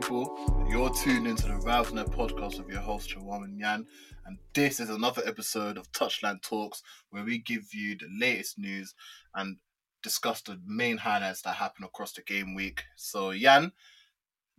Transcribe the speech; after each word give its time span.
people? 0.00 0.64
You're 0.70 0.94
tuned 0.94 1.26
into 1.26 1.48
the 1.48 1.54
Valvenet 1.54 2.14
podcast 2.14 2.58
with 2.58 2.68
your 2.68 2.80
host, 2.80 3.10
Chawaman 3.10 3.58
Yan, 3.58 3.84
and 4.26 4.38
this 4.54 4.78
is 4.78 4.90
another 4.90 5.22
episode 5.26 5.76
of 5.76 5.90
Touchline 5.90 6.40
Talks 6.40 6.84
where 7.10 7.24
we 7.24 7.38
give 7.38 7.74
you 7.74 7.96
the 7.96 8.06
latest 8.16 8.60
news 8.60 8.94
and 9.34 9.56
discuss 10.04 10.40
the 10.42 10.60
main 10.64 10.98
highlights 10.98 11.42
that 11.42 11.56
happen 11.56 11.84
across 11.84 12.12
the 12.12 12.22
game 12.22 12.54
week. 12.54 12.84
So, 12.94 13.30
Yan, 13.30 13.72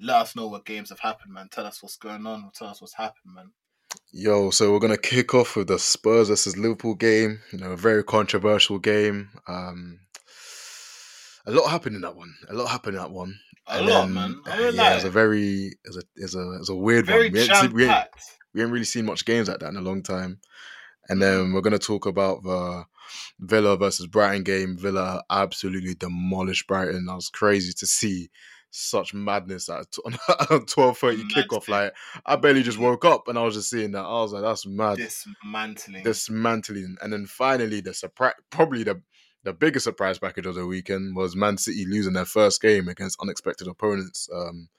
let 0.02 0.18
us 0.18 0.36
know 0.36 0.48
what 0.48 0.66
games 0.66 0.90
have 0.90 1.00
happened, 1.00 1.34
man. 1.34 1.48
Tell 1.50 1.66
us 1.66 1.82
what's 1.82 1.96
going 1.96 2.26
on. 2.26 2.52
Tell 2.54 2.68
us 2.68 2.82
what's 2.82 2.96
happened, 2.96 3.34
man. 3.34 3.52
Yo, 4.12 4.50
so 4.50 4.74
we're 4.74 4.80
gonna 4.80 4.98
kick 4.98 5.34
off 5.34 5.56
with 5.56 5.70
the 5.70 5.80
Spurs 5.80 6.28
versus 6.28 6.58
Liverpool 6.58 6.96
game. 6.96 7.40
You 7.54 7.60
know, 7.60 7.72
a 7.72 7.78
very 7.78 8.04
controversial 8.04 8.78
game. 8.78 9.30
Um, 9.48 10.02
a 11.46 11.52
lot 11.52 11.70
happened 11.70 11.96
in 11.96 12.02
that 12.02 12.18
one. 12.18 12.36
A 12.50 12.54
lot 12.54 12.68
happened 12.68 12.98
in 12.98 13.02
that 13.02 13.12
one. 13.12 13.40
A 13.70 13.78
And 13.80 13.88
lot, 13.88 14.08
then, 14.08 14.14
man. 14.14 14.42
Uh, 14.46 14.58
yeah, 14.74 14.92
it 14.92 14.96
was 14.96 15.04
a 15.06 15.10
very, 15.10 15.68
it 15.68 15.88
was 15.88 15.98
a, 15.98 16.02
it 16.16 16.24
was 16.24 16.36
a, 16.36 16.40
it 16.56 16.60
was 16.60 16.70
a 16.70 16.76
weird 16.76 17.06
Very 17.06 17.30
one. 17.30 17.32
We 17.32 17.46
jam 17.46 17.74
we, 17.74 17.86
ain't, 17.86 18.06
we 18.54 18.62
ain't 18.62 18.72
really 18.72 18.86
seen 18.86 19.06
much 19.06 19.26
games 19.26 19.48
like 19.50 19.60
that 19.60 19.70
in 19.70 19.78
a 19.78 19.82
long 19.82 20.02
time. 20.04 20.40
And 21.10 21.22
Mm-hmm. 21.22 21.22
then 21.22 21.54
we're 21.54 21.62
gonna 21.62 21.80
talk 21.80 22.06
about 22.06 22.44
the 22.44 22.86
Villa 23.40 23.78
versus 23.78 24.08
Brighton 24.08 24.44
game. 24.44 24.78
Villa 24.78 25.24
absolutely 25.30 25.96
demolished 25.96 26.68
Brighton. 26.68 27.06
That 27.06 27.16
was 27.16 27.30
crazy 27.30 27.74
to 27.74 27.88
see 27.88 28.30
such 28.72 29.16
madness 29.16 29.70
at 29.70 29.88
twelve 30.68 30.98
thirty 31.00 31.24
kickoff. 31.24 31.68
Like 31.68 31.94
I 32.26 32.36
barely 32.36 32.62
just 32.64 32.78
woke 32.78 33.06
up 33.06 33.28
and 33.28 33.38
I 33.38 33.44
was 33.44 33.56
just 33.56 33.70
seeing 33.72 33.92
that. 33.94 34.06
I 34.06 34.22
was 34.22 34.34
like, 34.34 34.44
that's 34.44 34.68
mad 34.68 34.98
Dismantling. 34.98 36.04
dismantling. 36.04 36.98
And 37.02 37.12
then 37.12 37.26
finally, 37.26 37.82
the 37.82 37.94
surprise, 37.94 38.34
probably 38.52 38.84
the 38.84 39.02
the 39.44 39.54
biggest 39.54 39.86
surprise 39.86 40.20
package 40.20 40.46
of 40.46 40.56
the 40.56 40.66
weekend 40.66 41.16
was 41.16 41.36
Man 41.36 41.58
City 41.58 41.86
losing 41.86 42.14
their 42.14 42.26
first 42.26 42.62
game 42.62 42.88
against 42.88 43.20
unexpected 43.22 43.68
opponents. 43.68 44.30
Um, 44.34 44.70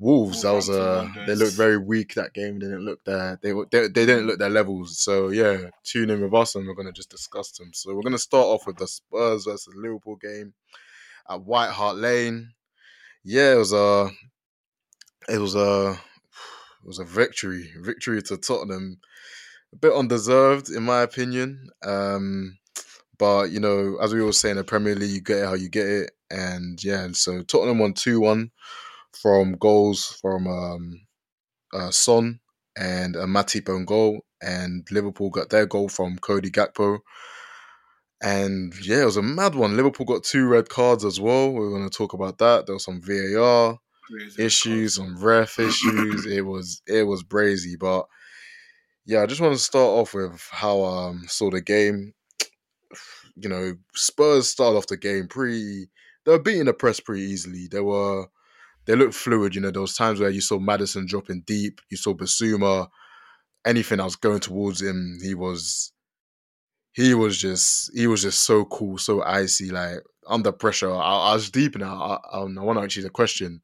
Wolves, 0.00 0.42
that 0.42 0.52
was 0.52 0.70
uh, 0.70 0.72
Wolverhampton 0.72 1.26
they 1.26 1.34
looked 1.34 1.56
very 1.56 1.78
weak 1.78 2.14
that 2.14 2.32
game. 2.32 2.60
They 2.60 2.66
didn't 2.66 2.84
look 2.84 3.04
their 3.04 3.38
they, 3.42 3.52
they 3.52 3.88
they 3.88 4.06
didn't 4.06 4.26
look 4.26 4.38
their 4.38 4.48
levels. 4.48 4.98
So 5.00 5.30
yeah, 5.30 5.70
tune 5.82 6.10
in 6.10 6.20
with 6.20 6.34
us 6.34 6.54
and 6.54 6.66
we're 6.66 6.74
gonna 6.74 6.92
just 6.92 7.10
discuss 7.10 7.50
them. 7.52 7.72
So 7.74 7.94
we're 7.94 8.02
gonna 8.02 8.18
start 8.18 8.46
off 8.46 8.66
with 8.66 8.76
the 8.76 8.86
Spurs 8.86 9.44
versus 9.44 9.74
Liverpool 9.76 10.16
game 10.16 10.54
at 11.28 11.42
White 11.42 11.70
Hart 11.70 11.96
Lane. 11.96 12.52
Yeah, 13.24 13.54
it 13.54 13.58
was 13.58 13.72
a 13.72 14.10
it 15.28 15.38
was 15.38 15.56
a 15.56 15.98
it 16.82 16.86
was 16.86 17.00
a 17.00 17.04
victory, 17.04 17.72
victory 17.80 18.22
to 18.22 18.36
Tottenham 18.36 19.00
a 19.72 19.76
bit 19.76 19.92
undeserved 19.92 20.70
in 20.70 20.82
my 20.82 21.02
opinion. 21.02 21.68
Um, 21.82 22.58
but 23.18 23.50
you 23.50 23.60
know, 23.60 23.98
as 24.00 24.14
we 24.14 24.20
always 24.20 24.38
say 24.38 24.50
in 24.50 24.56
the 24.56 24.64
Premier 24.64 24.94
League, 24.94 25.10
you 25.10 25.20
get 25.20 25.38
it 25.38 25.46
how 25.46 25.54
you 25.54 25.68
get 25.68 25.86
it, 25.86 26.10
and 26.30 26.82
yeah, 26.82 27.08
so 27.12 27.42
Tottenham 27.42 27.78
won 27.78 27.94
two 27.94 28.20
one 28.20 28.50
from 29.12 29.52
goals 29.52 30.18
from 30.20 30.46
um, 30.46 31.00
uh, 31.72 31.90
Son 31.90 32.40
and 32.76 33.16
a 33.16 33.24
Matip 33.24 33.68
own 33.68 33.84
goal, 33.84 34.24
and 34.40 34.86
Liverpool 34.90 35.30
got 35.30 35.50
their 35.50 35.66
goal 35.66 35.88
from 35.88 36.18
Cody 36.18 36.50
Gakpo. 36.50 36.98
And 38.20 38.74
yeah, 38.82 39.02
it 39.02 39.06
was 39.06 39.16
a 39.16 39.22
mad 39.22 39.54
one. 39.54 39.76
Liverpool 39.76 40.06
got 40.06 40.24
two 40.24 40.46
red 40.46 40.68
cards 40.68 41.04
as 41.04 41.20
well. 41.20 41.52
We're 41.52 41.70
going 41.70 41.88
to 41.88 41.96
talk 41.96 42.14
about 42.14 42.38
that. 42.38 42.66
There 42.66 42.74
was 42.74 42.84
some 42.84 43.00
VAR 43.00 43.78
Crazy 44.10 44.44
issues, 44.44 44.94
some 44.94 45.22
ref 45.22 45.58
issues. 45.58 46.26
It 46.26 46.44
was 46.44 46.82
it 46.86 47.04
was 47.04 47.22
brazy, 47.22 47.78
but 47.78 48.06
yeah, 49.06 49.22
I 49.22 49.26
just 49.26 49.40
want 49.40 49.54
to 49.54 49.58
start 49.58 49.88
off 49.88 50.14
with 50.14 50.46
how 50.50 50.80
I 50.82 51.08
um, 51.08 51.24
saw 51.28 51.50
the 51.50 51.60
game. 51.60 52.12
You 53.40 53.48
know, 53.48 53.74
Spurs 53.94 54.48
started 54.48 54.76
off 54.76 54.86
the 54.86 54.96
game 54.96 55.28
pretty. 55.28 55.88
They 56.24 56.32
were 56.32 56.38
beating 56.38 56.66
the 56.66 56.74
press 56.74 57.00
pretty 57.00 57.22
easily. 57.22 57.68
They 57.70 57.80
were 57.80 58.26
they 58.86 58.96
looked 58.96 59.14
fluid. 59.14 59.54
You 59.54 59.60
know, 59.60 59.70
there 59.70 59.82
was 59.82 59.94
times 59.94 60.20
where 60.20 60.30
you 60.30 60.40
saw 60.40 60.58
Madison 60.58 61.06
dropping 61.06 61.42
deep. 61.42 61.80
You 61.90 61.96
saw 61.96 62.14
Bissouma. 62.14 62.88
Anything 63.66 63.98
that 63.98 64.04
was 64.04 64.16
going 64.16 64.40
towards 64.40 64.80
him, 64.80 65.18
he 65.22 65.34
was 65.34 65.92
he 66.92 67.14
was 67.14 67.36
just 67.38 67.90
he 67.94 68.06
was 68.06 68.22
just 68.22 68.42
so 68.42 68.64
cool, 68.64 68.98
so 68.98 69.22
icy. 69.22 69.70
Like 69.70 69.98
under 70.26 70.52
pressure, 70.52 70.92
I, 70.92 71.30
I 71.30 71.34
was 71.34 71.50
deep 71.50 71.76
it. 71.76 71.82
I, 71.82 71.86
I, 71.86 72.18
I 72.32 72.44
want 72.44 72.78
to 72.78 72.82
actually 72.82 73.04
the 73.04 73.10
question. 73.10 73.60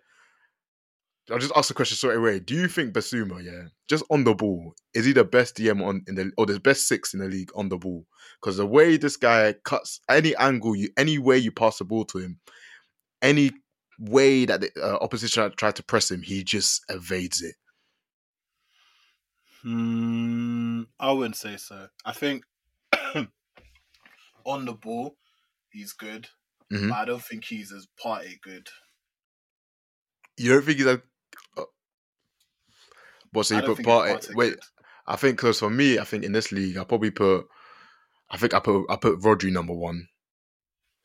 I'll 1.30 1.38
just 1.38 1.52
ask 1.56 1.68
the 1.68 1.74
question 1.74 1.96
straight 1.96 2.16
away. 2.16 2.38
Do 2.38 2.54
you 2.54 2.68
think 2.68 2.92
Bissouma, 2.92 3.42
yeah, 3.42 3.68
just 3.88 4.04
on 4.10 4.24
the 4.24 4.34
ball, 4.34 4.74
is 4.92 5.06
he 5.06 5.12
the 5.12 5.24
best 5.24 5.56
DM 5.56 5.82
on 5.82 6.02
in 6.06 6.14
the 6.16 6.30
or 6.36 6.44
the 6.46 6.60
best 6.60 6.86
six 6.86 7.14
in 7.14 7.20
the 7.20 7.26
league 7.28 7.50
on 7.54 7.68
the 7.70 7.78
ball? 7.78 8.04
Because 8.40 8.58
the 8.58 8.66
way 8.66 8.96
this 8.98 9.16
guy 9.16 9.54
cuts 9.64 10.00
any 10.08 10.36
angle, 10.36 10.76
you 10.76 10.90
any 10.98 11.18
way 11.18 11.38
you 11.38 11.50
pass 11.50 11.78
the 11.78 11.84
ball 11.84 12.04
to 12.06 12.18
him, 12.18 12.40
any 13.22 13.52
way 13.98 14.44
that 14.44 14.60
the 14.60 14.70
uh, 14.82 14.98
opposition 15.02 15.50
try 15.56 15.70
to 15.70 15.82
press 15.82 16.10
him, 16.10 16.20
he 16.20 16.44
just 16.44 16.82
evades 16.90 17.40
it. 17.40 17.54
Hmm, 19.62 20.82
I 21.00 21.10
wouldn't 21.12 21.36
say 21.36 21.56
so. 21.56 21.88
I 22.04 22.12
think 22.12 22.44
on 24.44 24.64
the 24.66 24.74
ball, 24.74 25.16
he's 25.70 25.94
good, 25.94 26.28
Mhm. 26.70 26.90
but 26.90 26.96
I 26.98 27.04
don't 27.06 27.24
think 27.24 27.44
he's 27.46 27.72
as 27.72 27.86
Partey 28.02 28.38
good. 28.42 28.68
You 30.36 30.52
don't 30.52 30.64
think 30.64 30.78
he's 30.78 30.86
a 30.86 31.00
what? 33.34 33.46
So 33.46 33.56
you 33.56 33.60
put 33.60 33.76
think 33.76 33.78
he's 33.78 33.86
part? 33.86 34.08
Partey 34.22 34.34
Wait. 34.34 34.56
I 35.06 35.16
think 35.16 35.36
because 35.36 35.58
for 35.58 35.70
me, 35.70 35.98
I 35.98 36.04
think 36.04 36.24
in 36.24 36.32
this 36.32 36.50
league, 36.52 36.78
I 36.78 36.84
probably 36.84 37.10
put. 37.10 37.46
I 38.30 38.36
think 38.36 38.54
I 38.54 38.60
put 38.60 38.86
I 38.88 38.96
put 38.96 39.20
Rodri 39.20 39.52
number 39.52 39.74
one, 39.74 40.08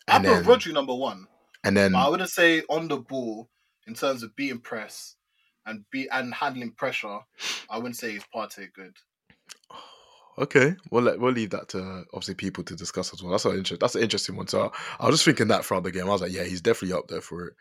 I 0.08 0.20
put 0.20 0.24
then 0.24 0.44
Rodri 0.46 0.74
number 0.74 0.96
one, 0.96 1.28
and 1.64 1.76
then 1.76 1.96
I 1.96 2.08
wouldn't 2.08 2.30
say 2.30 2.64
on 2.70 2.88
the 2.88 2.98
ball 2.98 3.50
in 3.88 3.94
terms 3.94 4.24
of 4.24 4.36
beating 4.36 4.60
press 4.60 5.16
and 5.66 5.84
be 5.92 6.08
and 6.10 6.34
handling 6.34 6.72
pressure. 6.72 7.20
I 7.70 7.78
wouldn't 7.78 7.98
say 7.98 8.12
he's 8.12 8.26
Partey 8.34 8.72
good. 8.74 8.96
Okay, 10.38 10.74
we'll 10.90 11.04
let, 11.04 11.20
we'll 11.20 11.34
leave 11.34 11.50
that 11.50 11.68
to 11.68 12.06
obviously 12.14 12.34
people 12.34 12.64
to 12.64 12.74
discuss 12.74 13.12
as 13.14 13.22
well. 13.22 13.34
That's 13.34 13.44
an 13.44 13.58
interest. 13.58 13.82
That's 13.82 13.96
an 13.96 14.04
interesting 14.04 14.38
one. 14.38 14.48
So 14.48 14.72
I, 14.72 15.04
I 15.04 15.06
was 15.08 15.16
just 15.16 15.26
thinking 15.26 15.50
that 15.50 15.66
throughout 15.66 15.84
the 15.84 15.92
game. 15.92 16.04
I 16.04 16.12
was 16.12 16.22
like, 16.22 16.32
yeah, 16.32 16.46
he's 16.46 16.62
definitely 16.62 16.98
up 16.98 17.10
there 17.10 17.20
for 17.20 17.48
it. 17.48 17.56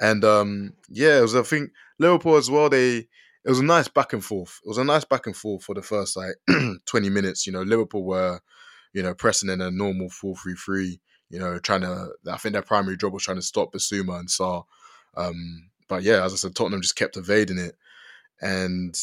And 0.00 0.24
um, 0.24 0.74
yeah, 0.88 1.18
it 1.18 1.22
was. 1.22 1.34
I 1.34 1.42
think 1.42 1.72
Liverpool 1.98 2.36
as 2.36 2.48
well. 2.48 2.68
They 2.68 3.08
it 3.44 3.48
was 3.48 3.60
a 3.60 3.64
nice 3.64 3.88
back 3.88 4.12
and 4.12 4.24
forth. 4.24 4.60
It 4.64 4.68
was 4.68 4.78
a 4.78 4.84
nice 4.84 5.04
back 5.04 5.26
and 5.26 5.36
forth 5.36 5.64
for 5.64 5.74
the 5.74 5.82
first 5.82 6.16
like 6.16 6.34
twenty 6.86 7.08
minutes. 7.08 7.46
You 7.46 7.52
know, 7.52 7.62
Liverpool 7.62 8.04
were, 8.04 8.40
you 8.92 9.02
know, 9.02 9.14
pressing 9.14 9.48
in 9.48 9.60
a 9.60 9.70
normal 9.70 10.10
four 10.10 10.36
three 10.36 10.54
three. 10.54 11.00
You 11.30 11.38
know, 11.38 11.58
trying 11.58 11.82
to. 11.82 12.10
I 12.30 12.36
think 12.36 12.52
their 12.52 12.62
primary 12.62 12.96
job 12.96 13.12
was 13.12 13.22
trying 13.22 13.38
to 13.38 13.42
stop 13.42 13.72
Bissouma 13.72 14.18
and 14.18 14.28
Sarr. 14.28 14.64
Um, 15.16 15.70
but 15.88 16.02
yeah, 16.02 16.24
as 16.24 16.32
I 16.32 16.36
said, 16.36 16.54
Tottenham 16.54 16.82
just 16.82 16.96
kept 16.96 17.16
evading 17.16 17.58
it, 17.58 17.76
and 18.40 18.94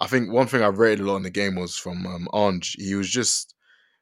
I 0.00 0.06
think 0.06 0.30
one 0.30 0.46
thing 0.46 0.62
I 0.62 0.68
rated 0.68 1.00
a 1.00 1.08
lot 1.08 1.16
in 1.16 1.22
the 1.22 1.30
game 1.30 1.56
was 1.56 1.76
from 1.76 2.06
um, 2.06 2.28
Ange. 2.32 2.76
He 2.78 2.94
was 2.94 3.10
just 3.10 3.54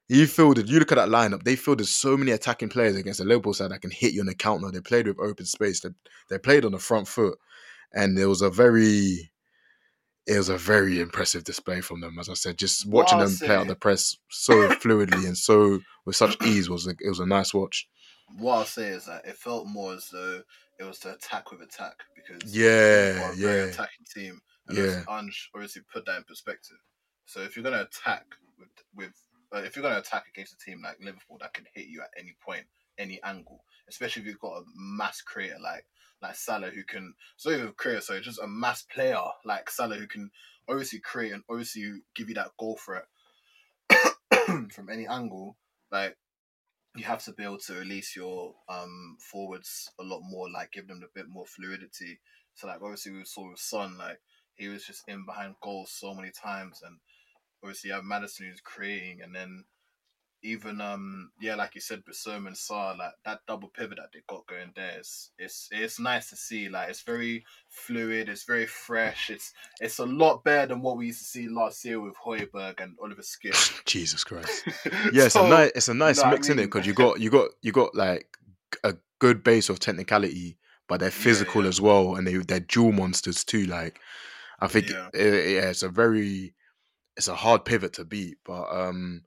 he 0.09 0.27
fielded. 0.27 0.69
You 0.69 0.79
look 0.79 0.93
at 0.93 0.97
that 0.97 1.09
lineup; 1.09 1.45
they 1.45 1.57
fielded 1.57 1.87
so 1.87 2.17
many 2.17 2.33
attacking 2.33 2.69
players 2.69 2.97
against 2.97 3.21
the 3.21 3.25
Liverpool 3.25 3.55
side 3.55 3.71
that 3.71 3.81
can 3.81 3.91
hit 3.91 4.13
you 4.13 4.21
in 4.21 4.27
the 4.27 4.35
counter. 4.35 4.71
They 4.71 4.81
played 4.81 5.07
with 5.07 5.19
open 5.19 5.47
space. 5.47 5.81
They 5.81 5.91
they 6.29 6.39
played 6.39 6.65
on 6.65 6.73
the 6.73 6.79
front 6.79 7.09
foot, 7.09 7.39
and 7.93 8.19
it 8.19 8.27
was 8.27 8.43
a 8.43 8.51
very 8.51 9.32
it 10.27 10.37
was 10.37 10.49
a 10.49 10.57
very 10.57 11.01
impressive 11.01 11.45
display 11.45 11.81
from 11.81 12.01
them. 12.01 12.19
As 12.19 12.29
I 12.29 12.35
said, 12.35 12.59
just 12.59 12.87
watching 12.87 13.19
them 13.19 13.35
play 13.37 13.55
out 13.55 13.67
the 13.67 13.75
press 13.77 14.17
so 14.31 14.69
fluidly 14.81 15.27
and 15.27 15.37
so 15.37 15.81
with 16.07 16.17
such 16.17 16.41
ease 16.47 16.71
was 16.71 16.87
a, 16.87 16.91
it 17.01 17.09
was 17.09 17.21
a 17.21 17.27
nice 17.27 17.53
watch. 17.53 17.89
What 18.39 18.55
I'll 18.59 18.65
say 18.65 18.89
is 18.89 19.07
that 19.07 19.27
it 19.27 19.37
felt 19.37 19.67
more 19.67 19.95
as 19.95 20.09
though 20.11 20.43
it 20.79 20.85
was 20.85 20.99
to 21.01 21.15
attack 21.15 21.51
with 21.51 21.61
attack 21.61 21.95
because 22.15 22.55
Yeah, 22.55 23.15
Liverpool 23.15 23.31
are 23.31 23.35
very 23.35 23.59
yeah. 23.59 23.67
attacking 23.73 24.07
team. 24.15 24.41
And 24.69 24.79
Yeah. 24.79 25.03
Ange 25.11 25.51
obviously 25.55 25.83
put 25.93 26.07
that 26.07 26.19
in 26.19 26.25
perspective. 26.25 26.79
So 27.27 27.41
if 27.41 27.57
you're 27.57 27.65
gonna 27.65 27.83
attack 27.83 28.27
with 28.59 28.69
with 28.95 29.13
uh, 29.55 29.59
if 29.59 29.77
you're 29.77 29.83
gonna 29.83 29.99
attack 29.99 30.25
against 30.29 30.55
a 30.55 30.59
team 30.65 30.81
like 30.83 30.99
Liverpool 31.01 31.39
that 31.41 31.53
can 31.53 31.67
hit 31.75 31.87
you 31.87 32.01
at 32.01 32.11
any 32.19 32.35
point, 32.45 32.65
any 32.99 33.21
angle, 33.23 33.65
especially 33.89 34.23
if 34.23 34.29
you've 34.29 34.39
got 34.39 34.59
a 34.59 34.65
mass 34.77 35.21
creator 35.21 35.59
like 35.63 35.87
like 36.23 36.37
Salah 36.37 36.71
who 36.71 36.85
can 36.85 37.15
so 37.37 37.51
even 37.51 37.67
a 37.67 37.73
creator, 37.73 38.01
so 38.01 38.21
just 38.21 38.41
a 38.41 38.47
mass 38.47 38.83
player 38.83 39.19
like 39.45 39.69
Salah 39.69 39.97
who 39.97 40.07
can 40.07 40.31
obviously 40.69 41.01
create 41.01 41.33
and 41.33 41.43
obviously 41.51 41.91
give 42.15 42.29
you 42.29 42.35
that 42.37 42.53
goal 42.59 42.79
threat 42.79 43.05
from 44.71 44.89
any 44.91 45.07
angle, 45.07 45.57
like 45.91 46.17
you 46.95 47.05
have 47.05 47.25
to 47.25 47.33
be 47.33 47.43
able 47.43 47.59
to 47.59 47.75
release 47.75 48.15
your 48.15 48.55
um 48.69 49.17
forwards 49.19 49.91
a 49.99 50.03
lot 50.03 50.21
more, 50.23 50.49
like 50.51 50.73
give 50.73 50.87
them 50.87 51.03
a 51.03 51.19
bit 51.19 51.29
more 51.29 51.47
fluidity. 51.47 52.21
So 52.55 52.67
like 52.67 52.81
obviously 52.83 53.13
we 53.13 53.25
saw 53.25 53.51
with 53.51 53.59
Son, 53.59 53.99
like 53.99 54.21
he 54.55 54.69
was 54.69 54.85
just 54.85 55.03
in 55.09 55.25
behind 55.27 55.55
goals 55.63 55.91
so 55.91 56.15
many 56.15 56.31
times, 56.31 56.83
and 56.85 56.99
obviously 57.63 57.89
you 57.89 57.95
have 57.95 58.05
Maddison 58.05 58.47
who's 58.47 58.61
creating, 58.61 59.23
and 59.23 59.35
then 59.35 59.65
even 60.43 60.81
um 60.81 61.31
yeah, 61.41 61.55
like 61.55 61.75
you 61.75 61.81
said, 61.81 62.03
Bissouma 62.05 62.49
and 62.49 62.57
Sarr, 62.57 62.99
like 62.99 63.13
that 63.25 63.41
double 63.47 63.69
pivot 63.69 63.99
that 63.99 64.09
they 64.13 64.21
got 64.29 64.47
going 64.47 64.73
there, 64.75 64.99
it's 64.99 65.31
it's 65.39 65.69
it's 65.71 66.01
nice 66.01 66.31
to 66.31 66.37
see. 66.37 66.69
Like 66.69 66.89
it's 66.89 67.03
very 67.03 67.45
fluid, 67.69 68.29
it's 68.29 68.45
very 68.45 68.67
fresh. 68.67 69.31
It's 69.31 69.53
it's 69.81 69.99
a 69.99 70.07
lot 70.07 70.45
better 70.45 70.69
than 70.69 70.83
what 70.83 70.97
we 70.97 71.07
used 71.07 71.21
to 71.21 71.25
see 71.25 71.49
last 71.49 71.85
year 71.85 72.01
with 72.01 72.15
Højbjerg 72.17 72.81
and 72.83 72.97
Oliver 73.03 73.23
Skipp. 73.23 73.85
Jesus 73.85 74.25
Christ. 74.25 74.65
Yeah, 75.13 75.25
it's 75.25 75.37
a 75.37 75.49
nice 75.49 75.73
it's 75.75 75.89
a 75.89 75.95
nice 75.95 76.17
know 76.17 76.25
what 76.25 76.29
I 76.29 76.33
mix 76.33 76.49
in 76.49 76.59
it 76.59 76.67
because 76.67 76.87
you 76.87 76.95
got 76.95 77.21
you 77.21 77.31
got 77.31 77.51
you 77.63 77.73
got 77.73 77.95
like 77.95 78.27
a 78.85 78.95
good 79.19 79.45
base 79.45 79.69
of 79.69 79.79
technicality, 79.79 80.59
but 80.89 81.01
they're 81.01 81.11
physical 81.11 81.63
yeah. 81.63 81.69
as 81.69 81.81
well, 81.81 82.17
and 82.17 82.27
they 82.27 82.37
they're 82.37 82.61
dual 82.61 82.93
monsters 82.93 83.45
too. 83.45 83.67
Like, 83.67 84.01
I 84.61 84.69
think 84.69 84.91
Yeah. 84.91 85.09
it- 85.15 85.51
yeah, 85.53 85.71
it's 85.71 85.83
a 85.83 85.89
very 85.89 86.55
it's 87.17 87.29
a 87.29 87.35
hard 87.35 87.65
pivot 87.65 87.93
to 87.95 88.05
beat, 88.05 88.39
but 88.45 88.65
um, 88.75 89.23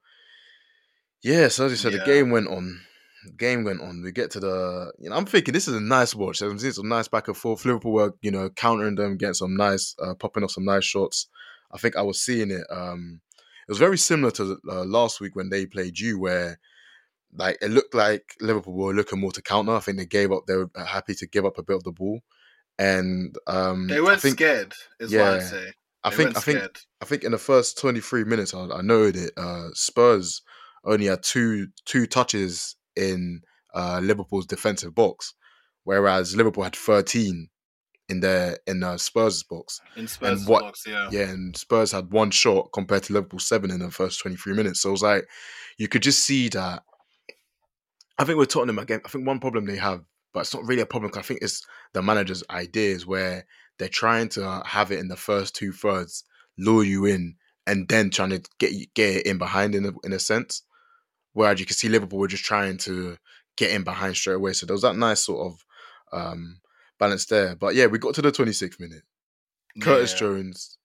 yeah. 1.25 1.47
So 1.47 1.65
as 1.65 1.71
you 1.71 1.77
said, 1.77 1.93
the 1.93 2.05
game 2.05 2.29
went 2.29 2.47
on. 2.47 2.81
The 3.25 3.33
game 3.33 3.63
went 3.63 3.81
on. 3.81 4.03
We 4.03 4.11
get 4.11 4.29
to 4.31 4.39
the, 4.39 4.93
you 4.99 5.09
know, 5.09 5.15
I'm 5.15 5.25
thinking 5.25 5.53
this 5.53 5.67
is 5.67 5.73
a 5.73 5.81
nice 5.81 6.13
watch. 6.13 6.41
I'm 6.41 6.59
seeing 6.59 6.73
some 6.73 6.87
nice 6.87 7.07
back 7.07 7.27
and 7.27 7.35
forth. 7.35 7.65
Liverpool 7.65 7.93
were, 7.93 8.13
you 8.21 8.29
know, 8.29 8.49
countering 8.51 8.93
them, 8.93 9.17
getting 9.17 9.33
some 9.33 9.55
nice, 9.55 9.95
uh, 9.99 10.13
popping 10.13 10.43
off 10.43 10.51
some 10.51 10.65
nice 10.65 10.85
shots. 10.85 11.27
I 11.71 11.79
think 11.79 11.95
I 11.95 12.03
was 12.03 12.21
seeing 12.21 12.51
it. 12.51 12.63
Um, 12.69 13.21
it 13.67 13.71
was 13.71 13.79
very 13.79 13.97
similar 13.97 14.29
to 14.33 14.59
uh, 14.69 14.85
last 14.85 15.19
week 15.19 15.35
when 15.35 15.49
they 15.49 15.65
played 15.65 15.97
you, 15.97 16.19
where 16.19 16.59
like 17.33 17.57
it 17.61 17.71
looked 17.71 17.95
like 17.95 18.35
Liverpool 18.39 18.75
were 18.75 18.93
looking 18.93 19.19
more 19.19 19.31
to 19.31 19.41
counter. 19.41 19.73
I 19.73 19.79
think 19.79 19.97
they 19.97 20.05
gave 20.05 20.31
up. 20.31 20.45
They 20.45 20.55
were 20.55 20.69
happy 20.75 21.15
to 21.15 21.27
give 21.27 21.45
up 21.45 21.57
a 21.57 21.63
bit 21.63 21.77
of 21.77 21.83
the 21.83 21.91
ball, 21.91 22.19
and 22.77 23.35
um, 23.47 23.87
They 23.87 23.99
weren't 23.99 24.21
think, 24.21 24.37
scared, 24.37 24.73
is 24.99 25.11
what 25.11 25.17
yeah. 25.17 25.31
I'd 25.31 25.41
say. 25.41 25.73
I 26.03 26.11
think 26.11 26.37
I 26.37 26.39
think 26.41 26.59
scared. 26.59 26.77
I 27.01 27.05
think 27.05 27.23
in 27.23 27.31
the 27.31 27.39
first 27.39 27.79
23 27.79 28.25
minutes, 28.25 28.53
I, 28.53 28.67
I 28.67 28.81
noted 28.83 29.15
it. 29.15 29.31
Uh, 29.35 29.69
Spurs 29.73 30.43
only 30.85 31.05
had 31.07 31.23
two 31.23 31.67
two 31.85 32.05
touches 32.07 32.75
in 32.95 33.41
uh, 33.73 33.99
Liverpool's 34.01 34.45
defensive 34.45 34.95
box, 34.95 35.33
whereas 35.83 36.35
Liverpool 36.35 36.63
had 36.63 36.75
13 36.75 37.49
in 38.07 38.19
their 38.19 38.57
in 38.67 38.83
uh, 38.83 38.97
Spurs' 38.97 39.43
box. 39.43 39.81
in 39.95 40.07
Spurs' 40.07 40.45
what- 40.45 40.61
box, 40.61 40.85
yeah. 40.87 41.09
Yeah, 41.11 41.29
and 41.29 41.55
Spurs 41.57 41.91
had 41.91 42.11
one 42.11 42.31
shot 42.31 42.69
compared 42.73 43.03
to 43.03 43.13
Liverpool 43.13 43.39
seven 43.39 43.71
in 43.71 43.79
the 43.79 43.91
first 43.91 44.19
23 44.21 44.53
minutes. 44.53 44.81
So 44.81 44.89
it 44.89 44.93
was 44.93 45.03
like 45.03 45.27
you 45.77 45.87
could 45.87 46.03
just 46.03 46.23
see 46.25 46.49
that. 46.49 46.83
I 48.17 48.23
think 48.23 48.37
we're 48.37 48.41
with 48.43 48.49
Tottenham 48.49 48.79
again, 48.79 49.01
I 49.05 49.09
think 49.09 49.27
one 49.27 49.39
problem 49.39 49.65
they 49.65 49.75
have, 49.75 50.01
but 50.33 50.41
it's 50.41 50.53
not 50.53 50.65
really 50.65 50.81
a 50.81 50.85
problem. 50.85 51.11
I 51.15 51.21
think 51.21 51.41
it's 51.41 51.65
the 51.93 52.01
manager's 52.01 52.43
ideas 52.49 53.05
where 53.05 53.45
they're 53.77 53.89
trying 53.89 54.29
to 54.29 54.63
have 54.65 54.91
it 54.91 54.99
in 54.99 55.09
the 55.09 55.17
first 55.17 55.53
two 55.53 55.73
thirds, 55.73 56.23
lure 56.57 56.83
you 56.83 57.05
in, 57.05 57.35
and 57.67 57.89
then 57.89 58.09
trying 58.09 58.29
to 58.29 58.41
get 58.57 58.71
you, 58.71 58.85
get 58.93 59.17
it 59.17 59.25
in 59.25 59.37
behind 59.37 59.75
in 59.75 59.85
a, 59.85 59.91
in 60.05 60.13
a 60.13 60.19
sense. 60.19 60.61
Whereas 61.35 61.59
you 61.59 61.65
can 61.65 61.75
see 61.75 61.89
Liverpool 61.89 62.19
were 62.19 62.29
just 62.29 62.45
trying 62.45 62.77
to 62.77 63.17
get 63.57 63.69
in 63.71 63.83
behind 63.83 64.15
straight 64.15 64.35
away. 64.35 64.53
So 64.53 64.65
there 64.65 64.73
was 64.73 64.83
that 64.83 64.95
nice 64.95 65.21
sort 65.25 65.51
of 65.51 65.65
um, 66.13 66.61
balance 66.97 67.25
there. 67.25 67.57
But 67.57 67.75
yeah, 67.75 67.87
we 67.87 67.99
got 67.99 68.15
to 68.15 68.21
the 68.21 68.31
26th 68.31 68.79
minute. 68.79 69.03
Curtis 69.81 70.13
Yeah. 70.13 70.19
Jones 70.19 70.77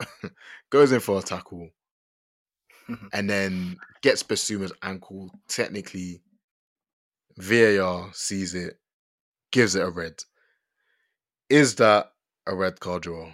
goes 0.70 0.90
in 0.90 0.98
for 0.98 1.20
a 1.20 1.22
tackle 1.22 1.70
and 3.12 3.30
then 3.30 3.76
gets 4.02 4.24
Bissouma's 4.24 4.72
ankle. 4.82 5.30
Technically, 5.46 6.20
VAR 7.38 8.10
sees 8.12 8.56
it, 8.56 8.80
gives 9.52 9.76
it 9.76 9.84
a 9.84 9.90
red. 9.90 10.24
Is 11.48 11.76
that 11.76 12.12
a 12.48 12.54
red 12.56 12.80
card 12.80 13.02
draw? 13.02 13.30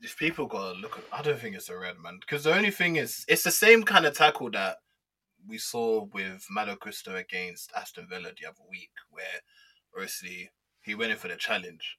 If 0.00 0.16
people 0.16 0.46
gotta 0.46 0.78
look 0.78 0.98
at, 0.98 1.04
I 1.12 1.22
don't 1.22 1.38
think 1.38 1.56
it's 1.56 1.68
a 1.68 1.76
red 1.76 1.96
man 1.98 2.18
because 2.20 2.44
the 2.44 2.54
only 2.54 2.70
thing 2.70 2.96
is, 2.96 3.24
it's 3.28 3.42
the 3.42 3.50
same 3.50 3.82
kind 3.82 4.06
of 4.06 4.16
tackle 4.16 4.50
that 4.52 4.76
we 5.46 5.58
saw 5.58 6.04
with 6.12 6.46
Malo 6.50 6.76
Gusto 6.80 7.16
against 7.16 7.72
Aston 7.76 8.06
Villa 8.08 8.30
the 8.38 8.46
other 8.46 8.62
week, 8.70 8.90
where 9.10 9.42
obviously 9.94 10.50
he 10.80 10.94
went 10.94 11.12
in 11.12 11.18
for 11.18 11.28
the 11.28 11.36
challenge, 11.36 11.98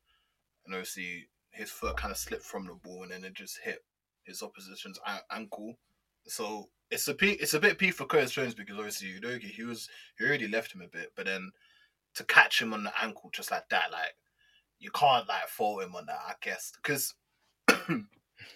and 0.66 0.74
obviously 0.74 1.28
his 1.52 1.72
foot 1.72 1.98
kind 1.98 2.12
of 2.12 2.18
slipped 2.18 2.44
from 2.44 2.68
the 2.68 2.74
ball 2.74 3.04
and 3.04 3.12
then 3.12 3.24
it 3.24 3.34
just 3.34 3.60
hit 3.64 3.84
his 4.24 4.42
opposition's 4.42 5.00
ankle. 5.32 5.76
So 6.28 6.70
it's 6.92 7.08
a 7.08 7.14
p, 7.14 7.32
it's 7.32 7.54
a 7.54 7.60
bit 7.60 7.78
p 7.78 7.92
for 7.92 8.06
Curtis 8.06 8.32
Jones 8.32 8.54
because 8.54 8.78
obviously 8.78 9.10
Udogie 9.10 9.52
he 9.52 9.64
was 9.64 9.90
he 10.18 10.26
already 10.26 10.48
left 10.48 10.74
him 10.74 10.82
a 10.82 10.88
bit, 10.88 11.12
but 11.16 11.26
then 11.26 11.52
to 12.16 12.24
catch 12.24 12.62
him 12.62 12.74
on 12.74 12.84
the 12.84 12.94
ankle 13.02 13.30
just 13.34 13.52
like 13.52 13.68
that, 13.70 13.92
like 13.92 14.16
you 14.80 14.92
can't 14.92 15.28
like 15.28 15.48
fault 15.48 15.84
him 15.84 15.96
on 15.96 16.06
that, 16.06 16.20
I 16.28 16.34
guess, 16.42 16.72
because 16.82 17.16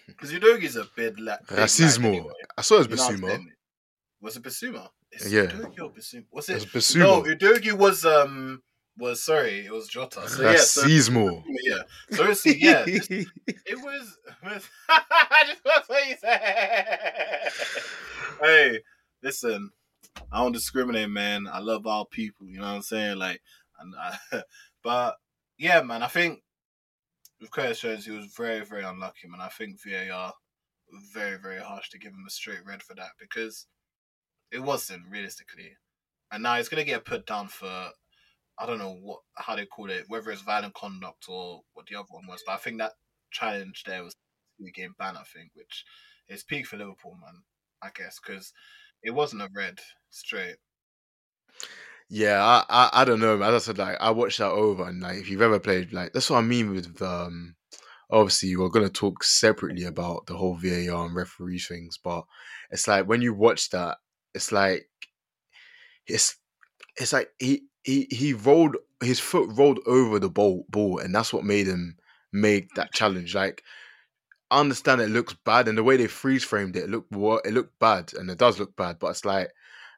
because 0.08 0.32
Udogie's 0.32 0.76
a 0.76 0.86
bit 0.96 1.20
like 1.20 1.40
big 1.48 1.58
lad 1.58 1.68
Racismo. 1.68 2.06
anyway. 2.06 2.34
I 2.58 2.62
saw 2.62 2.80
it 2.82 2.90
was 2.90 3.00
You 3.10 3.18
know 3.18 3.28
what 3.28 3.34
I'm 3.36 3.40
Bissouma. 3.42 3.46
Was 4.22 4.38
it 4.38 4.44
Bissouma? 4.44 4.90
Yeah. 5.28 5.42
Udogie 5.46 5.82
or 5.82 5.92
Bissouma? 5.92 6.26
Was 6.32 6.50
It 6.50 6.64
it? 6.64 6.74
was 6.74 6.96
No, 6.96 7.22
Udogie 7.24 7.74
was 7.74 8.06
um 8.06 8.62
was 8.98 9.24
sorry, 9.24 9.66
it 9.66 9.72
was 9.72 9.88
Jota. 9.88 10.28
So 10.30 10.44
yeah, 10.44 10.58
so, 10.58 10.84
Racismo. 10.84 11.44
yeah. 11.64 11.82
So 12.12 12.22
obviously, 12.22 12.58
yeah, 12.60 12.84
this- 12.84 13.08
it 13.10 13.28
was. 13.78 14.18
I 14.90 15.44
just 15.48 15.66
want 15.66 15.86
to 15.88 16.10
you 16.10 16.16
say. 16.18 17.50
hey, 18.42 18.80
listen, 19.22 19.72
I 20.32 20.42
don't 20.42 20.52
discriminate, 20.52 21.10
man. 21.10 21.48
I 21.52 21.60
love 21.60 21.88
all 21.88 22.06
people. 22.06 22.48
You 22.48 22.58
know 22.60 22.66
what 22.68 22.76
I'm 22.76 22.82
saying? 22.82 23.18
Like, 23.18 23.42
and 23.80 23.94
I, 24.00 24.44
but 24.84 25.16
yeah, 25.58 25.82
man. 25.82 26.04
I 26.04 26.08
think 26.08 26.42
with 27.44 27.52
Curtis 27.52 27.82
Jones, 27.82 28.06
he 28.06 28.12
was 28.12 28.34
very, 28.38 28.64
very 28.64 28.84
unlucky, 28.84 29.28
man. 29.28 29.42
I 29.42 29.50
think 29.50 29.78
VAR 29.84 30.32
very, 31.14 31.38
very 31.38 31.60
harsh 31.60 31.90
to 31.90 32.00
give 32.00 32.14
him 32.14 32.24
a 32.26 32.30
straight 32.30 32.66
red 32.66 32.82
for 32.82 32.96
that 32.96 33.12
because 33.20 33.68
it 34.50 34.64
wasn't 34.64 35.04
realistically, 35.10 35.76
and 36.32 36.42
now 36.42 36.56
he's 36.56 36.70
gonna 36.70 36.86
get 36.86 37.04
put 37.06 37.26
down 37.26 37.50
for. 37.50 37.90
I 38.58 38.66
don't 38.66 38.78
know 38.78 38.98
what 39.02 39.20
how 39.36 39.58
they 39.58 39.66
call 39.66 39.90
it, 39.90 40.06
whether 40.08 40.32
it's 40.32 40.42
violent 40.42 40.74
conduct 40.74 41.26
or 41.28 41.62
what 41.74 41.88
the 41.88 41.98
other 41.98 42.08
one 42.12 42.28
was, 42.28 42.42
but 42.46 42.54
I 42.54 42.58
think 42.58 42.78
that 42.78 42.94
challenge 43.32 43.84
there 43.86 44.04
was 44.04 44.16
the 44.58 44.72
game 44.72 44.96
ban, 44.98 45.18
I 45.18 45.24
think, 45.24 45.52
which 45.54 45.84
is 46.30 46.46
peak 46.46 46.66
for 46.66 46.78
Liverpool, 46.78 47.18
man. 47.20 47.44
I 47.82 47.90
guess 47.94 48.22
because 48.26 48.54
it 49.02 49.12
wasn't 49.12 49.42
a 49.42 49.50
red 49.54 49.80
straight. 50.12 50.56
Yeah, 52.10 52.44
I, 52.44 52.64
I 52.70 53.02
I 53.02 53.06
don't 53.06 53.20
know. 53.20 53.42
As 53.42 53.54
I 53.54 53.58
said, 53.66 53.78
like 53.78 53.98
I 54.00 54.12
watched 54.12 54.38
that 54.40 54.52
over, 54.52 54.88
and 54.88 55.02
like 55.02 55.18
if 55.18 55.30
you've 55.30 55.42
ever 55.42 55.60
played, 55.60 55.94
like 55.94 56.14
that's 56.14 56.30
what 56.30 56.38
I 56.40 56.42
mean 56.42 56.72
with 56.72 57.02
um. 57.02 57.56
Obviously, 58.12 58.56
we're 58.56 58.70
gonna 58.70 58.90
talk 58.90 59.24
separately 59.24 59.84
about 59.86 60.28
the 60.28 60.38
whole 60.38 60.56
VAR 60.56 61.06
and 61.08 61.16
referee 61.16 61.60
things, 61.60 61.98
but 62.04 62.24
it's 62.72 62.88
like 62.88 63.08
when 63.08 63.22
you 63.24 63.34
watch 63.34 63.70
that, 63.72 63.98
it's 64.36 64.52
like 64.52 64.88
it's 66.08 66.36
it's 66.98 67.14
like 67.14 67.32
he 67.40 67.64
he 67.84 68.08
he 68.12 68.34
rolled 68.34 68.78
his 69.02 69.20
foot 69.20 69.50
rolled 69.54 69.80
over 69.88 70.20
the 70.20 70.30
ball 70.30 70.66
ball, 70.70 71.00
and 71.00 71.14
that's 71.16 71.34
what 71.34 71.46
made 71.46 71.68
him 71.68 71.98
make 72.34 72.70
that 72.76 72.94
challenge. 72.94 73.36
Like 73.36 73.64
I 74.52 74.60
understand 74.62 75.02
it 75.02 75.10
looks 75.10 75.36
bad, 75.46 75.68
and 75.68 75.78
the 75.78 75.84
way 75.84 75.98
they 75.98 76.08
freeze 76.08 76.44
framed 76.44 76.76
it, 76.78 76.86
it 76.86 76.92
looked 76.92 77.14
it 77.48 77.54
looked 77.54 77.80
bad, 77.80 78.14
and 78.16 78.30
it 78.30 78.38
does 78.40 78.60
look 78.60 78.76
bad, 78.76 79.00
but 79.00 79.10
it's 79.12 79.26
like 79.26 79.52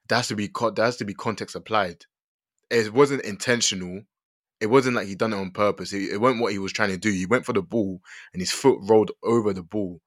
that 0.09 0.17
has 0.17 0.27
to 0.29 0.35
be 0.35 0.47
co- 0.47 0.71
that 0.71 0.83
has 0.83 0.97
to 0.97 1.05
be 1.05 1.13
context 1.13 1.55
applied. 1.55 2.05
It 2.69 2.93
wasn't 2.93 3.23
intentional. 3.23 4.03
It 4.61 4.67
wasn't 4.67 4.95
like 4.95 5.07
he 5.07 5.15
done 5.15 5.33
it 5.33 5.37
on 5.37 5.51
purpose. 5.51 5.93
It, 5.93 6.13
it 6.13 6.21
wasn't 6.21 6.41
what 6.41 6.53
he 6.53 6.59
was 6.59 6.73
trying 6.73 6.89
to 6.89 6.97
do. 6.97 7.11
He 7.11 7.25
went 7.25 7.45
for 7.45 7.53
the 7.53 7.61
ball, 7.61 7.99
and 8.33 8.41
his 8.41 8.51
foot 8.51 8.79
rolled 8.83 9.11
over 9.23 9.53
the 9.53 9.63
ball. 9.63 9.99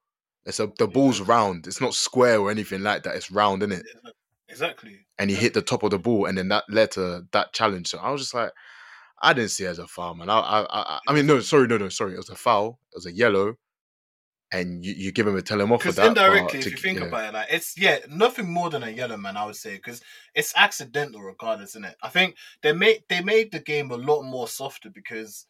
It's 0.45 0.61
a 0.61 0.71
the 0.79 0.89
ball's 0.89 1.21
round. 1.21 1.67
It's 1.67 1.81
not 1.81 1.95
square 1.95 2.41
or 2.41 2.51
anything 2.51 2.83
like 2.83 3.03
that. 3.03 3.17
It's 3.17 3.31
round, 3.31 3.63
isn't 3.63 3.73
it? 3.81 3.87
Exactly. 4.49 5.07
And 5.19 5.31
he 5.31 5.37
hit 5.37 5.53
the 5.55 5.63
top 5.63 5.83
of 5.83 5.91
the 5.91 5.99
ball, 5.99 6.27
and 6.27 6.39
then 6.39 6.49
that 6.49 6.65
led 6.71 6.91
to 6.93 7.25
that 7.33 7.53
challenge. 7.53 7.89
So 7.89 7.99
I 7.99 8.11
was 8.11 8.23
just 8.23 8.35
like, 8.35 8.51
I 9.21 9.33
didn't 9.35 9.51
see 9.51 9.65
it 9.65 9.69
as 9.69 9.79
a 9.79 9.87
foul, 9.87 10.15
man. 10.15 10.31
I 10.31 10.39
I 10.39 10.67
I, 10.71 11.01
I 11.09 11.13
mean, 11.13 11.27
no, 11.27 11.41
sorry, 11.41 11.67
no, 11.67 11.77
no, 11.77 11.89
sorry. 11.91 12.15
It 12.15 12.19
was 12.19 12.31
a 12.31 12.37
foul. 12.37 12.79
It 12.93 12.97
was 12.97 13.07
a 13.07 13.13
yellow, 13.13 13.55
and 14.51 14.85
you, 14.85 14.95
you 14.95 15.13
give 15.13 15.27
him 15.27 15.37
a 15.37 15.43
tell 15.43 15.61
him 15.61 15.73
off 15.73 15.83
for 15.83 15.89
Because 15.89 15.97
that. 15.97 16.07
indirectly, 16.09 16.59
if 16.61 16.65
to- 16.65 16.71
you 16.71 16.77
think 16.77 16.99
yeah. 17.01 17.07
about 17.07 17.29
it, 17.29 17.35
like 17.35 17.49
it's 17.51 17.77
yeah, 17.79 17.99
nothing 18.09 18.51
more 18.51 18.71
than 18.71 18.83
a 18.83 18.91
yellow 18.91 19.17
man, 19.17 19.37
I 19.37 19.45
would 19.47 19.57
say, 19.57 19.77
because 19.77 20.01
it's 20.35 20.53
accidental 20.57 21.21
regardless, 21.23 21.71
isn't 21.71 21.85
it? 21.85 21.97
I 22.03 22.09
think 22.09 22.37
they 22.63 22.73
made 22.73 23.05
they 23.09 23.21
made 23.23 23.53
the 23.53 23.61
game 23.61 23.91
a 23.91 23.97
lot 23.97 24.23
more 24.23 24.49
softer 24.49 24.91
because 24.91 25.47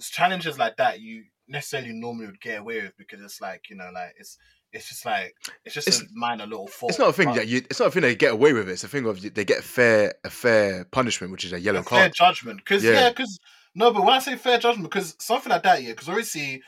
challenges 0.00 0.58
like 0.58 0.76
that 0.76 1.00
you 1.00 1.24
necessarily 1.48 1.92
normally 1.92 2.26
would 2.26 2.40
get 2.40 2.60
away 2.60 2.82
with 2.82 2.96
because 2.96 3.20
it's 3.20 3.40
like 3.40 3.68
you 3.70 3.76
know 3.76 3.90
like 3.92 4.14
it's 4.18 4.38
it's 4.72 4.88
just 4.90 5.04
like 5.06 5.34
it's 5.64 5.74
just 5.74 5.88
It's- 5.88 6.02
a 6.02 6.06
minor 6.12 6.46
little 6.46 6.66
fault. 6.68 6.90
It's 6.90 6.98
not 6.98 7.08
a 7.08 7.12
thing 7.14 7.32
that 7.34 7.48
you. 7.48 7.58
It's 7.70 7.80
not 7.80 7.88
a 7.88 7.90
thing 7.90 8.04
you 8.04 8.14
get 8.14 8.32
away 8.34 8.52
with. 8.52 8.68
It. 8.68 8.72
It's 8.72 8.84
a 8.84 8.88
thing 8.88 9.06
of 9.06 9.22
they 9.34 9.44
get 9.46 9.60
a 9.60 9.62
fair 9.62 10.14
a 10.24 10.28
fair 10.30 10.84
punishment, 10.84 11.32
which 11.32 11.46
is 11.46 11.54
a 11.54 11.58
yellow 11.60 11.80
a 11.80 11.82
fair 11.84 12.00
card. 12.00 12.12
judgment. 12.14 12.58
Because 12.58 12.84
Yeah. 12.84 12.92
yeah, 12.92 13.08
because 13.08 13.38
no, 13.74 13.90
but 13.92 14.04
when 14.04 14.12
I 14.12 14.18
say 14.18 14.36
fair 14.36 14.58
judgment, 14.58 14.90
because 14.90 15.16
something 15.20 15.50
like 15.50 15.62
that, 15.62 15.82
yeah, 15.82 15.92
because 15.92 16.08
obviously 16.10 16.62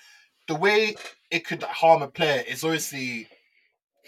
the 0.50 0.56
way 0.56 0.96
it 1.30 1.46
could 1.46 1.62
harm 1.62 2.02
a 2.02 2.08
player 2.08 2.42
is 2.48 2.64
obviously, 2.64 3.28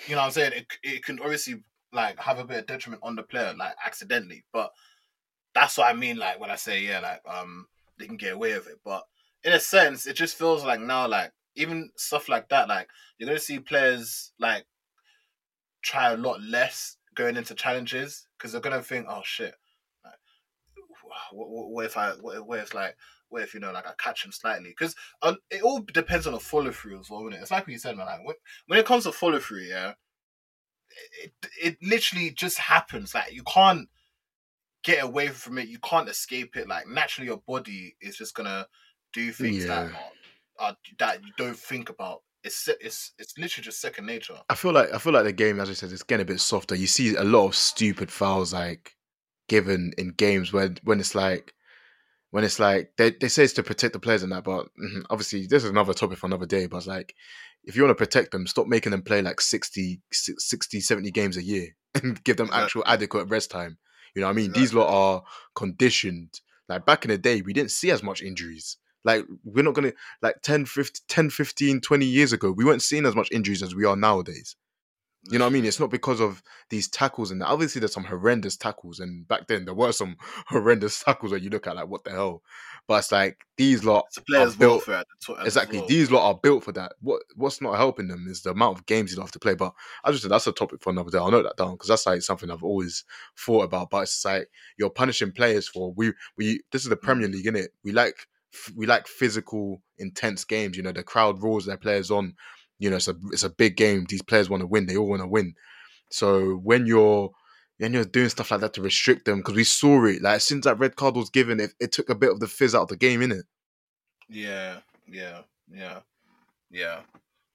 you 0.09 0.17
know, 0.17 0.17
what 0.17 0.25
I'm 0.25 0.31
saying 0.33 0.53
it 0.57 0.67
it 0.83 1.05
can 1.05 1.21
obviously 1.21 1.63
like 1.93 2.19
have 2.19 2.41
a 2.41 2.45
bit 2.45 2.59
of 2.59 2.67
detriment 2.67 3.01
on 3.05 3.15
the 3.15 3.23
player, 3.23 3.55
like 3.57 3.77
accidentally. 3.87 4.43
But 4.53 4.73
that's 5.55 5.79
what 5.79 5.87
I 5.87 5.97
mean, 5.97 6.17
like 6.17 6.41
when 6.41 6.51
I 6.51 6.57
say 6.57 6.83
yeah, 6.83 6.99
like 6.99 7.21
um 7.33 7.67
they 7.97 8.07
can 8.07 8.17
get 8.17 8.33
away 8.35 8.55
with 8.55 8.67
it. 8.67 8.81
But 8.85 9.05
in 9.45 9.53
a 9.53 9.61
sense, 9.61 10.07
it 10.07 10.17
just 10.17 10.37
feels 10.37 10.65
like 10.65 10.81
now, 10.81 11.07
like 11.07 11.31
even 11.55 11.91
stuff 11.95 12.29
like 12.29 12.49
that, 12.49 12.69
like 12.69 12.89
you're 13.19 13.29
gonna 13.29 13.39
see 13.39 13.61
players 13.61 14.33
like 14.41 14.65
try 15.81 16.11
a 16.11 16.17
lot 16.17 16.43
less 16.43 16.97
going 17.15 17.37
into 17.37 17.55
challenges 17.55 18.27
because 18.37 18.51
they're 18.51 18.61
gonna 18.61 18.83
think, 18.83 19.07
oh 19.09 19.23
shit, 19.25 19.55
like, 20.05 20.19
what, 21.31 21.49
what, 21.49 21.71
what 21.71 21.85
if 21.85 21.97
I, 21.97 22.11
what, 22.21 22.45
what 22.45 22.59
if 22.59 22.75
like, 22.75 22.97
what 23.33 23.43
if 23.43 23.55
you 23.55 23.61
know, 23.61 23.73
like 23.73 23.87
I 23.87 23.93
catch 23.99 24.25
him 24.25 24.33
slightly? 24.33 24.71
Because 24.71 24.95
um, 25.23 25.39
it 25.51 25.63
all 25.63 25.81
depends 25.81 26.27
on 26.27 26.35
the 26.35 26.41
follow 26.41 26.71
through 26.71 27.01
as 27.01 27.11
well, 27.11 27.27
is 27.29 27.41
It's 27.41 27.51
like 27.51 27.67
what 27.67 27.73
you 27.73 27.79
said, 27.79 27.97
man. 27.97 28.07
Like 28.07 28.27
when, 28.27 28.37
when 28.67 28.79
it 28.79 28.87
comes 28.87 29.05
to 29.05 29.13
follow 29.13 29.39
through, 29.39 29.63
yeah, 29.63 29.95
it, 31.23 31.33
it 31.61 31.79
literally 31.83 32.31
just 32.31 32.59
happens. 32.59 33.15
Like 33.15 33.33
you 33.33 33.43
can't 33.45 33.89
get 34.85 35.03
away 35.03 35.29
from 35.29 35.59
it. 35.59 35.69
You 35.69 35.79
can't 35.79 36.09
escape 36.09 36.57
it. 36.57 36.69
Like 36.69 36.87
naturally, 36.87 37.29
your 37.29 37.43
body 37.47 37.97
is 38.01 38.17
just 38.17 38.35
gonna 38.35 38.67
do 39.13 39.33
things 39.33 39.65
that 39.67 39.87
Yeah. 39.87 39.99
are, 40.59 40.69
are 40.71 40.77
that 40.99 41.25
you 41.25 41.33
don't 41.37 41.57
think 41.57 41.89
about. 41.89 42.23
It's 42.45 42.69
it's 42.81 43.13
it's 43.19 43.39
literally 43.39 43.65
just 43.65 43.81
second 43.81 44.07
nature. 44.07 44.39
I 44.51 44.55
feel 44.55 44.73
like 44.73 44.93
I 44.93 44.99
feel 44.99 45.13
like 45.13 45.25
the 45.25 45.33
game, 45.33 45.61
as 45.61 45.71
I 45.71 45.75
said, 45.75 45.93
is 45.93 46.03
getting 46.03 46.25
a 46.25 46.27
bit 46.27 46.41
softer. 46.41 46.75
You 46.75 46.87
see 46.87 47.15
a 47.15 47.25
lot 47.25 47.47
of 47.47 47.55
stupid 47.55 48.11
fouls 48.11 48.53
like 48.53 48.97
given 49.49 49.93
in 49.97 50.11
games 50.11 50.53
when 50.53 50.77
when 50.85 50.99
it's 51.01 51.15
like 51.15 51.55
when 52.33 52.45
it's 52.45 52.59
like 52.59 52.93
they, 52.97 53.11
they 53.11 53.29
say 53.29 53.45
it's 53.45 53.53
to 53.53 53.63
protect 53.63 53.93
the 53.93 54.01
players 54.01 54.23
and 54.23 54.33
that, 54.33 54.43
but 54.43 54.67
mhm, 54.83 55.05
obviously 55.11 55.47
this 55.47 55.65
is 55.65 55.71
another 55.71 55.93
topic 55.95 56.19
for 56.19 56.27
another 56.27 56.47
day. 56.47 56.67
But 56.67 56.79
it's 56.79 56.87
like 56.87 57.15
if 57.63 57.77
you 57.77 57.83
want 57.83 57.91
to 57.97 58.03
protect 58.03 58.33
them, 58.33 58.47
stop 58.47 58.67
making 58.67 58.91
them 58.91 59.03
play 59.03 59.21
like 59.23 59.41
60, 59.41 60.01
60 60.11 60.81
70 60.81 61.11
games 61.11 61.37
a 61.37 61.43
year 61.43 61.69
and 61.95 62.25
give 62.25 62.39
them 62.39 62.49
actual 62.53 62.83
adequate 62.87 63.27
rest 63.27 63.51
time. 63.51 63.77
You 64.15 64.23
know 64.23 64.29
what 64.29 64.33
I 64.33 64.37
mean? 64.37 64.51
Exactly. 64.51 64.61
These 64.63 64.75
lot 64.75 64.89
are 64.89 65.23
conditioned. 65.55 66.41
Like 66.69 66.87
back 66.87 67.05
in 67.05 67.11
the 67.11 67.19
day, 67.19 67.43
we 67.43 67.53
didn't 67.53 67.71
see 67.71 67.91
as 67.91 68.03
much 68.03 68.23
injuries. 68.23 68.79
Like 69.05 69.25
we're 69.45 69.65
not 69.65 69.75
gonna 69.75 69.93
like 70.23 70.37
10, 70.43 70.65
15, 70.65 71.03
10, 71.09 71.29
15, 71.31 71.81
20 71.83 72.07
years 72.07 72.33
ago, 72.33 72.51
we 72.51 72.65
weren't 72.65 72.83
seeing 72.83 73.05
as 73.05 73.15
much 73.15 73.29
injuries 73.31 73.63
as 73.63 73.75
we 73.75 73.85
are 73.85 73.97
nowadays. 73.97 74.57
You 75.31 75.39
know 75.39 75.45
what 75.45 75.51
I 75.51 75.53
mean? 75.53 75.65
It's 75.65 75.79
not 75.79 75.91
because 75.91 76.21
of 76.21 76.43
these 76.69 76.89
tackles 76.89 77.31
and. 77.31 77.43
Obviously, 77.43 77.79
there's 77.79 77.93
some 77.93 78.05
horrendous 78.05 78.57
tackles, 78.57 78.99
and 78.99 79.27
back 79.29 79.47
then 79.47 79.65
there 79.65 79.75
were 79.75 79.93
some 79.93 80.17
horrendous 80.49 81.03
tackles 81.03 81.31
where 81.31 81.41
you 81.41 81.51
look 81.51 81.67
at 81.67 81.77
like 81.77 81.89
what 81.89 82.03
the 82.03 82.11
hell. 82.11 82.43
But 82.89 82.99
it's 82.99 83.13
like 83.13 83.39
these 83.57 83.85
lot 83.85 84.07
It's 84.09 84.17
a 84.17 84.23
player's 84.23 84.55
are 84.55 84.59
built 84.59 84.87
welfare 84.89 84.97
at 84.97 85.07
the 85.29 85.45
exactly. 85.45 85.79
well. 85.79 85.87
These 85.87 86.11
lot 86.11 86.29
are 86.29 86.39
built 86.43 86.65
for 86.65 86.73
that. 86.73 86.95
What 87.01 87.23
what's 87.37 87.61
not 87.61 87.77
helping 87.77 88.09
them 88.09 88.27
is 88.29 88.43
the 88.43 88.51
amount 88.51 88.79
of 88.79 88.87
games 88.87 89.15
you 89.15 89.21
have 89.21 89.31
to 89.33 89.39
play. 89.39 89.55
But 89.55 89.73
I 90.03 90.11
just 90.11 90.23
said 90.23 90.33
that's 90.33 90.49
a 90.49 90.53
topic 90.53 90.83
for 90.83 90.91
another 90.91 91.11
day. 91.11 91.19
I'll 91.19 91.31
note 91.31 91.45
that 91.45 91.57
down 91.57 91.73
because 91.73 91.89
that's 91.89 92.07
like 92.07 92.23
something 92.23 92.51
I've 92.51 92.65
always 92.65 93.05
thought 93.39 93.63
about. 93.63 93.91
But 93.91 94.03
it's 94.03 94.25
like 94.25 94.49
you're 94.77 94.91
punishing 94.91 95.31
players 95.31 95.69
for 95.69 95.93
we 95.93 96.13
we. 96.37 96.63
This 96.73 96.83
is 96.83 96.89
the 96.89 96.97
mm. 96.97 97.03
Premier 97.03 97.29
League, 97.29 97.47
innit? 97.47 97.69
We 97.85 97.93
like 97.93 98.27
f- 98.53 98.73
we 98.75 98.87
like 98.87 99.07
physical, 99.07 99.81
intense 99.99 100.45
games. 100.45 100.77
You 100.77 100.83
know, 100.83 100.93
the 100.93 101.05
crowd 101.05 101.41
roars 101.41 101.67
their 101.67 101.77
players 101.77 102.11
on. 102.11 102.35
You 102.83 102.91
know, 102.91 102.97
it's 102.97 103.07
a 103.07 103.15
it's 103.31 103.45
a 103.45 103.51
big 103.51 103.77
game. 103.77 104.07
These 104.09 104.23
players 104.23 104.51
want 104.51 104.63
to 104.63 104.67
win. 104.67 104.87
They 104.87 104.97
all 104.97 105.09
want 105.09 105.23
to 105.23 105.29
win. 105.29 105.55
So 106.11 106.55
when 106.57 106.85
you're 106.85 107.31
when 107.79 107.93
you're 107.93 108.05
doing 108.05 108.29
stuff 108.29 108.51
like 108.51 108.61
that 108.61 108.75
to 108.75 108.83
restrict 108.83 109.25
them, 109.25 109.39
because 109.39 109.55
we 109.55 109.63
saw 109.63 110.05
it, 110.07 110.21
like 110.21 110.41
since 110.41 110.65
that 110.65 110.81
red 110.81 110.97
card 110.97 111.15
was 111.15 111.31
given, 111.31 111.61
it, 111.61 111.71
it 111.79 111.93
took 111.93 112.11
a 112.11 112.15
bit 112.17 112.33
of 112.33 112.41
the 112.41 112.49
fizz 112.49 112.75
out 112.75 112.83
of 112.83 112.89
the 112.89 112.97
game, 112.97 113.21
innit? 113.21 113.43
Yeah, 114.29 114.79
yeah, 115.07 115.43
yeah, 115.73 116.01
yeah. 116.73 117.01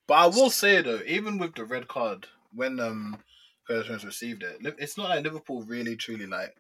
But 0.07 0.13
I 0.13 0.27
will 0.27 0.49
say 0.49 0.81
though, 0.81 1.01
even 1.05 1.37
with 1.39 1.55
the 1.55 1.65
red 1.65 1.89
card, 1.89 2.27
when 2.53 2.79
um 2.79 3.17
Curtis 3.67 4.05
received 4.05 4.43
it, 4.43 4.59
it's 4.79 4.97
not 4.97 5.09
like 5.09 5.25
Liverpool 5.25 5.63
really 5.63 5.97
truly 5.97 6.25
like 6.25 6.55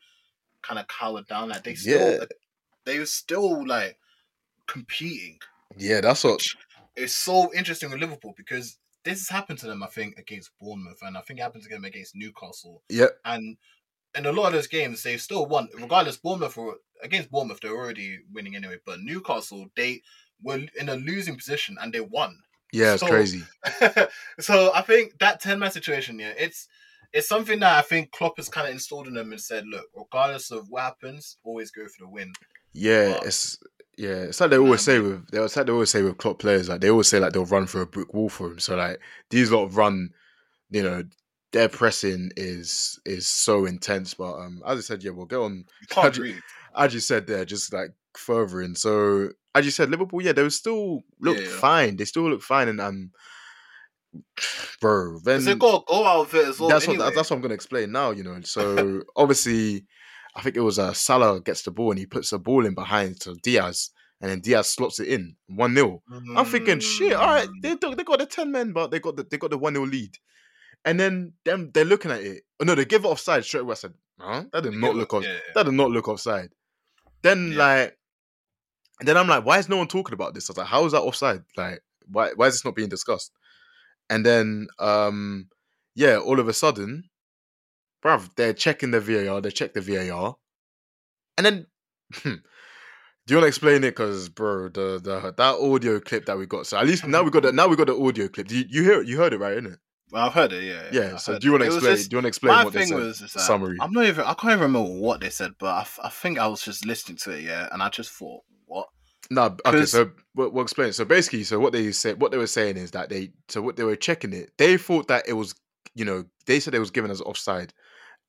kind 0.61 0.77
of 0.77 0.89
cowered 0.89 1.27
down. 1.27 1.47
Like 1.49 1.63
they 1.63 1.75
still, 1.75 2.11
Yeah. 2.19 2.25
they 2.83 2.99
were 2.99 3.05
still 3.05 3.65
like 3.65 3.97
competing. 4.67 5.39
Yeah, 5.77 6.01
that's 6.01 6.25
what. 6.25 6.41
It's 6.97 7.13
so 7.15 7.53
interesting 7.53 7.89
with 7.89 7.99
Liverpool 8.01 8.33
because 8.35 8.77
this 9.05 9.19
has 9.19 9.29
happened 9.29 9.59
to 9.59 9.67
them, 9.67 9.83
I 9.83 9.87
think, 9.87 10.17
against 10.17 10.51
Bournemouth, 10.59 10.99
and 11.01 11.17
I 11.17 11.21
think 11.21 11.39
it 11.39 11.43
happened 11.43 11.63
to 11.63 11.69
them 11.69 11.85
against 11.85 12.15
Newcastle. 12.15 12.81
Yeah. 12.89 13.07
And 13.23 13.55
in 14.17 14.25
a 14.25 14.31
lot 14.33 14.47
of 14.47 14.53
those 14.53 14.67
games, 14.67 15.03
they've 15.03 15.21
still 15.21 15.45
won. 15.45 15.69
Regardless, 15.79 16.17
Bournemouth 16.17 16.57
were 16.57 16.75
against 17.01 17.31
Bournemouth, 17.31 17.59
they're 17.61 17.71
already 17.77 18.19
winning 18.33 18.55
anyway. 18.55 18.77
But 18.85 18.99
Newcastle, 19.01 19.67
they 19.77 20.01
were 20.41 20.59
in 20.79 20.89
a 20.89 20.95
losing 20.95 21.35
position 21.37 21.77
and 21.79 21.93
they 21.93 22.01
won. 22.01 22.39
Yeah, 22.73 22.93
it's 22.93 23.01
So- 23.01 23.07
crazy. 23.07 23.43
so 24.39 24.71
I 24.73 24.81
think 24.81 25.17
that 25.19 25.39
ten 25.39 25.59
man 25.59 25.71
situation, 25.71 26.19
yeah, 26.19 26.33
it's 26.37 26.67
it's 27.13 27.27
something 27.29 27.59
that 27.61 27.77
I 27.77 27.81
think 27.81 28.11
Klopp 28.11 28.35
has 28.37 28.49
kind 28.49 28.67
of 28.67 28.73
installed 28.73 29.07
in 29.07 29.13
them 29.13 29.31
and 29.31 29.39
said, 29.39 29.65
look, 29.65 29.85
regardless 29.95 30.51
of 30.51 30.67
what 30.69 30.81
happens, 30.83 31.37
always 31.43 31.71
go 31.71 31.83
for 31.87 32.03
the 32.03 32.09
win. 32.09 32.33
Yeah, 32.73 33.13
But- 33.13 33.27
it's 33.27 33.57
yeah, 33.97 34.23
it's 34.23 34.39
like 34.39 34.51
they 34.51 34.57
always 34.57 34.81
say 34.81 34.99
with 34.99 35.27
they 35.31 35.39
like 35.39 35.51
they 35.51 35.71
always 35.71 35.89
say 35.89 36.03
with 36.03 36.17
Klopp 36.17 36.39
players, 36.39 36.69
like 36.69 36.81
they 36.81 36.89
always 36.89 37.07
say 37.07 37.19
like 37.19 37.33
they'll 37.33 37.45
run 37.45 37.65
through 37.67 37.81
a 37.81 37.85
brick 37.87 38.13
wall 38.13 38.29
for 38.29 38.47
him. 38.51 38.59
So 38.59 38.75
like 38.75 38.99
these 39.29 39.51
lot 39.51 39.73
run, 39.73 40.11
you 40.69 40.83
know, 40.83 41.03
their 41.51 41.67
pressing 41.69 42.31
is 42.37 42.99
is 43.05 43.27
so 43.27 43.65
intense. 43.65 44.13
But 44.13 44.35
um, 44.35 44.61
as 44.65 44.77
I 44.77 44.81
said, 44.81 45.03
yeah, 45.03 45.11
we'll 45.11 45.25
go 45.25 45.43
on. 45.45 45.65
You 45.81 45.87
can't 45.89 46.03
How 46.03 46.09
do 46.09 46.25
you- 46.25 46.41
As 46.75 46.93
you 46.93 46.99
said 46.99 47.25
there, 47.25 47.43
just 47.43 47.73
like 47.73 47.89
furthering. 48.15 48.75
So 48.75 49.29
as 49.55 49.65
you 49.65 49.71
said, 49.71 49.89
Liverpool, 49.89 50.21
yeah, 50.21 50.33
they 50.33 50.43
were 50.43 50.49
still 50.51 51.01
look 51.19 51.37
Yeah, 51.37 51.43
yeah. 51.45 51.57
fine. 51.59 51.95
They 51.97 52.05
still 52.05 52.29
look 52.29 52.43
fine, 52.43 52.67
and 52.67 52.79
um, 52.79 53.11
bro, 54.81 55.19
then 55.23 55.43
they 55.43 55.55
got 55.55 55.81
a 55.81 55.85
goal 55.87 56.05
out 56.05 56.21
of 56.27 56.35
it 56.35 56.47
as 56.47 56.59
well. 56.59 56.69
that's 56.69 56.87
anyway. 56.87 57.05
what 57.05 57.15
that's 57.15 57.29
what 57.29 57.37
I'm 57.37 57.41
gonna 57.41 57.53
explain 57.55 57.91
now. 57.91 58.11
You 58.11 58.23
know, 58.23 58.39
so 58.41 59.01
obviously, 59.15 59.85
I 60.37 60.41
think 60.41 60.55
it 60.55 60.61
was 60.61 60.77
uh, 60.79 60.93
Salah 60.93 61.41
gets 61.41 61.63
the 61.63 61.71
ball 61.71 61.89
and 61.91 61.99
he 61.99 62.05
puts 62.05 62.29
the 62.29 62.37
ball 62.39 62.65
in 62.65 62.75
behind 62.75 63.19
to 63.21 63.33
Diaz, 63.41 63.89
and 64.21 64.29
then 64.31 64.39
Diaz 64.39 64.67
slots 64.67 64.99
it 64.99 65.07
in 65.07 65.35
one 65.47 65.73
0 65.73 66.01
I'm 66.35 66.45
thinking, 66.45 66.79
shit, 66.79 67.13
all 67.13 67.25
right, 67.27 67.49
Mm. 67.49 67.61
they 67.61 67.95
they 67.95 68.03
got 68.03 68.19
the 68.19 68.25
ten 68.27 68.51
men, 68.51 68.71
but 68.71 68.91
they 68.91 68.99
got 68.99 69.15
the 69.17 69.23
they 69.29 69.37
got 69.37 69.49
the 69.49 69.57
one 69.57 69.73
0 69.73 69.85
lead, 69.87 70.15
and 70.85 70.99
then 70.99 71.33
them 71.43 71.71
they're 71.73 71.85
looking 71.85 72.11
at 72.11 72.21
it. 72.21 72.43
Oh 72.59 72.65
no, 72.65 72.75
they 72.75 72.85
give 72.85 73.03
it 73.03 73.07
offside 73.07 73.43
straight 73.45 73.61
away. 73.61 73.71
I 73.71 73.75
said, 73.75 73.93
huh? 74.19 74.43
That 74.53 74.63
did 74.63 74.73
not 74.73 74.95
look 74.95 75.13
off. 75.13 75.23
yeah, 75.23 75.33
yeah. 75.33 75.39
That 75.55 75.63
did 75.65 75.73
not 75.73 75.89
look 75.91 76.07
offside. 76.07 76.49
Then 77.23 77.51
Yeah. 77.53 77.57
like, 77.57 77.97
and 78.99 79.07
then 79.07 79.17
I'm 79.17 79.27
like, 79.27 79.45
why 79.45 79.57
is 79.59 79.69
no 79.69 79.77
one 79.77 79.87
talking 79.87 80.13
about 80.13 80.33
this? 80.33 80.49
I 80.49 80.53
was 80.53 80.57
like, 80.57 80.67
how 80.67 80.85
is 80.85 80.91
that 80.91 81.01
offside? 81.01 81.43
Like, 81.55 81.81
why 82.11 82.31
why 82.35 82.47
is 82.47 82.53
this 82.55 82.65
not 82.65 82.75
being 82.75 82.89
discussed? 82.89 83.31
And 84.09 84.25
then 84.25 84.67
um, 84.79 85.49
yeah, 85.95 86.17
all 86.17 86.39
of 86.39 86.47
a 86.47 86.53
sudden, 86.53 87.09
bruv, 88.03 88.29
they're 88.35 88.53
checking 88.53 88.91
the 88.91 88.99
VAR. 89.01 89.41
They 89.41 89.51
check 89.51 89.73
the 89.73 89.81
VAR, 89.81 90.35
and 91.37 91.45
then. 91.45 91.67
Hmm, 92.13 92.35
do 93.25 93.33
you 93.33 93.37
want 93.37 93.43
to 93.43 93.47
explain 93.49 93.83
it? 93.83 93.91
Because, 93.91 94.29
bro, 94.29 94.69
the, 94.69 95.01
the 95.03 95.33
that 95.35 95.55
audio 95.59 95.99
clip 95.99 96.25
that 96.27 96.37
we 96.37 96.45
got. 96.45 96.65
So 96.65 96.77
at 96.77 96.87
least 96.87 97.05
now 97.05 97.23
we 97.23 97.29
got 97.29 97.43
the 97.43 97.51
now 97.51 97.67
we 97.67 97.75
got 97.75 97.87
the 97.87 97.97
audio 97.97 98.29
clip. 98.29 98.49
You 98.49 98.63
you 98.69 98.83
hear 98.83 99.01
it? 99.01 99.07
you 99.07 99.17
heard 99.17 99.33
it 99.33 99.39
right, 99.39 99.57
innit? 99.57 99.75
Well, 100.09 100.25
I've 100.25 100.33
heard 100.33 100.53
it. 100.53 100.63
Yeah. 100.63 100.83
Yeah. 100.93 101.17
So 101.17 101.37
do 101.37 101.45
you 101.45 101.51
want 101.51 101.63
to 101.63 101.69
It 101.69 101.73
explain? 101.73 101.95
just- 101.97 102.09
do 102.09 102.13
you 102.13 102.17
want 102.19 102.23
to 102.23 102.27
explain 102.29 102.63
what 102.63 102.71
they 102.73 102.85
said? 102.85 102.97
was 102.97 103.19
just 103.19 103.33
that 103.33 103.41
summary. 103.41 103.75
I'm 103.81 103.91
not 103.91 104.05
even. 104.05 104.23
I 104.23 104.33
can't 104.35 104.53
even 104.53 104.59
remember 104.61 104.89
what 104.89 105.19
they 105.19 105.29
said, 105.29 105.51
but 105.59 105.67
I, 105.67 105.81
f- 105.81 105.99
I 106.01 106.07
think 106.07 106.39
I 106.39 106.47
was 106.47 106.61
just 106.61 106.85
listening 106.85 107.17
to 107.23 107.31
it. 107.31 107.41
Yeah, 107.43 107.67
and 107.73 107.83
I 107.83 107.89
just 107.89 108.11
thought, 108.11 108.43
what? 108.65 108.87
No, 109.29 109.57
Okay. 109.65 109.85
So 109.85 110.11
we'll, 110.33 110.51
we'll 110.51 110.63
explain. 110.63 110.93
So 110.93 111.03
basically, 111.03 111.43
so 111.43 111.59
what 111.59 111.73
they 111.73 111.91
said, 111.91 112.21
what 112.21 112.31
they 112.31 112.37
were 112.37 112.47
saying 112.47 112.77
is 112.77 112.91
that 112.91 113.09
they, 113.09 113.31
so 113.49 113.61
what 113.61 113.75
they 113.75 113.83
were 113.83 113.97
checking 113.97 114.31
it. 114.31 114.51
They 114.57 114.77
thought 114.77 115.09
that 115.09 115.27
it 115.27 115.33
was, 115.33 115.53
you 115.95 116.05
know, 116.05 116.23
they 116.45 116.61
said 116.61 116.73
it 116.73 116.79
was 116.79 116.91
given 116.91 117.11
as 117.11 117.19
offside, 117.19 117.73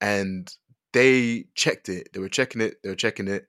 and 0.00 0.50
they 0.92 1.46
checked 1.54 1.88
it. 1.88 2.08
They 2.12 2.20
were 2.20 2.28
checking 2.28 2.60
it. 2.60 2.76
They 2.82 2.90
were 2.90 2.96
checking 2.96 3.28
it, 3.28 3.46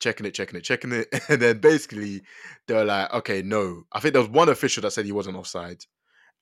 checking 0.00 0.26
it, 0.26 0.34
checking 0.34 0.56
it, 0.58 0.62
checking 0.62 0.92
it, 0.92 1.08
and 1.28 1.40
then 1.40 1.58
basically 1.58 2.22
they 2.66 2.74
were 2.74 2.84
like, 2.84 3.12
okay, 3.12 3.42
no. 3.42 3.84
I 3.92 4.00
think 4.00 4.14
there 4.14 4.22
was 4.22 4.30
one 4.30 4.48
official 4.48 4.82
that 4.82 4.92
said 4.92 5.04
he 5.04 5.12
wasn't 5.12 5.36
offside, 5.36 5.82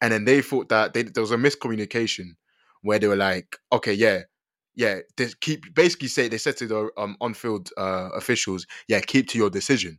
and 0.00 0.12
then 0.12 0.24
they 0.24 0.42
thought 0.42 0.68
that 0.70 0.94
they, 0.94 1.02
there 1.02 1.22
was 1.22 1.32
a 1.32 1.36
miscommunication 1.36 2.30
where 2.82 2.98
they 2.98 3.08
were 3.08 3.16
like, 3.16 3.56
okay, 3.72 3.92
yeah. 3.92 4.22
Yeah, 4.74 5.00
they 5.18 5.28
keep 5.42 5.74
basically 5.74 6.08
say 6.08 6.28
they 6.28 6.38
said 6.38 6.56
to 6.56 6.66
the 6.66 6.90
um 6.96 7.14
on-field 7.20 7.68
uh, 7.76 8.08
officials, 8.14 8.66
yeah, 8.88 9.00
keep 9.00 9.28
to 9.28 9.36
your 9.36 9.50
decision, 9.50 9.98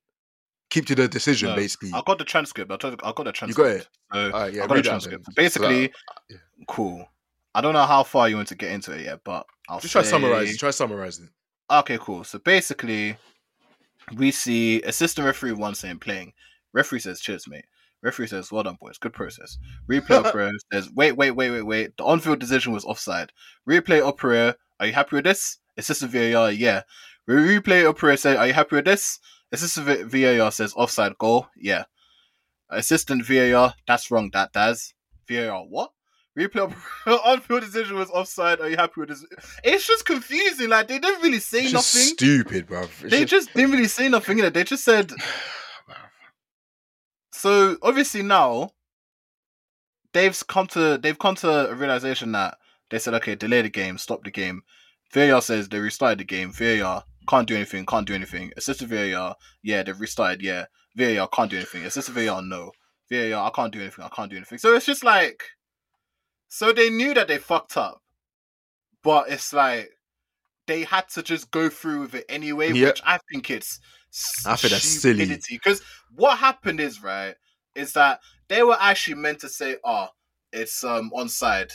keep 0.72 0.88
to 0.88 0.96
the 0.96 1.08
decision. 1.08 1.50
No, 1.50 1.56
basically, 1.56 1.92
I 1.94 2.02
got 2.04 2.18
the 2.18 2.24
transcript. 2.26 2.72
I 2.72 2.90
you, 2.90 2.96
got 2.98 3.16
the 3.18 3.26
you 3.28 3.34
transcript. 3.34 3.56
got 3.56 3.68
it. 3.68 3.88
So 4.12 4.32
right, 4.32 4.52
yeah, 4.52 4.64
I 4.64 4.68
got 4.68 4.76
the 4.78 4.82
transcript. 4.82 5.36
Basically, 5.36 5.86
So, 5.86 5.92
uh, 6.10 6.16
yeah. 6.32 6.38
cool. 6.68 7.06
I 7.56 7.62
don't 7.62 7.74
know 7.74 7.86
how 7.86 8.04
far 8.04 8.28
you 8.30 8.36
want 8.36 8.48
to 8.50 8.56
get 8.56 8.72
into 8.72 8.92
it 8.92 9.02
yet, 9.06 9.20
but 9.24 9.46
I'll 9.70 9.80
just 9.80 9.92
try 9.92 10.02
to 10.02 10.06
say- 10.08 10.12
summarize. 10.12 10.52
it, 10.54 10.60
Try 10.60 10.72
summarizing. 10.72 11.30
Okay, 11.70 11.98
cool. 12.00 12.24
So 12.24 12.40
basically, 12.40 13.16
we 14.16 14.32
see 14.32 14.82
assistant 14.84 15.26
referee 15.26 15.54
one 15.54 15.76
saying 15.76 16.00
playing. 16.00 16.34
Referee 16.74 17.00
says, 17.00 17.22
"Cheers, 17.22 17.48
mate." 17.48 17.66
Referee 18.02 18.28
says, 18.28 18.52
"Well 18.52 18.64
done, 18.64 18.78
boys. 18.82 18.98
Good 18.98 19.14
process." 19.14 19.58
Replay 19.90 20.26
operator 20.26 20.58
says, 20.72 20.90
"Wait, 20.94 21.14
wait, 21.14 21.32
wait, 21.32 21.52
wait, 21.52 21.62
wait. 21.62 21.98
The 21.98 22.04
on-field 22.04 22.40
decision 22.40 22.74
was 22.74 22.84
offside." 22.86 23.32
Replay 23.70 24.06
operator, 24.06 24.58
are 24.80 24.88
you 24.88 24.94
happy 24.94 25.16
with 25.16 25.26
this? 25.26 25.60
Assistant 25.78 26.12
VAR, 26.12 26.52
yeah. 26.52 26.82
Replay 27.30 27.88
operator 27.88 28.18
say, 28.18 28.36
"Are 28.36 28.48
you 28.48 28.54
happy 28.54 28.76
with 28.76 28.86
this?" 28.86 29.20
Assistant 29.52 30.12
VAR 30.12 30.52
says, 30.52 30.74
"Offside 30.76 31.18
goal, 31.18 31.48
yeah." 31.56 31.86
Assistant 32.70 33.24
VAR, 33.26 33.76
that's 33.88 34.10
wrong. 34.12 34.30
That 34.34 34.52
does 34.52 34.94
VAR 35.30 35.64
what? 35.64 35.92
Replay 36.38 36.74
on-field 37.06 37.62
decision 37.62 37.96
was 37.98 38.10
offside. 38.10 38.60
Are 38.60 38.70
you 38.70 38.76
happy 38.76 38.94
with 39.02 39.10
this? 39.10 39.26
It's 39.64 39.86
just 39.86 40.06
confusing. 40.06 40.70
Like 40.70 40.88
they 40.88 40.98
didn't 41.00 41.22
really 41.22 41.40
say 41.40 41.64
It's 41.64 41.72
just 41.72 41.96
nothing. 41.96 42.08
stupid, 42.16 42.68
bro. 42.68 42.88
They 43.04 43.26
just 43.26 43.54
didn't 43.54 43.72
really 43.72 43.88
say 43.88 44.10
nothing. 44.10 44.38
innit? 44.40 44.54
They 44.54 44.64
just 44.64 44.84
said 44.84 45.12
so. 47.32 47.78
Obviously 47.82 48.24
now 48.24 48.72
they've 50.14 50.42
come 50.48 50.68
to 50.68 50.98
they've 50.98 51.20
come 51.20 51.36
to 51.36 51.70
a 51.72 51.76
realization 51.76 52.32
that 52.34 52.58
they 52.90 53.00
said, 53.00 53.14
okay, 53.16 53.36
delay 53.36 53.62
the 53.62 53.70
game, 53.70 53.98
stop 53.98 54.24
the 54.24 54.32
game. 54.32 54.62
VAR 55.14 55.42
says 55.42 55.70
they 55.70 55.80
restarted 55.80 56.20
the 56.20 56.24
game. 56.24 56.52
VAR 56.52 57.04
can't 57.30 57.48
do 57.48 57.56
anything, 57.56 57.86
can't 57.86 58.08
do 58.08 58.14
anything. 58.14 58.52
Assistant 58.58 58.90
VAR, 58.90 59.36
yeah, 59.62 59.84
they've 59.84 60.00
restarted, 60.00 60.42
yeah. 60.42 60.66
VAR 60.96 61.28
can't 61.28 61.50
do 61.50 61.58
anything. 61.58 61.84
Assistant 61.86 62.18
VAR, 62.18 62.42
no. 62.42 62.72
VAR, 63.12 63.48
I 63.48 63.52
can't 63.56 63.72
do 63.74 63.80
anything, 63.82 64.04
I 64.04 64.10
can't 64.10 64.30
do 64.30 64.38
anything. 64.38 64.58
So 64.58 64.76
it's 64.76 64.86
just 64.86 65.04
like, 65.04 65.44
so 66.54 66.72
they 66.72 66.90
knew 66.92 67.16
that 67.16 67.28
they 67.28 67.40
fucked 67.40 67.78
up, 67.78 68.00
but 69.04 69.28
it's 69.28 69.52
like 69.54 69.90
they 70.68 70.84
had 70.84 71.10
to 71.10 71.24
just 71.24 71.50
go 71.50 71.68
through 71.68 72.02
with 72.02 72.14
it 72.14 72.26
anyway, 72.30 72.72
Yeah. 72.72 72.90
which 72.90 73.02
I 73.04 73.18
think 73.32 73.50
it's 73.50 73.80
I 74.46 74.56
think 74.56 74.72
that's 74.72 75.02
silly. 75.02 75.26
Because 75.50 75.82
what 76.12 76.38
happened 76.38 76.80
is 76.80 77.02
right 77.02 77.36
is 77.74 77.94
that 77.94 78.20
they 78.50 78.62
were 78.62 78.78
actually 78.80 79.16
meant 79.16 79.40
to 79.40 79.50
say, 79.50 79.78
"Oh, 79.84 80.10
it's 80.52 80.84
um 80.84 81.10
onside," 81.16 81.72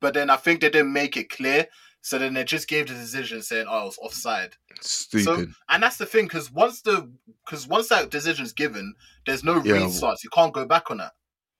but 0.00 0.12
then 0.12 0.28
I 0.28 0.36
think 0.36 0.60
they 0.60 0.68
didn't 0.68 0.92
make 0.92 1.16
it 1.16 1.30
clear. 1.30 1.66
So 2.02 2.18
then 2.18 2.34
they 2.34 2.44
just 2.44 2.68
gave 2.68 2.88
the 2.88 2.92
decision 2.94 3.40
saying, 3.40 3.64
"Oh, 3.66 3.84
it 3.84 3.86
was 3.86 3.98
offside." 4.02 4.54
Stupid. 4.82 5.54
And 5.70 5.82
that's 5.82 5.96
the 5.96 6.04
thing, 6.04 6.26
because 6.26 6.50
once 6.52 6.82
the 6.82 7.10
because 7.46 7.66
once 7.66 7.88
that 7.88 8.10
decision's 8.10 8.52
given, 8.52 8.94
there's 9.24 9.42
no 9.42 9.54
Yeah. 9.64 9.76
restarts. 9.76 10.22
You 10.22 10.28
can't 10.28 10.52
go 10.52 10.66
back 10.66 10.90
on 10.90 10.98
that. 10.98 11.14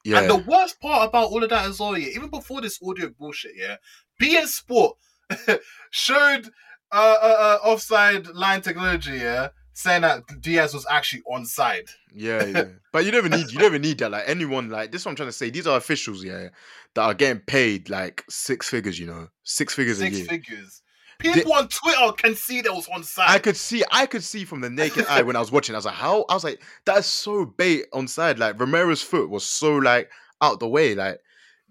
Yeah. 0.04 0.20
And 0.20 0.30
the 0.30 0.36
worst 0.36 0.80
part 0.80 1.08
about 1.08 1.30
all 1.30 1.42
of 1.42 1.50
that 1.50 1.66
as 1.66 1.80
well, 1.80 1.96
yeah, 1.96 2.08
even 2.08 2.28
before 2.28 2.60
this 2.60 2.78
audio 2.86 3.10
bullshit, 3.18 3.52
yeah, 3.56 3.76
beIN 4.20 4.46
Sport 4.46 4.96
showed 5.90 6.50
uh, 6.92 7.16
uh, 7.22 7.58
uh, 7.62 7.66
offside 7.68 8.26
line 8.28 8.60
technology, 8.60 9.12
yeah, 9.12 9.48
saying 9.72 10.02
that 10.02 10.22
Diaz 10.40 10.74
was 10.74 10.86
actually 10.90 11.22
onside. 11.30 11.88
Yeah, 12.14 12.44
yeah. 12.44 12.64
But 12.92 13.04
you 13.04 13.12
never 13.12 13.28
need 13.28 13.50
you 13.50 13.58
never 13.58 13.78
need 13.78 13.98
that. 13.98 14.10
Like 14.10 14.24
anyone, 14.26 14.68
like 14.68 14.92
this 14.92 15.00
is 15.02 15.06
what 15.06 15.12
I'm 15.12 15.16
trying 15.16 15.28
to 15.30 15.32
say. 15.32 15.50
These 15.50 15.66
are 15.66 15.76
officials, 15.76 16.22
yeah, 16.22 16.48
that 16.94 17.02
are 17.02 17.14
getting 17.14 17.40
paid 17.42 17.88
like 17.90 18.22
six 18.28 18.68
figures, 18.68 18.98
you 19.00 19.06
know. 19.06 19.28
Six 19.42 19.74
figures 19.74 19.98
a 20.00 20.04
Six 20.04 20.18
year. 20.18 20.26
figures. 20.26 20.82
People 21.18 21.52
on 21.54 21.68
Twitter 21.68 22.12
can 22.12 22.34
see 22.34 22.60
that 22.60 22.72
was 22.72 22.86
onside. 22.88 23.28
I 23.28 23.38
could 23.38 23.56
see 23.56 23.82
I 23.90 24.06
could 24.06 24.24
see 24.24 24.44
from 24.44 24.60
the 24.60 24.70
naked 24.70 25.06
eye 25.06 25.22
when 25.22 25.36
I 25.36 25.40
was 25.40 25.52
watching, 25.52 25.74
I 25.74 25.78
was 25.78 25.84
like, 25.86 25.94
how 25.94 26.24
I 26.28 26.34
was 26.34 26.44
like, 26.44 26.62
that's 26.84 27.06
so 27.06 27.44
bait 27.44 27.86
on 27.92 28.08
side. 28.08 28.38
Like 28.38 28.58
Romero's 28.58 29.02
foot 29.02 29.30
was 29.30 29.44
so 29.44 29.76
like 29.76 30.10
out 30.40 30.60
the 30.60 30.68
way. 30.68 30.94
Like 30.94 31.20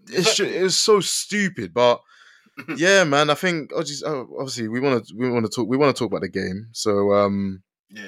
it's 0.09 0.35
ju- 0.35 0.45
it 0.45 0.63
was 0.63 0.75
so 0.75 1.00
stupid. 1.00 1.73
But 1.73 2.01
yeah, 2.77 3.03
man, 3.03 3.29
I 3.29 3.35
think 3.35 3.71
obviously, 3.75 4.07
oh, 4.07 4.27
obviously 4.38 4.67
we 4.67 4.79
want 4.79 5.05
to 5.05 5.15
we 5.15 5.29
want 5.29 5.45
to 5.45 5.51
talk 5.51 5.67
we 5.67 5.77
want 5.77 5.95
to 5.95 6.00
talk 6.00 6.12
about 6.12 6.21
the 6.21 6.29
game. 6.29 6.69
So 6.71 7.13
um 7.13 7.63
yeah, 7.89 8.03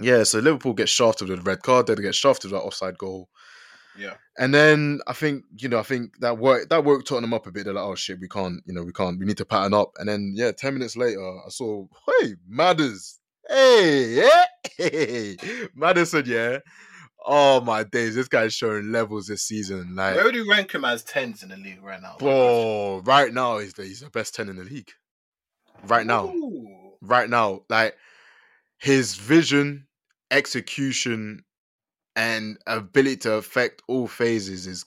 yeah, 0.00 0.22
so 0.22 0.38
Liverpool 0.38 0.72
get 0.72 0.88
shafted 0.88 1.28
with 1.28 1.40
a 1.40 1.42
red 1.42 1.62
card, 1.62 1.86
they 1.86 1.94
get 1.96 2.14
shafted 2.14 2.50
with 2.50 2.60
that 2.60 2.66
offside 2.66 2.98
goal. 2.98 3.28
Yeah. 3.96 4.14
And 4.38 4.54
then 4.54 5.00
I 5.06 5.12
think, 5.12 5.44
you 5.56 5.68
know, 5.68 5.78
I 5.78 5.82
think 5.82 6.18
that 6.20 6.38
work 6.38 6.68
that 6.68 6.84
worked 6.84 7.08
Tottenham 7.08 7.34
up 7.34 7.46
a 7.46 7.52
bit. 7.52 7.64
They're 7.64 7.74
like, 7.74 7.84
oh 7.84 7.94
shit, 7.94 8.20
we 8.20 8.28
can't, 8.28 8.62
you 8.66 8.74
know, 8.74 8.82
we 8.82 8.92
can't, 8.92 9.18
we 9.18 9.26
need 9.26 9.36
to 9.38 9.44
pattern 9.44 9.74
up. 9.74 9.92
And 9.98 10.08
then 10.08 10.32
yeah, 10.34 10.52
10 10.52 10.74
minutes 10.74 10.96
later, 10.96 11.20
I 11.20 11.48
saw, 11.48 11.86
hey, 12.20 12.34
Madders. 12.48 13.18
Hey, 13.48 14.14
yeah. 14.14 14.44
Hey. 14.76 15.36
Maddison, 15.74 16.24
yeah. 16.26 16.58
Oh 17.26 17.60
my 17.60 17.84
days, 17.84 18.14
this 18.14 18.28
guy's 18.28 18.54
showing 18.54 18.92
levels 18.92 19.26
this 19.26 19.42
season. 19.42 19.94
Like 19.94 20.14
Where 20.14 20.24
would 20.24 20.34
you 20.34 20.50
rank 20.50 20.72
him 20.72 20.84
as 20.84 21.02
tens 21.02 21.42
in 21.42 21.50
the 21.50 21.56
league 21.56 21.82
right 21.82 22.00
now? 22.00 22.16
bro, 22.18 23.02
right 23.04 23.32
now 23.32 23.58
he's 23.58 23.74
the 23.74 23.84
he's 23.84 24.00
the 24.00 24.10
best 24.10 24.34
10 24.34 24.48
in 24.48 24.56
the 24.56 24.64
league. 24.64 24.90
Right 25.86 26.06
now. 26.06 26.28
Ooh. 26.28 26.92
Right 27.02 27.28
now. 27.28 27.62
Like 27.68 27.96
his 28.78 29.16
vision, 29.16 29.86
execution, 30.30 31.44
and 32.16 32.58
ability 32.66 33.16
to 33.18 33.34
affect 33.34 33.82
all 33.88 34.06
phases 34.06 34.66
is 34.66 34.84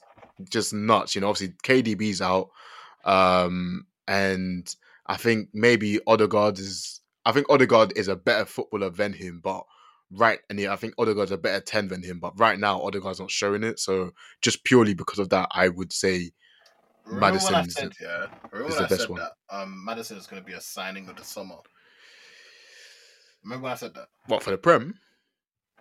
just 0.50 0.72
nuts. 0.72 1.14
You 1.14 1.20
know, 1.20 1.28
obviously 1.28 1.54
KDB's 1.64 2.20
out, 2.20 2.50
um, 3.04 3.86
and 4.08 4.74
I 5.06 5.16
think 5.16 5.48
maybe 5.52 6.00
Odegaard 6.06 6.58
is. 6.58 7.00
I 7.26 7.32
think 7.32 7.46
Odegaard 7.48 7.94
is 7.96 8.08
a 8.08 8.16
better 8.16 8.44
footballer 8.44 8.90
than 8.90 9.14
him, 9.14 9.40
but 9.42 9.64
right, 10.10 10.40
and 10.50 10.60
yeah, 10.60 10.72
I 10.72 10.76
think 10.76 10.94
Odegaard's 10.98 11.30
a 11.32 11.38
better 11.38 11.60
ten 11.60 11.88
than 11.88 12.02
him. 12.02 12.18
But 12.20 12.38
right 12.38 12.58
now, 12.58 12.80
Odegaard's 12.82 13.20
not 13.20 13.30
showing 13.30 13.64
it. 13.64 13.80
So 13.80 14.12
just 14.42 14.64
purely 14.64 14.94
because 14.94 15.18
of 15.18 15.30
that, 15.30 15.48
I 15.52 15.68
would 15.68 15.92
say 15.92 16.32
Remember 17.06 17.38
when 17.38 17.54
I 17.54 17.58
Maddison 17.58 17.66
is 17.66 17.74
said, 17.74 17.92
yeah, 18.00 18.26
remember 18.50 18.72
is 18.72 18.76
the 18.78 18.84
I 18.84 18.88
best 18.88 19.00
said 19.02 19.10
one. 19.10 19.20
that 19.20 19.32
um, 19.50 19.84
Maddison 19.84 20.16
is 20.16 20.26
going 20.26 20.42
to 20.42 20.46
be 20.46 20.54
a 20.54 20.60
signing 20.60 21.08
of 21.08 21.16
the 21.16 21.24
summer. 21.24 21.56
Remember 23.42 23.64
when 23.64 23.72
I 23.72 23.76
said 23.76 23.94
that 23.94 24.08
what 24.26 24.42
for 24.42 24.50
the 24.50 24.58
Prem. 24.58 24.94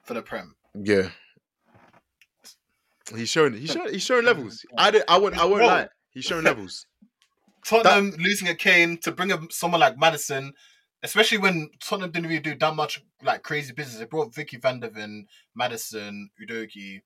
for 0.04 0.14
the 0.14 0.22
Prem? 0.22 0.56
Yeah. 0.76 1.10
He's 3.16 3.30
showing 3.30 3.54
he's 3.54 3.72
showing 3.72 3.94
he's 3.94 4.04
showing 4.04 4.26
levels. 4.26 4.66
I 4.78 4.92
did 4.92 5.04
I 5.08 5.18
won't 5.18 5.38
I 5.38 5.46
won't 5.46 5.58
Bro. 5.60 5.68
lie. 5.68 5.88
He's 6.12 6.26
showing 6.26 6.44
levels. 6.44 6.86
Tottenham 7.66 8.12
losing 8.20 8.50
a 8.50 8.56
Kane 8.56 8.98
to 9.04 9.12
bring 9.12 9.32
a, 9.32 9.40
someone 9.50 9.80
like 9.80 9.98
Maddison, 9.98 10.52
especially 11.02 11.38
when 11.38 11.70
Tottenham 11.82 12.12
didn't 12.12 12.28
really 12.28 12.42
do 12.42 12.56
that 12.56 12.76
much 12.76 13.02
like 13.24 13.42
crazy 13.44 13.74
business. 13.74 14.00
They 14.00 14.06
brought 14.06 14.36
Micky 14.36 14.58
van 14.58 14.80
de 14.82 14.90
Ven, 14.90 15.26
Maddison, 15.56 16.30
Udogie. 16.42 17.02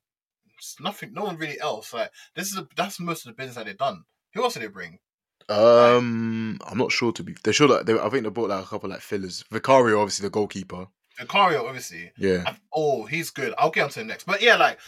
It's 0.58 0.78
nothing. 0.80 1.14
No 1.14 1.26
one 1.26 1.38
really 1.38 1.60
else. 1.60 1.94
Like 1.94 2.10
this 2.36 2.48
is 2.52 2.58
a, 2.58 2.68
that's 2.76 3.00
most 3.00 3.26
of 3.26 3.32
the 3.32 3.36
business 3.36 3.56
that 3.56 3.66
they've 3.68 3.78
done. 3.78 4.04
Who 4.34 4.44
else 4.44 4.54
did 4.56 4.64
they 4.64 4.68
bring? 4.68 4.98
Um 5.50 6.60
I'm 6.68 6.78
not 6.78 6.92
sure 6.92 7.12
to 7.14 7.24
be 7.24 7.36
they 7.44 7.52
sure 7.52 7.68
that 7.70 7.86
they 7.86 7.98
I 7.98 8.10
think 8.10 8.24
they 8.24 8.30
bought 8.30 8.50
like 8.50 8.64
a 8.66 8.68
couple 8.68 8.90
like 8.90 9.02
fillers. 9.02 9.44
Vicario, 9.52 10.00
obviously 10.02 10.26
the 10.26 10.32
goalkeeper. 10.32 10.88
Vicario, 11.20 11.66
obviously. 11.66 12.12
Yeah. 12.18 12.44
I- 12.46 12.58
oh, 12.74 13.06
he's 13.06 13.30
good. 13.30 13.54
I'll 13.58 13.70
get 13.72 13.84
onto 13.84 14.02
him 14.02 14.08
next. 14.08 14.26
But 14.26 14.42
yeah, 14.42 14.56
like 14.56 14.80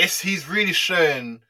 it's 0.00 0.20
he's 0.20 0.48
really 0.48 0.72
showing 0.72 1.40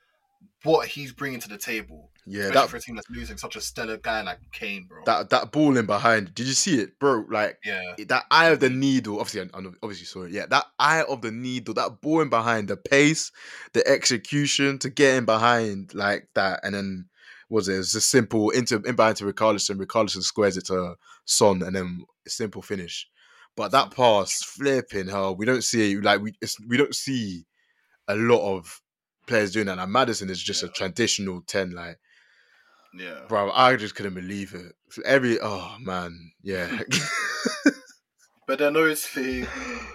what 0.63 0.89
he's 0.89 1.13
bringing 1.13 1.41
to 1.41 1.49
the 1.49 1.59
table. 1.59 2.11
Yeah, 2.27 2.43
especially 2.43 2.61
that 2.61 2.69
for 2.69 2.77
a 2.77 2.81
team 2.81 2.95
that's 2.97 3.11
losing 3.11 3.37
such 3.39 3.57
a 3.57 3.61
stellar 3.61 3.97
guy 3.97 4.23
like 4.23 4.39
Kane, 4.53 4.87
bro. 4.87 5.03
that 5.07 5.31
that 5.31 5.53
ball 5.53 5.77
in 5.77 5.87
behind. 5.87 6.35
Did 6.35 6.47
you 6.47 6.53
see 6.53 6.79
it, 6.81 6.99
bro? 6.99 7.25
Like 7.31 7.59
yeah, 7.65 7.95
that 8.07 8.25
eye 8.31 8.51
of 8.51 8.61
the 8.61 8.71
needle. 8.71 9.19
Obviously, 9.19 9.51
I 9.53 9.59
I 9.59 9.63
obviously 9.83 10.07
saw 10.07 10.25
it. 10.25 10.33
Yeah, 10.33 10.47
that 10.47 10.67
eye 10.79 11.03
of 11.03 11.23
the 11.23 11.33
needle, 11.33 11.75
that 11.75 12.01
ball 12.03 12.21
in 12.21 12.29
behind, 12.29 12.69
the 12.69 12.77
pace, 12.77 13.33
the 13.73 13.87
execution 13.89 14.79
to 14.81 14.91
get 14.91 15.17
in 15.17 15.25
behind 15.25 15.95
like 15.95 16.29
that, 16.35 16.61
and 16.63 16.75
then 16.75 17.07
was 17.49 17.69
it? 17.69 17.75
It 17.75 17.79
was 17.79 17.95
a 17.95 18.01
simple 18.01 18.51
into 18.51 18.77
in 18.83 18.97
behind 18.97 19.17
to 19.17 19.25
Richarlison. 19.25 19.79
Richarlison 19.79 20.23
squares 20.23 20.57
it 20.57 20.67
to 20.67 20.97
Son, 21.25 21.63
and 21.63 21.75
then 21.75 22.05
a 22.27 22.31
simple 22.31 22.63
finish. 22.63 23.09
But 23.57 23.73
that 23.73 23.91
pass, 23.93 24.43
flipping 24.43 25.09
hell, 25.09 25.35
we 25.35 25.47
don't 25.47 25.65
see 25.65 25.93
it 25.93 26.05
like 26.05 26.21
we 26.21 26.35
it's, 26.41 26.57
we 26.69 26.77
don't 26.77 26.95
see 26.95 27.45
a 28.11 28.17
lot 28.17 28.57
of 28.57 28.81
players 29.27 29.53
doing 29.53 29.67
that. 29.67 29.79
And 29.79 29.93
Maddison 29.93 30.31
is 30.31 30.43
just 30.43 30.63
a 30.63 30.69
traditional 30.69 31.43
ten, 31.43 31.71
like 31.73 31.99
yeah. 32.95 33.21
bro. 33.29 33.51
I 33.51 33.77
just 33.77 33.95
couldn't 33.95 34.15
believe 34.15 34.55
it. 34.55 34.73
Every 35.05 35.39
oh 35.41 35.77
man, 35.81 36.33
yeah. 36.43 36.81
But 38.51 38.59
then 38.59 38.77
obviously, 38.77 39.47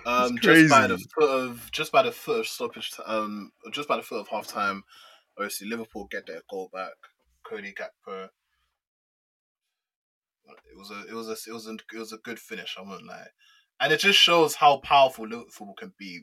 um, 0.06 0.38
just 0.38 0.70
by 0.70 0.88
the 0.88 0.98
foot 0.98 1.30
of 1.30 1.70
just 1.74 1.92
by 1.92 2.04
the 2.04 2.14
foot 2.14 2.40
of 2.40 2.48
stoppage, 2.48 2.90
um, 3.06 3.52
just 3.74 3.90
by 3.90 3.98
the 3.98 4.02
foot 4.02 4.22
of 4.22 4.30
half 4.30 4.48
time, 4.48 4.84
obviously 5.38 5.68
Liverpool 5.68 6.08
get 6.10 6.26
their 6.26 6.40
goal 6.50 6.70
back. 6.72 6.94
Cody 7.46 7.74
Gakpo. 7.74 8.30
It 10.48 10.78
was 10.78 10.90
a 10.90 11.02
it 11.10 11.14
was 11.14 11.28
a 11.28 11.50
it 11.50 11.54
was 11.54 11.68
a 11.68 11.74
it 11.94 12.00
was 12.00 12.14
a 12.14 12.18
good 12.20 12.40
finish. 12.40 12.78
I 12.80 12.84
won't 12.84 13.06
lie, 13.06 13.28
and 13.80 13.92
it 13.92 14.00
just 14.00 14.20
shows 14.20 14.56
how 14.56 14.78
powerful 14.78 15.28
Liverpool 15.28 15.74
can 15.78 15.94
be. 15.98 16.22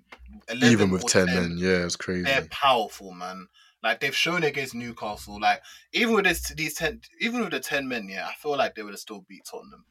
11 0.48 0.68
Even 0.68 0.90
with 0.90 1.06
ten 1.06 1.26
men, 1.26 1.56
yeah, 1.58 1.84
it's 1.84 1.96
crazy. 1.96 2.22
they're 2.22 2.46
powerful, 2.50 3.12
man. 3.12 3.46
Like 3.82 4.00
they've 4.00 4.14
shown 4.14 4.44
against 4.44 4.74
Newcastle. 4.74 5.40
Like 5.40 5.62
even 5.92 6.14
with 6.14 6.24
this 6.24 6.48
these 6.54 6.74
ten, 6.74 7.00
even 7.20 7.40
with 7.40 7.50
the 7.50 7.60
ten 7.60 7.88
men, 7.88 8.08
yeah, 8.08 8.26
I 8.26 8.34
feel 8.34 8.56
like 8.56 8.74
they 8.74 8.82
would 8.82 8.92
have 8.92 9.00
still 9.00 9.24
beat 9.28 9.44
Tottenham. 9.50 9.84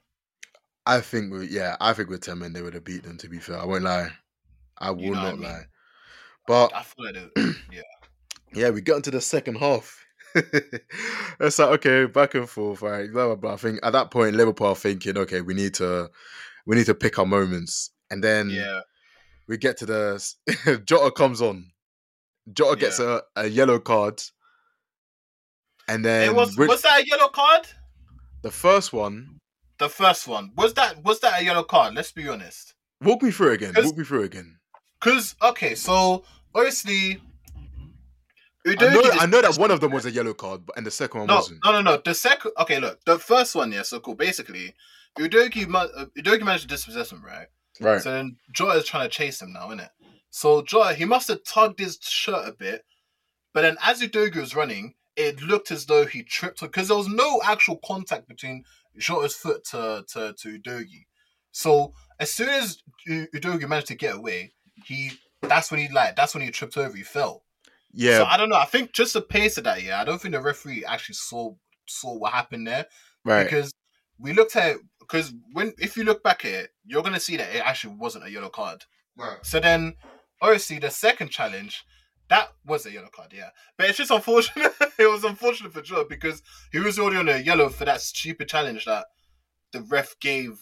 I 0.86 1.02
think 1.02 1.32
we 1.32 1.48
yeah, 1.48 1.76
I 1.80 1.94
think 1.94 2.10
with 2.10 2.22
ten 2.22 2.40
men 2.40 2.54
they 2.54 2.62
would 2.62 2.74
have 2.74 2.84
beat 2.86 3.04
them. 3.04 3.18
To 3.18 3.30
be 3.30 3.40
fair, 3.40 3.60
I 3.60 3.66
won't 3.66 3.84
lie. 3.84 4.12
I 4.78 4.92
will 4.92 5.12
know 5.12 5.12
what 5.12 5.18
I 5.18 5.24
not 5.24 5.40
mean? 5.40 5.44
lie. 5.44 5.64
But 6.48 6.76
I 6.76 6.84
feel 6.84 7.06
like 7.06 7.56
yeah. 7.72 7.82
yeah, 8.54 8.70
we 8.70 8.82
got 8.82 8.98
into 8.98 9.12
the 9.12 9.22
second 9.22 9.56
half. 9.56 10.06
it's 10.36 11.60
like 11.60 11.70
okay, 11.86 12.06
back 12.06 12.34
and 12.36 12.50
forth, 12.50 12.82
right? 12.82 13.12
Blah 13.12 13.28
blah 13.28 13.36
blah. 13.36 13.54
I 13.54 13.58
think 13.58 13.80
at 13.84 13.94
that 13.94 14.12
point, 14.12 14.36
Liverpool 14.36 14.68
are 14.68 14.76
thinking, 14.76 15.18
okay, 15.18 15.42
we 15.42 15.54
need 15.54 15.74
to, 15.76 16.10
we 16.66 16.76
need 16.76 16.86
to 16.86 16.96
pick 16.96 17.18
our 17.20 17.26
moments, 17.26 17.92
and 18.10 18.24
then 18.24 18.50
Yeah, 18.50 18.82
we 19.48 19.58
get 19.58 19.78
to 19.78 19.86
the 19.86 20.82
Jota 20.86 21.12
comes 21.12 21.42
on. 21.42 21.72
Jota 22.54 22.76
gets 22.80 23.00
a, 23.00 23.22
a 23.36 23.48
yellow 23.48 23.80
card, 23.80 24.22
and 25.88 26.04
then 26.06 26.30
it 26.30 26.36
was 26.36 26.58
Rich- 26.58 26.70
was 26.70 26.82
that 26.84 27.02
a 27.02 27.08
yellow 27.08 27.28
card? 27.30 27.68
the 28.44 28.52
first 28.52 28.92
one. 28.92 29.38
The 29.78 29.90
first 29.90 30.28
one 30.28 30.52
was 30.56 30.74
that 30.76 31.04
was 31.04 31.20
that 31.22 31.42
a 31.42 31.44
yellow 31.44 31.64
card? 31.64 31.96
Let's 31.96 32.12
be 32.12 32.28
honest. 32.28 32.74
Walk 33.02 33.22
me 33.24 33.32
through 33.32 33.52
again. 33.54 33.74
Walk 33.76 33.98
me 33.98 34.04
through 34.04 34.24
again. 34.24 34.58
Cause 35.00 35.36
okay, 35.42 35.74
so 35.76 36.24
obviously, 36.54 37.20
I 38.66 38.74
know, 38.76 39.02
I 39.14 39.26
know 39.26 39.42
that 39.42 39.58
one 39.58 39.72
of 39.72 39.80
them 39.80 39.92
was 39.92 40.06
a 40.06 40.12
yellow 40.12 40.34
card, 40.34 40.66
but 40.66 40.78
and 40.78 40.86
the 40.86 40.92
second 40.92 41.22
one 41.22 41.28
No, 41.28 41.36
wasn't. 41.38 41.60
no, 41.66 41.72
no, 41.72 41.82
no. 41.82 42.02
The 42.04 42.14
second, 42.14 42.52
okay, 42.60 42.80
look, 42.80 43.04
the 43.06 43.18
first 43.18 43.56
one, 43.56 43.72
yeah. 43.72 43.82
So 43.82 44.00
cool. 44.00 44.16
Basically, 44.16 44.76
Udogie, 45.18 45.68
uh, 45.74 46.06
Udogie 46.18 46.44
managed 46.44 46.64
to 46.64 46.68
dispossess 46.68 47.12
him, 47.12 47.24
right? 47.26 47.48
Right. 47.80 48.02
So 48.02 48.12
then 48.12 48.38
Jota 48.52 48.78
is 48.78 48.86
trying 48.86 49.06
to 49.06 49.10
chase 49.10 49.42
him 49.42 49.54
now, 49.54 49.68
isn't 49.68 49.80
it? 49.80 49.90
So 50.30 50.62
Jota, 50.62 50.94
he 50.94 51.06
must 51.06 51.28
have 51.30 51.44
tugged 51.44 51.80
his 51.80 51.98
shirt 52.02 52.48
a 52.48 52.52
bit, 52.54 52.86
but 53.54 53.62
then 53.62 53.78
as 53.84 54.02
Udogie 54.02 54.36
was 54.38 54.56
running, 54.56 54.94
it 55.16 55.42
looked 55.42 55.72
as 55.72 55.86
though 55.88 56.06
he 56.06 56.24
tripped 56.24 56.62
because 56.62 56.88
there 56.88 56.98
was 56.98 57.08
no 57.08 57.42
actual 57.44 57.78
contact 57.84 58.28
between 58.28 58.64
Jota's 58.98 59.36
foot 59.36 59.64
to 59.72 60.06
to 60.10 60.34
to 60.34 60.60
Udogie. 60.60 61.06
So 61.52 61.94
as 62.20 62.32
soon 62.32 62.50
as 62.50 62.82
Udogie 63.10 63.68
managed 63.68 63.88
to 63.88 63.96
get 63.96 64.16
away, 64.16 64.54
he 64.86 65.12
that's 65.42 65.72
when 65.72 65.80
he 65.80 65.90
like 65.90 66.16
that's 66.16 66.34
when 66.34 66.44
he 66.44 66.52
tripped 66.52 66.78
over. 66.78 66.96
He 66.96 67.04
fell. 67.04 67.44
Yeah, 67.94 68.20
So 68.20 68.26
I 68.26 68.38
don't 68.38 68.50
know. 68.50 68.58
I 68.58 68.66
think 68.66 68.94
just 68.94 69.14
the 69.14 69.22
pace 69.22 69.58
of 69.58 69.66
that, 69.66 69.84
yeah. 69.84 70.00
I 70.00 70.04
don't 70.04 70.22
think 70.22 70.34
the 70.34 70.42
referee 70.42 70.86
actually 70.86 71.16
saw 71.16 71.54
saw 71.88 72.18
what 72.18 72.32
happened 72.32 72.68
there 72.68 72.86
right. 73.26 73.44
because 73.44 73.72
we 74.18 74.34
looked 74.34 74.56
at 74.56 74.78
because 75.00 75.34
when 75.54 75.74
if 75.78 75.98
you 75.98 76.04
look 76.04 76.24
back 76.24 76.46
at 76.46 76.52
it, 76.52 76.70
you're 76.86 77.04
gonna 77.04 77.20
see 77.20 77.38
that 77.38 77.56
it 77.56 77.66
actually 77.66 77.96
wasn't 77.96 78.26
a 78.26 78.32
yellow 78.32 78.50
card. 78.50 78.84
Right. 79.18 79.38
So 79.44 79.60
then, 79.60 79.96
obviously, 80.42 80.80
the 80.80 80.90
second 80.90 81.30
challenge, 81.30 81.84
that 82.30 82.50
was 82.66 82.86
a 82.86 82.92
yellow 82.92 83.10
card, 83.14 83.34
yeah. 83.36 83.50
But 83.78 83.90
it's 83.90 83.98
just 83.98 84.12
unfortunate. 84.12 84.74
it 85.00 85.12
was 85.12 85.24
unfortunate 85.24 85.74
for 85.74 85.82
Joe 85.82 86.06
because 86.08 86.42
he 86.72 86.80
was 86.80 86.98
already 86.98 87.18
on 87.18 87.30
a 87.30 87.40
yellow 87.40 87.70
for 87.70 87.86
that 87.86 88.02
stupid 88.02 88.48
challenge 88.48 88.86
that 88.86 89.06
the 89.74 89.82
ref 89.82 90.16
gave 90.22 90.58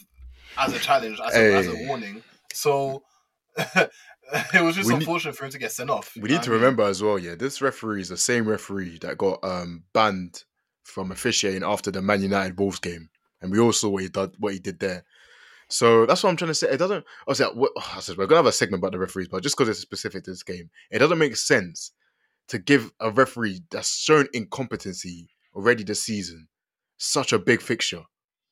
as 0.57 0.73
a 0.73 0.79
challenge, 0.79 1.19
as, 1.23 1.35
a, 1.35 1.55
as 1.55 1.67
a 1.67 1.85
warning. 1.85 2.23
So 2.53 3.03
it 4.53 4.61
was 4.63 4.75
just 4.75 4.87
We 4.87 4.93
need- 4.95 5.01
unfortunate 5.01 5.35
for 5.35 5.45
him 5.45 5.51
to 5.51 5.57
get 5.59 5.71
sent 5.71 5.89
off. 5.89 6.13
We 6.15 6.29
need 6.29 6.43
to 6.43 6.49
I 6.51 6.53
mean? 6.53 6.61
remember 6.61 6.83
as 6.83 7.01
well, 7.01 7.17
yeah, 7.19 7.35
this 7.35 7.61
referee 7.61 8.01
is 8.01 8.09
the 8.09 8.17
same 8.17 8.47
referee 8.47 8.99
that 8.99 9.17
got 9.17 9.43
um 9.43 9.83
banned 9.93 10.43
from 10.83 11.11
officiating 11.11 11.63
after 11.63 11.91
the 11.91 12.01
Man 12.01 12.21
United 12.21 12.57
Wolves 12.59 12.79
game, 12.79 13.09
and 13.41 13.51
we 13.51 13.59
all 13.59 13.73
saw 13.73 13.89
what 13.89 14.03
he 14.03 14.09
did, 14.09 14.31
what 14.39 14.53
he 14.53 14.59
did 14.59 14.79
there. 14.79 15.03
So 15.71 16.05
that's 16.07 16.23
what 16.23 16.31
I'm 16.31 16.35
trying 16.35 16.49
to 16.49 16.55
say. 16.55 16.69
It 16.69 16.77
doesn't. 16.77 17.05
I 17.27 17.33
said, 17.33 17.49
what, 17.53 17.71
I 17.95 17.99
said 17.99 18.17
we're 18.17 18.25
gonna 18.25 18.39
have 18.39 18.45
a 18.47 18.51
segment 18.51 18.81
about 18.81 18.91
the 18.91 18.99
referees, 18.99 19.27
but 19.27 19.43
just 19.43 19.55
because 19.55 19.69
it's 19.69 19.79
specific 19.79 20.23
to 20.23 20.31
this 20.31 20.43
game, 20.43 20.69
it 20.89 20.99
doesn't 20.99 21.17
make 21.19 21.35
sense 21.35 21.91
to 22.47 22.57
give 22.57 22.91
a 22.99 23.11
referee 23.11 23.61
that's 23.69 23.95
shown 23.97 24.27
incompetency 24.33 25.27
already 25.55 25.83
this 25.83 26.03
season 26.03 26.47
such 26.97 27.31
a 27.33 27.39
big 27.39 27.61
fixture. 27.61 28.01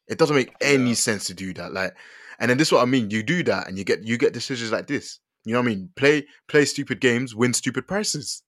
It 0.08 0.18
doesn't 0.20 0.36
make 0.36 0.54
any 0.62 0.90
Yeah. 0.90 0.96
sense 0.96 1.26
to 1.26 1.34
do 1.34 1.54
that. 1.56 1.74
Like, 1.74 1.96
and 2.40 2.50
then 2.50 2.58
this 2.58 2.68
is 2.70 2.72
what 2.72 2.84
I 2.84 2.86
mean. 2.86 3.10
You 3.10 3.24
do 3.24 3.44
that, 3.44 3.68
and 3.68 3.78
you 3.78 3.84
get 3.84 4.04
you 4.04 4.18
get 4.18 4.34
decisions 4.34 4.72
like 4.72 4.86
this. 4.88 5.20
You 5.48 5.54
know 5.54 5.62
what 5.62 5.72
I 5.72 5.76
mean? 5.76 5.90
Play 5.96 6.26
play 6.48 6.66
stupid 6.66 7.00
games, 7.00 7.36
win 7.36 7.54
stupid 7.54 7.88
prizes, 7.88 8.44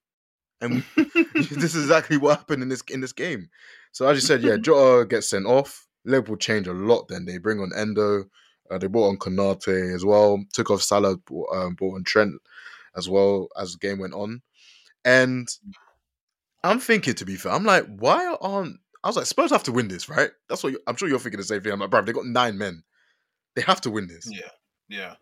and 0.62 0.84
this 0.96 1.76
is 1.76 1.84
exactly 1.84 2.18
what 2.18 2.38
happened 2.38 2.64
in 2.64 2.70
this 2.70 2.82
in 2.90 3.02
this 3.02 3.14
game. 3.14 3.50
So 3.92 4.08
as 4.08 4.18
you 4.18 4.22
said, 4.22 4.42
yeah, 4.42 4.58
Jota 4.62 5.06
gets 5.06 5.30
sent 5.30 5.46
off. 5.46 5.88
Liverpool 6.06 6.38
change 6.38 6.68
a 6.68 6.74
lot. 6.74 7.08
Then 7.08 7.26
they 7.26 7.38
bring 7.38 7.60
on 7.60 7.72
Endo. 7.76 8.26
Uh, 8.72 8.78
they 8.78 8.88
brought 8.88 9.10
on 9.10 9.18
Konate 9.18 9.94
as 9.94 10.06
well. 10.06 10.44
Took 10.54 10.70
off 10.72 10.82
Salah. 10.82 11.18
Brought, 11.18 11.56
um, 11.56 11.74
brought 11.74 11.96
on 11.96 12.04
Trent 12.04 12.36
as 12.96 13.10
well 13.10 13.48
as 13.58 13.74
the 13.74 13.80
game 13.80 14.00
went 14.00 14.14
on. 14.14 14.42
And 15.06 15.48
I'm 16.64 16.80
thinking, 16.80 17.14
to 17.16 17.26
be 17.26 17.36
fair, 17.36 17.52
I'm 17.52 17.64
like, 17.64 17.86
why 17.98 18.36
aren't 18.42 18.80
I 19.04 19.08
was 19.08 19.16
like, 19.16 19.26
Spurs 19.26 19.52
have 19.52 19.64
to 19.64 19.72
win 19.72 19.88
this, 19.88 20.10
right? 20.10 20.32
That's 20.50 20.64
what 20.64 20.74
you, 20.74 20.80
I'm 20.88 20.96
sure 20.96 21.08
you're 21.08 21.20
thinking 21.20 21.40
the 21.40 21.46
same 21.46 21.62
thing. 21.62 21.72
I'm 21.72 21.80
like, 21.80 21.90
bro, 21.90 22.02
they 22.02 22.12
got 22.12 22.26
nine 22.26 22.58
men. 22.58 22.84
They 23.56 23.62
have 23.62 23.82
to 23.82 23.90
win 23.90 24.08
this. 24.08 24.30
Yeah, 24.30 24.50
yeah. 24.90 25.16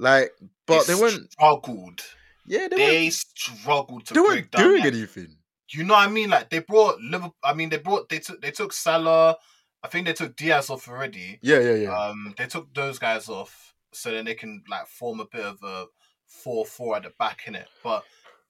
Like, 0.00 0.32
but 0.66 0.86
they, 0.86 0.94
They 0.94 1.00
weren't. 1.00 1.32
struggled. 1.32 2.00
Yeah, 2.46 2.68
they, 2.68 2.76
They, 2.76 3.00
weren't. 3.02 3.12
struggled 3.12 4.06
to 4.06 4.14
They 4.14 4.20
weren't 4.20 4.50
down. 4.50 4.62
doing 4.70 4.82
anything. 4.86 5.36
You 5.72 5.84
know 5.84 5.94
what 5.94 6.08
I 6.08 6.10
mean? 6.10 6.30
Like 6.30 6.50
they 6.50 6.58
brought 6.60 7.00
Liverpool. 7.00 7.36
I 7.44 7.54
mean, 7.54 7.68
they 7.68 7.76
brought 7.76 8.08
they 8.08 8.18
took 8.18 8.40
they 8.40 8.50
took 8.50 8.72
Salah. 8.72 9.36
I 9.84 9.88
think 9.88 10.06
they 10.06 10.12
took 10.14 10.34
Diaz 10.34 10.68
off 10.68 10.88
already. 10.88 11.38
Yeah, 11.42 11.60
yeah, 11.60 11.74
yeah. 11.74 11.96
Um, 11.96 12.34
they 12.36 12.46
took 12.46 12.74
those 12.74 12.98
guys 12.98 13.28
off 13.28 13.74
so 13.92 14.10
then 14.10 14.24
they 14.24 14.34
can 14.34 14.62
like 14.68 14.86
form 14.88 15.20
a 15.20 15.26
bit 15.26 15.44
of 15.44 15.62
a 15.62 15.86
four-four 16.26 16.96
at 16.96 17.02
the 17.04 17.12
back 17.18 17.42
in 17.46 17.54
it. 17.54 17.68
But 17.84 18.04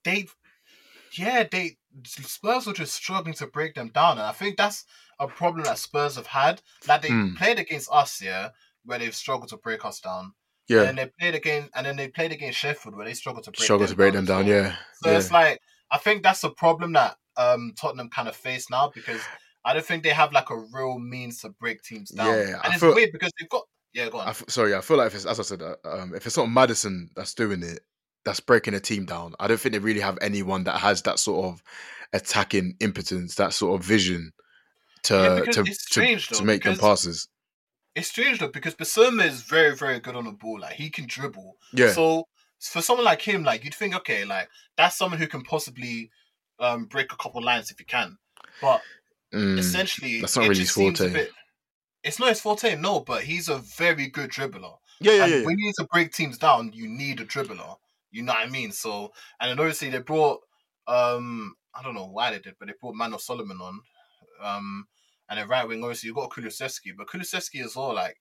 they, 0.04 0.28
yeah, 1.18 1.44
they 1.50 1.76
Spurs 2.04 2.66
were 2.66 2.72
just 2.72 2.94
struggling 2.94 3.34
to 3.34 3.46
break 3.48 3.74
them 3.74 3.88
down, 3.88 4.12
and 4.12 4.26
I 4.26 4.32
think 4.32 4.56
that's 4.56 4.84
a 5.18 5.26
problem 5.26 5.64
that 5.64 5.78
Spurs 5.78 6.16
have 6.16 6.26
had. 6.28 6.62
Like 6.88 7.02
they 7.02 7.08
Hmm. 7.08 7.34
played 7.34 7.58
against 7.58 7.90
us, 7.92 8.22
yeah, 8.22 8.50
where 8.84 8.98
they've 8.98 9.14
struggled 9.14 9.50
to 9.50 9.56
break 9.58 9.84
us 9.84 10.00
down. 10.00 10.32
Yeah, 10.70 10.83
And 10.85 10.88
then 10.88 10.96
they 10.96 11.11
played 11.18 11.35
against, 11.35 11.70
and 11.74 11.85
then 11.85 11.96
they 11.96 12.09
played 12.09 12.33
against 12.33 12.59
Sheffield 12.59 12.94
where 12.96 13.04
they 13.06 13.14
struggled 13.14 13.44
to 13.44 13.50
break 13.50 13.64
struggle 13.64 13.87
them 13.87 13.92
to 13.92 13.96
break 13.96 14.12
them 14.14 14.24
down. 14.24 14.46
well. 14.46 14.54
Yeah, 14.62 14.76
So 15.02 15.11
yeah. 15.11 15.18
it's 15.18 15.30
like 15.33 15.59
I 15.90 15.98
think 15.98 16.22
that's 16.22 16.44
a 16.44 16.50
problem 16.50 16.92
that 16.92 17.16
um 17.37 17.72
Tottenham 17.80 18.09
kind 18.11 18.28
of 18.28 18.37
face 18.37 18.70
now 18.70 18.90
because 18.94 19.20
I 19.64 19.74
don't 19.74 19.85
think 19.85 20.04
they 20.04 20.11
have 20.11 20.33
like 20.33 20.48
a 20.50 20.56
real 20.72 20.98
means 20.98 21.40
to 21.42 21.48
break 21.50 21.83
teams 21.83 22.11
down. 22.11 22.26
Yeah, 22.28 22.61
I 22.62 22.66
and 22.66 22.74
it's 22.74 22.80
feel- 22.80 22.94
weird 22.94 23.11
because 23.12 23.33
they've 23.38 23.48
got 23.48 23.64
yeah, 23.92 24.09
go 24.09 24.18
on. 24.18 24.28
I 24.28 24.30
f- 24.30 24.44
sorry, 24.48 24.74
I 24.76 24.80
feel 24.80 24.98
like 24.98 25.09
if 25.09 25.14
it's 25.16 25.26
as 25.26 25.40
I 25.40 25.42
said, 25.42 25.61
uh, 25.62 25.74
um, 25.85 26.14
if 26.14 26.24
it's 26.26 26.37
not 26.37 26.46
Maddison 26.48 27.11
that's 27.16 27.35
doing 27.35 27.62
it, 27.64 27.80
that's 28.24 28.38
breaking 28.38 28.74
a 28.74 28.80
team 28.80 29.04
down. 29.06 29.35
I 29.40 29.48
don't 29.48 29.59
think 29.59 29.72
they 29.72 29.80
really 29.80 30.00
have 30.00 30.16
anyone 30.22 30.62
that 30.64 30.78
has 30.78 31.02
that 31.02 31.18
sort 31.18 31.46
of 31.46 31.62
attacking 32.12 32.76
impotence, 32.80 33.35
that 33.35 33.52
sort 33.52 33.80
of 33.80 33.85
vision 33.85 34.30
to 35.04 35.14
Yeah, 35.46 35.52
to, 35.52 35.64
to, 35.64 36.16
to 36.37 36.44
make 36.44 36.62
them 36.62 36.76
passes. 36.78 37.26
It's 37.94 38.09
strange 38.09 38.38
though 38.38 38.48
because 38.48 38.74
Bissouma 38.74 39.24
is 39.26 39.42
very 39.42 39.74
very 39.76 40.00
good 40.00 40.16
on 40.16 40.24
the 40.24 40.33
ball. 40.33 40.61
Like 40.61 40.74
he 40.74 40.90
can 40.90 41.07
dribble. 41.07 41.57
Yeah, 41.72 41.94
So 41.94 42.24
for 42.61 42.83
someone 42.83 43.05
like 43.05 43.22
him, 43.22 43.42
like 43.44 43.64
you'd 43.64 43.74
think, 43.74 43.94
okay, 43.96 44.24
like 44.24 44.48
that's 44.76 44.96
someone 44.96 45.18
who 45.18 45.26
can 45.26 45.42
possibly 45.42 46.11
um 46.59 46.87
break 46.87 47.12
a 47.12 47.16
couple 47.16 47.42
lines 47.42 47.70
if 47.70 47.79
he 47.79 47.85
can. 47.85 48.18
But 48.61 48.83
Mm, 49.33 49.59
essentially, 49.61 50.20
that's 50.20 50.37
not 50.37 50.48
really 50.48 50.61
his 50.61 50.70
forte. 50.72 51.12
bit- 51.12 51.31
It's 52.03 52.18
not 52.18 52.31
his 52.31 52.40
forte, 52.40 52.76
no, 52.76 53.00
but 53.00 53.24
he's 53.24 53.48
a 53.48 53.59
very 53.59 54.09
good 54.09 54.31
dribbler. 54.31 54.79
yeah, 55.00 55.12
yeah, 55.12 55.24
and 55.24 55.33
yeah, 55.33 55.44
when 55.44 55.59
you 55.59 55.66
need 55.66 55.74
to 55.79 55.87
break 55.92 56.12
teams 56.12 56.38
down, 56.38 56.72
you 56.72 56.88
need 56.88 57.20
a 57.20 57.26
dribbler. 57.26 57.76
You 58.11 58.22
know 58.22 58.33
what 58.35 58.46
I 58.46 58.50
mean? 58.50 58.72
So, 58.72 59.12
and 59.40 59.50
then 59.50 59.59
obviously 59.61 59.90
they 59.90 59.98
brought, 60.00 60.40
um, 60.87 61.55
I 61.74 61.83
don't 61.83 61.94
know 61.94 62.07
why 62.09 62.31
they 62.33 62.38
did, 62.40 62.57
but 62.59 62.68
they 62.68 62.74
brought 62.81 62.94
Manor 62.96 63.18
Solomon 63.18 63.59
on, 63.61 63.81
um, 64.40 64.88
and 65.31 65.38
then 65.38 65.49
right 65.49 65.66
wing 65.66 65.83
obviously 65.83 66.09
you've 66.09 66.16
got 66.16 66.31
Kulusevski, 66.31 66.90
but 66.99 67.07
Kulusevski 67.07 67.64
as 67.64 67.77
well, 67.77 67.95
like 67.95 68.16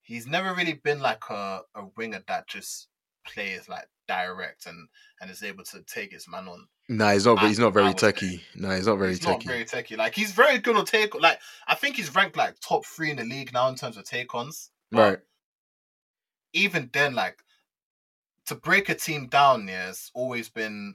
he's 0.00 0.26
never 0.26 0.54
really 0.54 0.74
been 0.74 1.00
like 1.00 1.22
a, 1.28 1.60
a 1.74 1.82
winger 1.96 2.22
that 2.28 2.46
just 2.48 2.88
plays 3.26 3.68
like 3.68 3.88
direct 4.06 4.66
and 4.66 4.88
and 5.20 5.30
is 5.30 5.42
able 5.42 5.64
to 5.64 5.82
take 5.82 6.12
his 6.12 6.28
man 6.28 6.46
on. 6.48 6.66
Nah, 6.90 7.12
he's 7.12 7.24
not. 7.24 7.38
I- 7.42 7.48
He's 7.48 7.58
not 7.58 7.72
very 7.72 7.94
techie. 7.94 8.42
Nah, 8.54 8.76
he's 8.76 8.86
not 8.86 8.98
very 8.98 9.10
he's 9.14 9.26
not 9.26 9.42
very 9.42 9.64
techie. 9.64 9.96
Like 9.96 10.14
he's 10.14 10.32
very 10.32 10.58
good 10.58 10.76
on 10.76 10.84
take. 10.84 11.14
Like 11.14 11.40
I 11.66 11.74
think 11.74 11.96
he's 11.96 12.14
ranked 12.14 12.36
like 12.36 12.60
top 12.60 12.84
three 12.84 13.10
in 13.10 13.16
the 13.16 13.24
league 13.24 13.52
now 13.52 13.68
in 13.68 13.74
terms 13.74 13.96
of 13.96 14.04
take 14.04 14.34
ons. 14.34 14.70
Right. 14.92 15.18
even 16.52 16.90
then, 16.92 17.14
like 17.14 17.38
to 18.46 18.54
break 18.54 18.88
a 18.90 18.94
team 18.94 19.26
down, 19.28 19.66
yeah, 19.66 19.86
has 19.86 20.10
always 20.14 20.48
been 20.50 20.94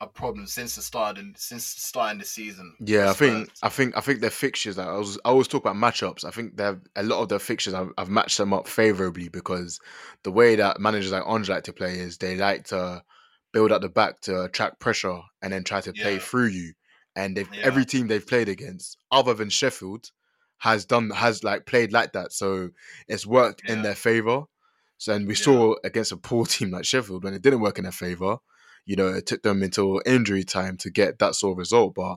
a 0.00 0.06
problem 0.06 0.46
since 0.46 0.76
the 0.76 0.82
start 0.82 1.18
and 1.18 1.36
since 1.36 1.64
starting 1.66 2.18
the 2.18 2.24
season. 2.24 2.74
Yeah, 2.80 3.10
I 3.10 3.12
think 3.12 3.50
I 3.62 3.68
think 3.68 3.96
I 3.96 4.00
think 4.00 4.20
their 4.20 4.30
fixtures. 4.30 4.78
I 4.78 4.92
was 4.92 5.18
I 5.24 5.28
always 5.28 5.48
talk 5.48 5.62
about 5.62 5.76
matchups. 5.76 6.24
I 6.24 6.30
think 6.30 6.56
they've 6.56 6.80
a 6.96 7.02
lot 7.02 7.20
of 7.22 7.28
their 7.28 7.38
fixtures. 7.38 7.74
I've, 7.74 7.90
I've 7.98 8.08
matched 8.08 8.38
them 8.38 8.52
up 8.54 8.66
favorably 8.66 9.28
because 9.28 9.78
the 10.24 10.30
way 10.32 10.56
that 10.56 10.80
managers 10.80 11.12
like 11.12 11.24
Ange 11.26 11.48
like 11.48 11.64
to 11.64 11.72
play 11.72 11.98
is 11.98 12.16
they 12.18 12.36
like 12.36 12.64
to 12.68 13.02
build 13.52 13.72
at 13.72 13.80
the 13.82 13.88
back 13.88 14.20
to 14.22 14.44
attract 14.44 14.80
pressure 14.80 15.20
and 15.42 15.52
then 15.52 15.64
try 15.64 15.80
to 15.82 15.92
play 15.92 16.14
Yeah. 16.14 16.20
through 16.20 16.46
you. 16.46 16.72
And 17.16 17.36
they've 17.36 17.52
Yeah. 17.52 17.62
every 17.66 17.84
team 17.84 18.06
they've 18.06 18.26
played 18.26 18.48
against, 18.48 18.96
other 19.10 19.34
than 19.34 19.50
Sheffield, 19.50 20.10
has 20.58 20.84
done 20.86 21.10
has 21.10 21.42
like 21.44 21.66
played 21.66 21.92
like 21.92 22.12
that. 22.12 22.32
So 22.32 22.70
it's 23.08 23.26
worked 23.26 23.68
in 23.68 23.82
their 23.82 23.94
favor. 23.94 24.44
So 24.98 25.14
and 25.14 25.26
we 25.26 25.34
Yeah. 25.34 25.40
saw 25.42 25.74
against 25.84 26.12
a 26.12 26.16
poor 26.16 26.46
team 26.46 26.70
like 26.70 26.84
Sheffield 26.86 27.24
when 27.24 27.34
it 27.34 27.42
didn't 27.42 27.60
work 27.60 27.76
in 27.78 27.84
their 27.84 27.92
favor. 27.92 28.38
You 28.86 28.96
know, 28.96 29.08
it 29.08 29.26
took 29.26 29.42
them 29.42 29.62
until 29.62 30.00
injury 30.06 30.44
time 30.44 30.76
to 30.78 30.90
get 30.90 31.18
that 31.18 31.34
sort 31.34 31.52
of 31.52 31.58
result. 31.58 31.94
But 31.94 32.16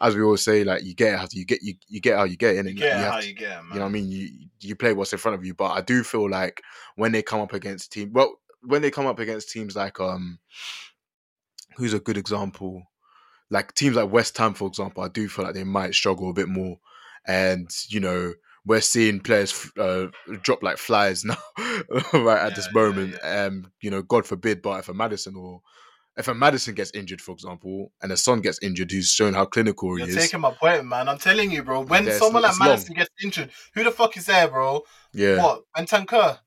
as 0.00 0.16
we 0.16 0.22
always 0.22 0.42
say, 0.42 0.64
like 0.64 0.82
you 0.82 0.94
get 0.94 1.14
it 1.14 1.18
how 1.18 1.26
you 1.30 1.44
get 1.44 1.62
you, 1.62 1.74
you 1.88 2.00
get 2.00 2.16
how 2.16 2.24
you 2.24 2.36
get 2.36 2.56
it, 2.56 2.58
and 2.60 2.68
you 2.68 2.74
you, 2.74 2.80
get 2.80 2.92
how 2.94 3.20
to- 3.20 3.26
you 3.26 3.34
get, 3.34 3.50
it, 3.58 3.62
man. 3.62 3.68
you 3.72 3.74
know 3.78 3.84
what 3.84 3.88
I 3.88 3.92
mean? 3.92 4.08
You 4.10 4.28
you 4.60 4.76
play 4.76 4.92
what's 4.92 5.12
in 5.12 5.18
front 5.18 5.36
of 5.36 5.44
you. 5.44 5.54
But 5.54 5.72
I 5.72 5.80
do 5.80 6.02
feel 6.02 6.28
like 6.28 6.62
when 6.96 7.12
they 7.12 7.22
come 7.22 7.40
up 7.40 7.52
against 7.52 7.92
team 7.92 8.12
well, 8.12 8.38
when 8.62 8.82
they 8.82 8.90
come 8.90 9.06
up 9.06 9.18
against 9.18 9.50
teams 9.50 9.76
like 9.76 10.00
um 10.00 10.38
who's 11.76 11.94
a 11.94 12.00
good 12.00 12.16
example? 12.16 12.82
Like 13.50 13.74
teams 13.74 13.96
like 13.96 14.10
West 14.12 14.36
Ham, 14.38 14.54
for 14.54 14.68
example, 14.68 15.02
I 15.02 15.08
do 15.08 15.28
feel 15.28 15.44
like 15.44 15.54
they 15.54 15.64
might 15.64 15.94
struggle 15.94 16.30
a 16.30 16.34
bit 16.34 16.48
more. 16.48 16.78
And, 17.26 17.68
you 17.88 18.00
know, 18.00 18.34
we're 18.64 18.80
seeing 18.80 19.20
players 19.20 19.70
uh, 19.78 20.06
drop 20.42 20.62
like 20.62 20.78
flies 20.78 21.24
now, 21.24 21.36
right 22.12 22.38
at 22.46 22.54
this 22.54 22.68
Yeah, 22.72 22.72
yeah, 22.72 22.88
moment. 22.88 23.18
Um, 23.22 23.72
you 23.80 23.90
know, 23.90 24.02
God 24.02 24.26
forbid, 24.26 24.62
but 24.62 24.80
if 24.80 24.88
a 24.88 24.94
Maddison 24.94 25.34
or 25.36 25.62
if 26.20 26.28
a 26.28 26.34
Maddison 26.34 26.74
gets 26.74 26.92
injured, 26.92 27.20
for 27.20 27.32
example, 27.32 27.90
and 28.02 28.12
a 28.12 28.16
son 28.16 28.40
gets 28.40 28.58
injured, 28.62 28.90
who's 28.92 29.10
shown 29.10 29.34
how 29.34 29.46
clinical 29.46 29.96
he 29.96 30.02
You're 30.04 30.08
is, 30.16 30.22
taking 30.22 30.40
my 30.40 30.52
point, 30.52 30.84
man. 30.84 31.08
I'm 31.08 31.18
telling 31.18 31.50
you, 31.50 31.62
bro. 31.64 31.80
When 31.80 32.06
Yeah, 32.06 32.18
someone 32.18 32.42
like 32.42 32.52
it's 32.52 32.60
long. 32.60 32.68
Maddison 32.68 32.94
gets 32.94 33.10
injured, 33.24 33.50
who 33.74 33.84
the 33.84 33.90
fuck 33.90 34.16
is 34.16 34.26
there, 34.26 34.46
bro? 34.48 34.82
yeah, 35.12 35.40
What? 35.42 35.62
Bentancur? 35.76 36.38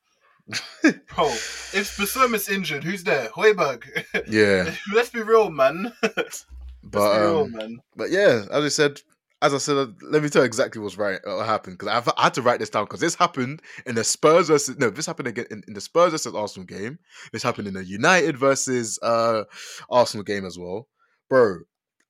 bro, 0.83 1.27
if 1.73 1.95
Bissouma's 1.97 2.49
injured, 2.49 2.83
who's 2.83 3.03
there? 3.03 3.29
Højbjerg. 3.29 3.83
yeah. 4.29 4.73
Let's 4.93 5.09
be 5.09 5.21
real, 5.21 5.49
man. 5.49 5.91
Let's 6.03 6.45
But 6.83 7.11
be 7.13 7.17
real, 7.19 7.45
um, 7.45 7.51
man. 7.51 7.77
But 7.95 8.11
yeah, 8.11 8.45
as 8.51 8.63
I 8.63 8.69
said, 8.69 9.01
as 9.43 9.53
I 9.53 9.57
said, 9.57 9.93
let 10.01 10.23
me 10.23 10.29
tell 10.29 10.41
you 10.41 10.45
exactly 10.45 10.81
what's 10.81 10.97
right 10.97 11.19
what 11.25 11.45
happened 11.45 11.77
because 11.77 11.89
I've 11.89 12.17
had 12.17 12.33
to 12.35 12.41
write 12.41 12.59
this 12.59 12.69
down 12.69 12.85
because 12.85 13.01
this 13.01 13.13
happened 13.13 13.61
in 13.85 13.93
the 13.93 14.03
Spurs 14.03 14.47
versus 14.47 14.77
no, 14.79 14.89
this 14.89 15.05
happened 15.05 15.27
again 15.27 15.45
in, 15.51 15.63
in 15.67 15.73
the 15.73 15.81
Spurs 15.81 16.13
versus 16.13 16.33
Arsenal 16.33 16.65
game. 16.65 16.97
This 17.33 17.43
happened 17.43 17.67
in 17.67 17.73
the 17.73 17.83
United 17.83 18.37
versus 18.37 18.97
uh 19.03 19.43
Arsenal 19.89 20.23
game 20.23 20.45
as 20.45 20.57
well, 20.57 20.87
bro. 21.29 21.59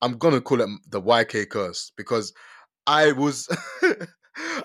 I'm 0.04 0.20
gonna 0.20 0.42
call 0.42 0.62
it 0.62 0.70
the 0.88 1.02
YK 1.02 1.50
curse 1.50 1.92
because 1.98 2.34
I 2.86 3.12
was. 3.14 3.50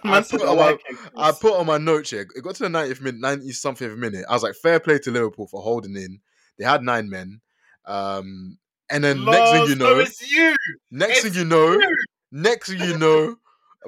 I 0.03 0.23
put, 0.23 0.41
on 0.41 0.57
my, 0.57 0.79
I 1.15 1.31
put 1.31 1.53
on 1.53 1.67
my 1.67 1.77
note 1.77 2.09
here. 2.09 2.27
It 2.35 2.43
got 2.43 2.55
to 2.55 2.63
the 2.63 2.71
90th 2.71 3.03
minute, 3.03 3.21
90 3.21 3.53
something 3.53 4.01
minute. 4.01 4.25
I 4.27 4.33
was 4.33 4.43
like, 4.43 4.55
fair 4.55 4.81
play 4.81 4.99
to 5.01 5.11
Liverpool 5.11 5.47
for 5.47 5.61
holding 5.61 5.95
in. 5.95 6.21
They 6.59 6.65
had 6.65 6.83
nine 6.83 7.11
men. 7.11 7.43
Um, 7.85 8.57
and 8.91 9.05
then 9.05 9.25
next 9.25 9.51
thing 9.51 9.67
you 9.69 9.75
know, 9.75 9.99
it's 9.99 10.31
you. 10.31 10.57
next 10.91 11.23
thing 11.23 11.35
you 11.35 11.45
know, 11.45 11.73
you. 11.73 11.97
Next 12.33 12.71
you 12.71 12.99
know, 12.99 13.37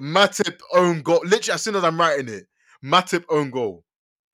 Matip 0.00 0.60
own 0.74 1.02
goal. 1.02 1.20
Literally, 1.24 1.54
as 1.54 1.62
soon 1.62 1.76
as 1.76 1.84
I'm 1.84 1.98
writing 2.00 2.28
it, 2.28 2.46
Matip 2.84 3.24
own 3.28 3.50
goal. 3.50 3.84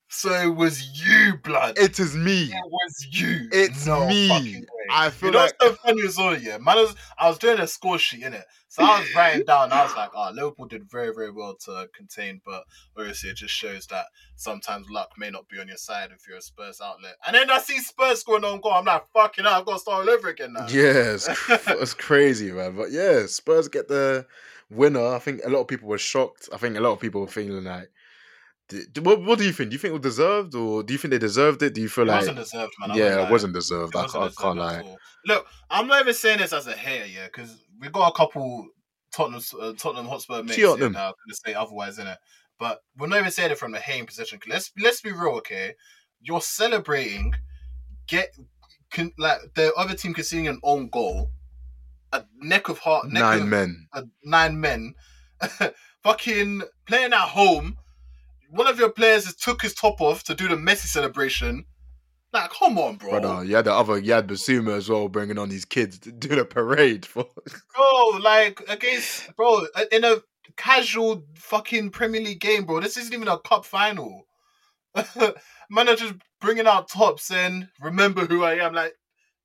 So 0.09 0.33
it 0.33 0.55
was 0.55 1.05
you, 1.05 1.35
blood. 1.43 1.77
It 1.79 1.99
is 1.99 2.15
me. 2.15 2.45
It 2.45 2.71
was 2.71 3.07
you. 3.11 3.49
It's 3.51 3.87
No 3.87 4.07
me. 4.07 4.65
I 4.89 5.11
feel 5.11 5.29
You 5.29 5.33
know 5.33 5.39
like 5.41 5.55
so 5.61 5.73
funny 5.75 6.03
as 6.05 6.17
yeah? 6.45 6.59
Man, 6.59 6.79
I 6.79 6.83
was, 6.83 6.95
I 7.19 7.29
was 7.29 7.39
doing 7.39 7.59
a 7.59 7.67
score 7.67 7.99
sheet 7.99 8.23
in 8.23 8.33
it, 8.33 8.45
so 8.69 8.85
I 8.85 9.01
was 9.01 9.15
writing 9.17 9.45
down. 9.47 9.73
I 9.73 9.83
was 9.83 9.97
like, 9.97 10.11
"Oh, 10.15 10.31
Liverpool 10.33 10.67
did 10.67 10.89
very, 10.89 11.13
very 11.13 11.33
well 11.33 11.57
to 11.65 11.89
contain," 11.93 12.41
but 12.45 12.65
obviously, 12.97 13.31
it 13.31 13.37
just 13.37 13.53
shows 13.53 13.89
that 13.89 14.07
sometimes 14.37 14.89
luck 14.89 15.11
may 15.19 15.29
not 15.29 15.49
be 15.49 15.59
on 15.59 15.67
your 15.67 15.77
side 15.77 16.11
if 16.13 16.29
you're 16.29 16.39
a 16.39 16.43
Spurs 16.43 16.81
outlet. 16.81 17.17
And 17.27 17.35
then 17.35 17.51
I 17.51 17.59
see 17.59 17.79
Spurs 17.79 18.21
scoring 18.21 18.45
on 18.45 18.61
goal. 18.61 18.75
I'm 18.75 18.85
like, 18.85 19.07
"Fucking 19.13 19.45
hell, 19.45 19.55
I've 19.55 19.67
got 19.67 19.75
to 19.75 19.79
start 19.81 20.07
all 20.07 20.15
over 20.15 20.29
again 20.29 20.53
now." 20.53 20.69
Yeah, 20.69 21.15
it's, 21.15 21.29
it's 21.49 21.95
crazy, 21.95 22.53
man. 22.53 22.77
But 22.77 22.93
yeah, 22.93 23.27
Spurs 23.27 23.67
get 23.67 23.89
the 23.89 24.25
winner. 24.71 25.05
I 25.15 25.19
think 25.19 25.41
a 25.45 25.51
lot 25.51 25.63
of 25.63 25.69
people 25.69 25.89
were 25.89 25.99
shocked. 25.99 26.49
I 26.53 26.59
think 26.59 26.77
a 26.77 26.81
lot 26.81 26.93
of 26.93 27.01
people 27.01 27.23
were 27.23 27.27
feeling 27.27 27.65
like, 27.65 27.91
d- 28.69 28.85
d- 28.93 29.01
what, 29.01 29.23
what 29.23 29.39
do 29.39 29.45
you 29.45 29.53
think? 29.53 29.71
Do 29.71 29.75
you 29.75 29.79
think 29.79 29.91
it 29.91 30.01
was 30.03 30.03
deserved, 30.15 30.55
or 30.55 30.83
do 30.83 30.93
you 30.93 30.99
think 30.99 31.11
they 31.13 31.19
deserved 31.19 31.63
it? 31.63 31.75
Do 31.75 31.81
you 31.81 31.89
feel 31.89 32.05
It 32.05 32.09
like, 32.09 32.17
wasn't 32.21 32.39
deserved, 32.39 32.73
man. 32.81 32.91
I 32.93 32.97
yeah, 32.97 33.27
it 33.27 33.31
wasn't 33.31 33.55
deserved? 33.55 33.95
It 33.95 33.99
I 33.99 34.03
wasn't 34.03 34.23
can't, 34.23 34.39
I 34.39 34.43
can't 34.43 34.59
lie. 34.59 34.97
Look, 35.27 35.47
I'm 35.71 35.87
not 35.87 36.01
even 36.01 36.15
saying 36.15 36.39
this 36.39 36.53
as 36.53 36.67
a 36.67 36.73
hater, 36.73 37.07
yeah, 37.07 37.27
because 37.27 37.57
we 37.81 37.89
got 37.89 38.09
a 38.09 38.17
couple 38.17 38.69
Tottenham 39.13 39.43
uh, 39.61 39.73
Tottenham 39.79 40.07
Hotspur 40.07 40.43
mates 40.43 40.57
here 40.57 40.67
Tottenham. 40.69 40.93
that 40.93 41.01
are 41.01 41.15
going 41.15 41.31
to 41.31 41.37
say 41.47 41.55
otherwise, 41.55 41.99
innit? 41.99 42.17
But 42.59 42.81
we're 42.97 43.07
not 43.09 43.19
even 43.19 43.31
saying 43.31 43.51
it 43.51 43.59
from 43.59 43.73
the 43.73 43.79
hating 43.81 44.07
position. 44.07 44.39
Let's 44.49 44.73
let's 44.79 45.01
be 45.01 45.13
real, 45.13 45.35
okay? 45.39 45.75
You're 46.21 46.41
celebrating, 46.41 47.35
get 48.07 48.35
can, 48.91 49.13
like 49.19 49.39
the 49.55 49.73
other 49.75 49.95
team 49.95 50.15
conceding 50.15 50.49
an 50.49 50.61
own 50.63 50.89
goal, 50.89 51.31
a 52.13 52.25
neck 52.41 52.69
of 52.69 52.79
heart, 52.79 53.07
neck 53.09 53.23
Nine 53.23 53.43
of, 53.43 53.49
men. 53.49 53.87
uh, 53.93 54.03
nine 54.25 54.61
men, 54.61 54.95
fucking 56.03 56.63
playing 56.87 57.13
at 57.13 57.19
home. 57.29 57.77
One 58.57 58.67
of 58.67 58.79
your 58.79 58.91
players 58.91 59.25
has 59.27 59.37
took 59.37 59.63
his 59.63 59.75
top 59.75 60.01
off 60.01 60.25
to 60.25 60.35
do 60.35 60.49
the 60.49 60.57
Messi 60.57 60.87
celebration. 60.87 61.65
Like, 62.33 62.51
come 62.51 62.79
on, 62.79 62.97
bro. 62.97 63.21
Brother, 63.21 63.45
you 63.45 63.57
had 63.57 63.67
the 63.67 63.73
other, 63.73 63.99
you 63.99 64.13
had 64.13 64.27
Bissouma 64.27 64.77
as 64.77 64.89
well, 64.89 65.09
bringing 65.09 65.39
on 65.39 65.49
these 65.49 65.65
kids 65.65 65.99
to 66.01 66.13
do 66.13 66.29
the 66.29 66.45
parade 66.45 67.07
for. 67.07 67.27
bro, 67.75 68.19
like 68.21 68.63
against 68.69 69.35
bro 69.37 69.67
in 69.93 70.05
a 70.05 70.17
casual 70.57 71.25
fucking 71.35 71.91
Premier 71.91 72.21
League 72.21 72.41
game, 72.41 72.65
bro. 72.65 72.81
This 72.81 72.97
isn't 72.97 73.15
even 73.15 73.29
a 73.29 73.39
cup 73.39 73.65
final. 73.65 74.27
Managers 75.71 76.13
bringing 76.41 76.67
out 76.67 76.89
tops 76.89 77.31
and 77.31 77.69
remember 77.81 78.27
who 78.27 78.45
I 78.45 78.55
am. 78.55 78.75
Like, 78.75 78.95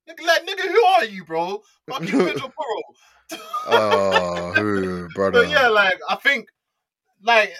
nigga, 0.08 0.26
like, 0.26 0.46
nigga, 0.46 0.68
who 0.68 0.84
are 0.84 1.04
you, 1.04 1.24
bro? 1.24 1.62
Fucking 1.88 2.06
Pedro 2.06 2.34
Porro. 2.56 3.40
Oh, 3.68 4.52
who, 4.54 5.08
brother? 5.14 5.42
But 5.42 5.50
yeah, 5.50 5.68
like 5.68 5.98
I 6.08 6.16
think, 6.16 6.48
like 7.22 7.52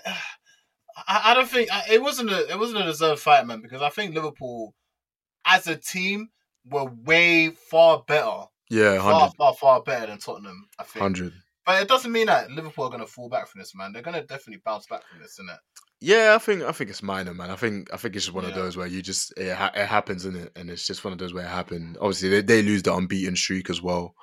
I, 1.07 1.31
I 1.31 1.35
don't 1.35 1.49
think 1.49 1.69
it 1.91 2.03
wasn't 2.03 2.31
a 2.31 2.51
it 2.51 2.59
wasn't 2.59 2.83
a 2.83 2.85
deserved 2.85 3.21
fight, 3.21 3.47
man. 3.47 3.61
Because 3.61 3.83
I 3.83 3.89
think 3.91 4.15
Liverpool, 4.15 4.75
as 5.45 5.67
a 5.67 5.77
team, 5.77 6.29
were 6.65 6.91
way 7.05 7.51
far 7.51 8.05
better, 8.07 8.45
yeah, 8.71 8.99
far 8.99 9.13
100, 9.13 9.37
far 9.37 9.55
far 9.55 9.83
better 9.83 10.07
than 10.07 10.19
Tottenham. 10.19 10.69
I 10.79 10.85
think. 10.85 11.03
100. 11.03 11.33
But 11.65 11.81
it 11.81 11.89
doesn't 11.89 12.11
mean 12.11 12.27
that 12.27 12.51
Liverpool 12.51 12.87
are 12.87 12.91
going 12.91 13.01
to 13.01 13.07
fall 13.07 13.29
back 13.29 13.47
from 13.47 13.61
this, 13.61 13.73
man. 13.75 13.93
They're 13.93 14.03
going 14.03 14.21
to 14.21 14.27
definitely 14.27 14.63
bounce 14.65 14.87
back 14.87 15.07
from 15.09 15.21
this, 15.21 15.35
isn't 15.35 15.51
it? 15.51 15.59
Yeah, 16.01 16.35
I 16.35 16.39
think 16.39 16.63
I 16.63 16.73
think 16.73 16.91
it's 16.91 17.03
minor, 17.05 17.33
man. 17.33 17.51
I 17.51 17.55
think 17.57 17.89
I 17.95 17.97
think 17.97 18.17
it's 18.17 18.25
just 18.25 18.35
one 18.35 18.45
of 18.45 18.55
those 18.55 18.77
where 18.77 18.89
you 18.89 19.01
just 19.03 19.33
it, 19.37 19.55
ha- 19.55 19.71
it 19.73 19.87
happens, 19.87 20.27
is 20.27 20.35
it? 20.35 20.51
And 20.57 20.69
it's 20.69 20.85
just 20.85 21.05
one 21.05 21.13
of 21.13 21.19
those 21.21 21.33
where 21.33 21.45
it 21.45 21.49
happened. 21.49 21.97
Obviously, 22.01 22.29
they, 22.31 22.41
they 22.41 22.63
lose 22.63 22.83
the 22.83 22.93
unbeaten 22.93 23.37
streak 23.37 23.71
as 23.71 23.81
well. 23.81 24.15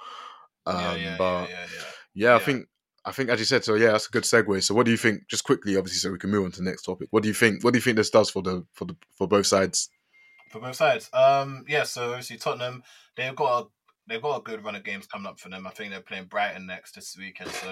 Um, 0.66 0.76
yeah, 0.78 0.96
yeah, 0.96 1.16
but 1.18 1.50
yeah, 1.50 1.56
yeah, 1.56 1.66
yeah. 1.74 1.84
yeah, 2.16 2.30
I 2.30 2.34
Yeah. 2.34 2.40
think 2.40 2.68
I 3.10 3.12
think 3.12 3.30
as 3.30 3.40
you 3.40 3.46
said, 3.46 3.64
so 3.64 3.74
yeah, 3.76 3.92
that's 3.92 4.08
a 4.08 4.12
good 4.12 4.24
segue. 4.24 4.64
So 4.64 4.74
what 4.76 4.86
do 4.86 4.92
you 4.92 4.98
think? 4.98 5.28
Just 5.28 5.44
quickly, 5.44 5.76
obviously, 5.76 6.00
so 6.00 6.12
we 6.12 6.18
can 6.20 6.30
move 6.30 6.46
on 6.46 6.52
to 6.52 6.60
the 6.62 6.70
next 6.70 6.84
topic. 6.84 7.08
What 7.12 7.24
do 7.24 7.30
you 7.30 7.34
think? 7.36 7.64
What 7.64 7.74
do 7.74 7.78
you 7.78 7.82
think 7.84 7.98
this 7.98 8.10
does 8.10 8.30
for 8.30 8.42
the 8.42 8.66
for 8.74 8.86
the 8.86 8.96
for 9.18 9.28
both 9.28 9.48
sides? 9.48 9.90
For 10.52 10.60
both 10.62 10.76
sides. 10.76 11.10
Um, 11.14 11.66
yeah. 11.68 11.84
So 11.84 12.10
obviously 12.10 12.38
Tottenham, 12.38 12.84
they've 13.18 13.36
got 13.36 13.64
a 13.64 13.68
they've 14.08 14.22
got 14.22 14.38
a 14.38 14.42
good 14.44 14.64
run 14.64 14.76
of 14.76 14.84
games 14.84 15.08
coming 15.08 15.28
up 15.28 15.40
for 15.40 15.50
them. 15.50 15.68
I 15.68 15.72
think 15.72 15.92
they're 15.92 16.02
playing 16.02 16.26
Brighton 16.26 16.66
next 16.66 16.94
this 16.96 17.16
weekend, 17.18 17.52
so 17.52 17.68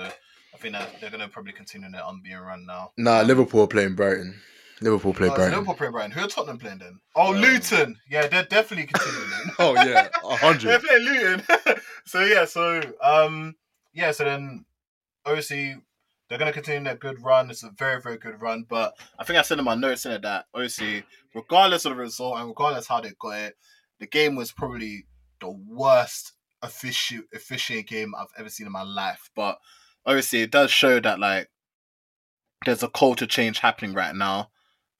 I 0.53 0.57
think 0.57 0.73
that 0.73 0.89
they're 1.01 1.09
going 1.09 1.21
to 1.21 1.27
probably 1.27 1.53
continue 1.53 1.89
their 1.91 2.01
unbeaten 2.05 2.41
run 2.41 2.65
now. 2.65 2.91
Nah, 2.97 3.21
Liverpool 3.21 3.61
are 3.61 3.67
playing 3.67 3.95
Brighton. 3.95 4.39
Liverpool 4.79 5.11
play 5.15 5.27
Oh, 5.29 5.33
Brighton. 5.33 5.53
Liverpool 5.53 5.73
playing 5.73 5.91
Brighton. 5.93 6.11
Who 6.11 6.21
are 6.21 6.27
Tottenham 6.27 6.59
playing 6.59 6.77
then? 6.77 6.99
Oh, 7.15 7.33
Um, 7.33 7.41
Luton. 7.41 7.97
Yeah, 8.11 8.27
they're 8.27 8.43
definitely 8.45 8.85
continuing. 8.93 9.31
Oh 9.59 9.73
yeah, 9.73 10.07
a 10.23 10.27
they're 10.27 10.37
hundred. 10.37 10.81
playing 10.83 11.03
Luton. 11.05 11.43
so 12.05 12.23
yeah, 12.23 12.45
so 12.45 12.81
um, 13.01 13.55
yeah, 13.93 14.11
so 14.11 14.23
then 14.25 14.65
obviously 15.27 15.75
they're 16.27 16.37
gonna 16.37 16.53
continue 16.53 16.83
their 16.83 16.95
good 16.95 17.23
run. 17.23 17.49
It's 17.49 17.63
a 17.63 17.71
very, 17.77 18.01
very 18.01 18.17
good 18.17 18.41
run. 18.41 18.65
But 18.67 18.93
I 19.19 19.23
think 19.23 19.37
I 19.37 19.41
said 19.43 19.59
in 19.59 19.65
my 19.65 19.75
notes 19.75 20.05
in 20.05 20.11
it 20.13 20.21
that 20.23 20.45
obviously, 20.53 21.03
regardless 21.35 21.85
of 21.85 21.91
the 21.91 22.01
result 22.01 22.37
and 22.37 22.47
regardless 22.47 22.87
how 22.87 23.01
they 23.01 23.11
got 23.19 23.39
it, 23.39 23.55
the 23.99 24.07
game 24.07 24.35
was 24.35 24.51
probably 24.51 25.05
the 25.39 25.49
worst 25.49 26.33
official 26.61 27.21
officiate 27.33 27.87
game 27.87 28.13
I've 28.17 28.27
ever 28.37 28.49
seen 28.49 28.67
in 28.67 28.73
my 28.73 28.83
life. 28.83 29.29
But 29.35 29.57
obviously, 30.05 30.41
it 30.41 30.51
does 30.51 30.71
show 30.71 30.99
that 30.99 31.19
like 31.19 31.49
there's 32.65 32.83
a 32.83 32.89
culture 32.89 33.27
change 33.27 33.59
happening 33.59 33.93
right 33.93 34.15
now 34.15 34.49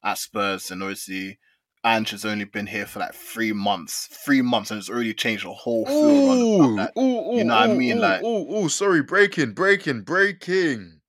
at 0.04 0.18
Spurs, 0.18 0.72
and 0.72 0.84
obviously. 0.84 1.40
Ange 1.84 2.12
has 2.12 2.26
only 2.26 2.46
been 2.46 2.68
here 2.68 2.86
for 2.86 3.00
like 3.00 3.14
three 3.14 3.54
months, 3.54 4.08
three 4.26 4.42
months, 4.42 4.72
and 4.72 4.80
it's 4.80 4.90
already 4.90 5.14
changed 5.14 5.46
the 5.46 5.54
whole 5.54 5.86
feel. 5.86 5.96
Ooh. 5.96 6.76
Like, 6.76 6.98
ooh, 6.98 7.02
ooh, 7.02 7.38
you 7.38 7.44
know 7.44 7.56
what 7.56 7.70
I 7.70 7.74
mean? 7.74 8.00
Like- 8.00 8.24
ooh, 8.24 8.58
ooh, 8.58 8.70
sorry, 8.70 9.04
breaking, 9.04 9.54
breaking, 9.54 10.02
breaking. 10.02 11.00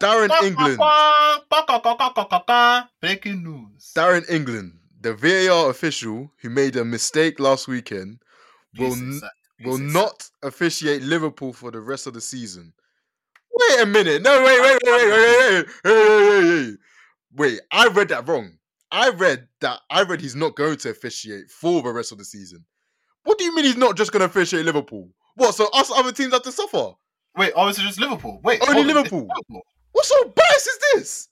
Darren 0.00 0.30
England, 0.42 0.78
Breaking 3.00 3.42
news. 3.42 3.92
Darren 3.96 4.28
England, 4.30 4.78
the 5.00 5.14
VAR 5.14 5.70
official 5.70 6.30
who 6.42 6.50
made 6.50 6.76
a 6.76 6.84
mistake 6.84 7.40
last 7.40 7.66
weekend, 7.66 8.18
will 8.78 8.92
n- 8.92 9.20
will 9.64 9.78
not 9.78 10.28
officiate 10.42 11.00
Liverpool 11.02 11.52
for 11.54 11.70
the 11.70 11.80
rest 11.80 12.06
of 12.06 12.12
the 12.12 12.20
season. 12.20 12.74
Wait 13.54 13.80
a 13.80 13.86
minute. 13.86 14.20
No, 14.20 14.42
wait, 14.44 14.60
wait, 14.60 14.78
wait, 14.84 14.92
wait, 14.92 15.10
wait, 15.10 15.38
wait, 15.38 15.66
wait, 15.84 15.94
wait, 15.94 16.28
wait, 16.28 16.66
wait. 16.66 16.76
Wait, 17.34 17.60
I 17.72 17.88
read 17.88 18.08
that 18.08 18.28
wrong. 18.28 18.55
I 18.90 19.10
read 19.10 19.48
that 19.60 19.80
I 19.90 20.02
read 20.02 20.20
he's 20.20 20.36
not 20.36 20.56
going 20.56 20.76
to 20.78 20.90
officiate 20.90 21.50
for 21.50 21.82
the 21.82 21.92
rest 21.92 22.12
of 22.12 22.18
the 22.18 22.24
season. 22.24 22.64
What 23.24 23.38
do 23.38 23.44
you 23.44 23.54
mean 23.54 23.64
he's 23.64 23.76
not 23.76 23.96
just 23.96 24.12
going 24.12 24.20
to 24.20 24.26
officiate 24.26 24.64
Liverpool? 24.64 25.10
What? 25.34 25.54
So 25.54 25.68
us 25.72 25.90
other 25.90 26.12
teams 26.12 26.32
have 26.32 26.42
to 26.42 26.52
suffer? 26.52 26.92
Wait, 27.36 27.52
oh, 27.54 27.68
is 27.68 27.78
it 27.78 27.82
just 27.82 28.00
Liverpool? 28.00 28.40
Wait, 28.42 28.62
Only 28.62 28.80
on, 28.80 28.88
it's 28.88 29.12
Liverpool? 29.12 29.28
What 29.92 30.04
sort 30.04 30.26
of 30.26 30.34
bias 30.34 30.66
is 30.66 30.78
this? 30.94 31.28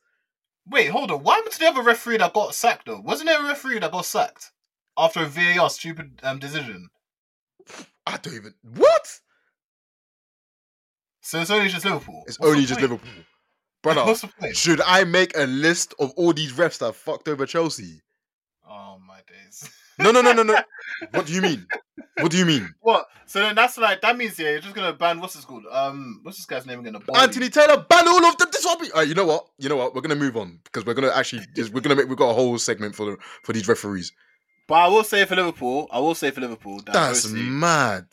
Wait, 0.69 0.89
hold 0.89 1.11
on. 1.11 1.23
Why 1.23 1.37
happened 1.37 1.53
to 1.53 1.59
the 1.61 1.69
other 1.69 1.83
referee 1.83 2.19
that 2.19 2.33
got 2.33 2.55
sacked 2.55 2.87
though? 2.87 3.01
Wasn't 3.01 3.29
there 3.29 3.43
a 3.43 3.49
referee 3.49 3.79
that 3.79 3.93
got 3.93 4.05
sacked 4.05 4.53
after 4.97 5.21
a 5.21 5.27
VAR 5.27 5.71
stupid 5.71 6.21
um, 6.23 6.39
decision? 6.39 6.89
I 8.07 8.17
don't 8.19 8.35
even. 8.35 8.55
What? 8.63 9.21
So 11.21 11.41
it's 11.41 11.51
only 11.51 11.69
just 11.69 11.85
Liverpool. 11.85 12.23
It's 12.27 12.39
What's 12.39 12.51
only 12.51 12.67
just 12.67 12.81
point? 12.81 12.91
Liverpool, 12.91 13.25
brother. 13.85 14.05
What's 14.05 14.23
the 14.23 14.29
point? 14.29 14.57
Should 14.57 14.81
I 14.81 15.05
make 15.05 15.37
a 15.37 15.47
list 15.47 15.95
of 16.01 16.13
all 16.17 16.33
these 16.33 16.53
refs 16.53 16.79
that 16.79 16.95
fucked 16.95 17.29
over 17.29 17.47
Chelsea? 17.47 18.01
Oh 18.69 18.99
my 19.07 19.21
days. 19.29 19.71
No, 19.99 20.11
no, 20.11 20.21
no, 20.21 20.33
no, 20.33 20.43
no. 20.43 20.61
what 21.13 21.27
do 21.27 21.33
you 21.33 21.41
mean? 21.41 21.67
What 22.19 22.33
do 22.33 22.39
you 22.39 22.45
mean? 22.45 22.75
What? 22.81 23.07
So 23.27 23.41
then 23.41 23.55
that's 23.55 23.79
like 23.79 24.01
that 24.01 24.17
means 24.17 24.39
yeah, 24.39 24.51
you're 24.51 24.61
just 24.61 24.75
gonna 24.75 24.93
ban 24.93 25.21
what's 25.21 25.35
this 25.35 25.45
called? 25.45 25.65
Um, 25.71 26.21
what's 26.23 26.39
this 26.39 26.47
guy's 26.47 26.67
name 26.67 26.81
again? 26.81 26.97
Anthony 27.15 27.49
Taylor, 27.49 27.85
ban 27.89 28.09
all 28.09 28.25
of 28.25 28.37
them. 28.39 28.49
This 28.51 28.65
will 28.65 28.79
be. 28.79 28.91
All 28.91 29.01
right, 29.01 29.09
you 29.09 29.15
know 29.15 29.27
what? 29.27 29.47
You 29.59 29.69
know 29.69 29.77
what? 29.77 29.95
We're 29.95 30.01
gonna 30.01 30.17
move 30.17 30.37
on 30.37 30.59
because 30.65 30.85
we're 30.85 30.95
gonna 30.95 31.13
actually 31.15 31.43
just, 31.55 31.73
we're 31.73 31.81
gonna 31.81 31.95
make 31.95 32.09
we've 32.09 32.19
got 32.19 32.31
a 32.31 32.35
whole 32.35 32.59
segment 32.59 32.95
for 32.95 33.07
the 33.07 33.17
for 33.43 33.53
these 33.53 33.69
referees. 33.69 34.13
But 34.67 34.75
I 34.75 34.89
will 34.89 35.05
say 35.05 35.25
for 35.27 35.37
Liverpool, 35.37 35.89
I 35.93 35.99
will 36.01 36.15
say 36.15 36.31
for 36.31 36.41
Liverpool 36.41 36.79
that 36.87 36.93
That's 36.93 37.29
mad. 37.29 38.07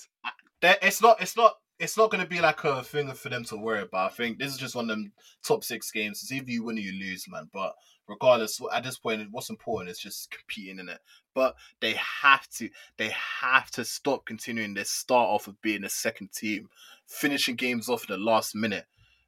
that 0.61 0.79
it's 0.81 1.01
not 1.01 1.21
it's 1.21 1.37
not 1.37 1.55
it's 1.81 1.97
not 1.97 2.11
going 2.11 2.23
to 2.23 2.29
be 2.29 2.39
like 2.39 2.63
a 2.63 2.83
thing 2.83 3.11
for 3.13 3.29
them 3.29 3.43
to 3.45 3.57
worry 3.57 3.81
about. 3.81 4.11
I 4.11 4.13
think 4.13 4.37
this 4.37 4.51
is 4.51 4.59
just 4.59 4.75
one 4.75 4.85
of 4.85 4.89
them 4.89 5.11
top 5.43 5.63
six 5.63 5.89
games. 5.89 6.21
It's 6.21 6.31
either 6.31 6.51
you 6.51 6.63
win 6.63 6.77
or 6.77 6.81
you 6.81 6.93
lose, 6.93 7.25
man. 7.27 7.49
But 7.51 7.73
regardless, 8.07 8.61
at 8.71 8.83
this 8.83 8.99
point, 8.99 9.27
what's 9.31 9.49
important 9.49 9.89
is 9.89 9.97
just 9.97 10.29
competing 10.29 10.77
in 10.77 10.89
it. 10.89 10.99
But 11.33 11.55
they 11.79 11.95
have 12.21 12.47
to 12.57 12.69
they 12.97 13.11
have 13.41 13.71
to 13.71 13.83
stop 13.83 14.25
continuing 14.25 14.75
this 14.75 14.91
start 14.91 15.27
off 15.27 15.47
of 15.47 15.59
being 15.63 15.83
a 15.83 15.89
second 15.89 16.31
team, 16.31 16.69
finishing 17.07 17.55
games 17.55 17.89
off 17.89 18.07
in 18.07 18.13
the 18.13 18.23
last 18.23 18.53
minute. 18.53 18.85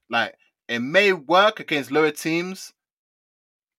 Like 0.08 0.36
it 0.68 0.80
may 0.80 1.12
work 1.12 1.60
against 1.60 1.92
lower 1.92 2.12
teams, 2.12 2.72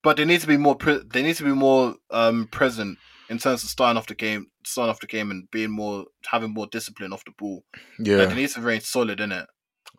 but 0.02 0.16
they 0.16 0.24
need 0.24 0.40
to 0.40 0.48
be 0.48 0.56
more 0.56 0.74
pre- 0.74 1.04
they 1.06 1.22
need 1.22 1.36
to 1.36 1.44
be 1.44 1.52
more 1.52 1.94
um 2.10 2.48
present 2.48 2.98
in 3.30 3.38
terms 3.38 3.62
of 3.62 3.70
starting 3.70 3.98
off 3.98 4.08
the 4.08 4.16
game, 4.16 4.48
starting 4.66 4.90
off 4.90 5.00
the 5.00 5.06
game, 5.06 5.30
and 5.30 5.50
being 5.50 5.70
more 5.70 6.04
having 6.26 6.52
more 6.54 6.66
discipline 6.66 7.12
off 7.12 7.24
the 7.24 7.32
ball. 7.38 7.64
Like, 7.98 8.06
Yeah, 8.08 8.24
they 8.26 8.34
need 8.34 8.50
to 8.50 8.60
remain 8.60 8.80
solid 8.80 9.20
in 9.20 9.32
it. 9.32 9.46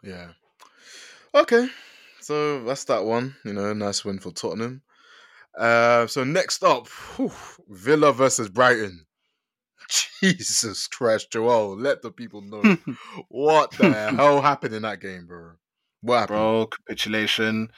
yeah. 0.03 0.29
Okay, 1.33 1.67
so 2.21 2.63
that's 2.63 2.85
that 2.85 3.03
one. 3.03 3.35
You 3.43 3.53
know, 3.53 3.73
nice 3.73 4.05
win 4.05 4.19
for 4.19 4.31
Tottenham. 4.31 4.81
Uh, 5.57 6.07
so 6.07 6.23
next 6.23 6.63
up, 6.63 6.87
whew, 6.87 7.31
Villa 7.69 8.11
versus 8.13 8.49
Brighton. 8.49 9.05
Jesus 10.21 10.87
Christ, 10.87 11.31
Joel, 11.31 11.77
let 11.77 12.01
the 12.01 12.11
people 12.11 12.41
know 12.41 12.77
what 13.29 13.71
the 13.71 13.91
hell 13.91 14.41
happened 14.41 14.73
in 14.73 14.81
that 14.83 15.01
game, 15.01 15.27
bro. 15.27 15.51
What 16.01 16.21
happened? 16.21 16.37
Bro, 16.37 16.67
capitulation, 16.67 17.69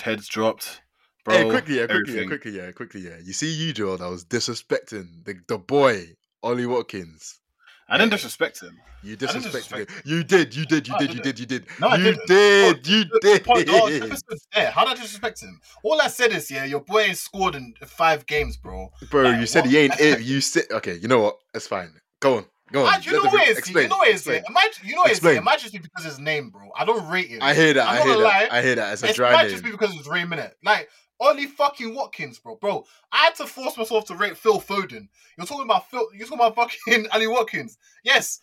heads 0.00 0.28
dropped. 0.28 0.82
bro. 1.24 1.36
hey, 1.36 1.48
quickly, 1.50 1.78
yeah, 1.78 1.86
quickly, 1.86 2.14
yeah, 2.20 2.26
quickly, 2.26 2.50
yeah, 2.56 2.72
quickly, 2.72 3.00
yeah. 3.02 3.16
You 3.24 3.32
see, 3.32 3.52
you 3.52 3.72
Joel, 3.72 3.96
that 3.98 4.10
was 4.10 4.24
disrespecting 4.24 5.24
the 5.24 5.36
the 5.48 5.58
boy 5.58 6.08
Ollie 6.44 6.66
Watkins. 6.66 7.40
I 7.88 7.96
didn't 7.98 8.12
disrespect 8.12 8.60
him. 8.60 8.78
You 9.02 9.16
disrespected 9.16 9.78
him. 9.78 9.86
You 10.04 10.24
did, 10.24 10.54
you 10.54 10.64
did, 10.64 10.86
you 10.88 10.92
No, 10.94 10.98
did, 10.98 11.14
you 11.14 11.20
did, 11.20 11.38
you 11.40 11.46
did. 11.46 11.66
No, 11.78 11.88
I 11.88 11.96
you 11.96 12.14
did, 12.26 12.86
you 12.86 13.04
The 13.04 13.40
point- 13.44 13.68
oh, 13.70 13.88
did. 13.88 14.12
there. 14.54 14.70
How 14.70 14.84
did 14.84 14.92
I 14.92 14.94
disrespect 15.02 15.42
him? 15.42 15.60
All 15.82 16.00
I 16.00 16.08
said 16.08 16.32
is, 16.32 16.50
yeah, 16.50 16.64
your 16.64 16.80
boy 16.80 17.00
ain't 17.00 17.18
scored 17.18 17.54
in 17.54 17.74
five 17.86 18.24
games, 18.26 18.56
bro. 18.56 18.90
Bro, 19.10 19.22
Like, 19.24 19.40
you 19.40 19.46
said 19.46 19.62
what? 19.62 19.70
he 19.70 19.78
ain't 19.78 20.00
it. 20.00 20.20
You 20.22 20.40
said 20.40 20.64
okay. 20.70 20.94
You 20.96 21.08
know 21.08 21.20
what? 21.20 21.36
It's 21.54 21.66
fine. 21.66 21.92
Go 22.20 22.38
on, 22.38 22.46
go 22.72 22.86
on. 22.86 22.92
Man, 22.92 23.02
you 23.02 23.12
know 23.12 23.18
what 23.30 23.42
it 23.42 23.48
is? 23.50 23.58
explain, 23.58 23.82
You 23.84 23.88
know 23.90 23.96
what 23.98 24.08
it 24.08 24.14
is? 24.14 24.20
explain. 24.20 24.42
Yeah? 24.44 24.50
Imagine, 24.50 24.88
you 24.88 24.94
know 24.94 25.00
what 25.02 25.10
it 25.10 25.18
is? 25.18 25.22
Yeah? 25.22 25.30
It 25.32 25.44
might 25.44 25.58
just 25.58 25.72
be 25.72 25.78
because 25.78 26.04
of 26.06 26.10
his 26.12 26.18
name, 26.20 26.50
bro. 26.50 26.70
I 26.76 26.84
don't 26.86 27.06
rate 27.10 27.28
him. 27.28 27.40
I 27.42 27.52
hear 27.54 27.74
that. 27.74 27.86
I'm 27.86 27.96
I 27.96 28.02
hear 28.02 28.16
that. 28.16 28.22
lie. 28.22 28.48
I 28.50 28.62
hear 28.62 28.74
that. 28.76 28.92
It's 28.94 29.02
a 29.02 29.10
It 29.10 29.16
dry 29.16 29.32
might 29.32 29.50
just 29.50 29.64
be 29.64 29.70
because 29.70 29.90
it 29.92 29.98
was 29.98 30.06
three 30.06 30.24
minutes. 30.24 30.54
Like 30.64 30.88
Ollie 31.24 31.46
fucking 31.46 31.94
Watkins, 31.94 32.38
bro. 32.38 32.56
Bro, 32.56 32.84
I 33.10 33.24
had 33.24 33.34
to 33.36 33.46
force 33.46 33.76
myself 33.78 34.04
to 34.06 34.14
rate 34.14 34.36
Phil 34.36 34.60
Foden. 34.60 35.08
You're 35.36 35.46
talking 35.46 35.64
about 35.64 35.90
Phil. 35.90 36.06
You're 36.14 36.26
talking 36.26 36.46
about 36.46 36.54
fucking 36.54 37.06
Ollie 37.12 37.26
Watkins. 37.26 37.78
Yes, 38.04 38.40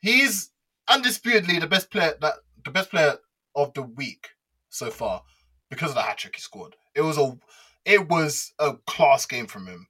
he's 0.00 0.50
undisputedly 0.88 1.58
the 1.58 1.66
best 1.66 1.90
player. 1.90 2.14
That 2.20 2.34
the 2.64 2.70
best 2.70 2.90
player 2.90 3.14
of 3.56 3.72
the 3.74 3.82
week 3.82 4.28
so 4.68 4.90
far 4.90 5.22
because 5.70 5.90
of 5.90 5.96
the 5.96 6.02
hat 6.02 6.18
trick 6.18 6.36
he 6.36 6.40
scored. 6.40 6.76
It 6.94 7.00
was 7.00 7.16
a, 7.16 7.38
it 7.84 8.08
was 8.08 8.52
a 8.58 8.74
class 8.86 9.24
game 9.24 9.46
from 9.46 9.66
him. 9.66 9.86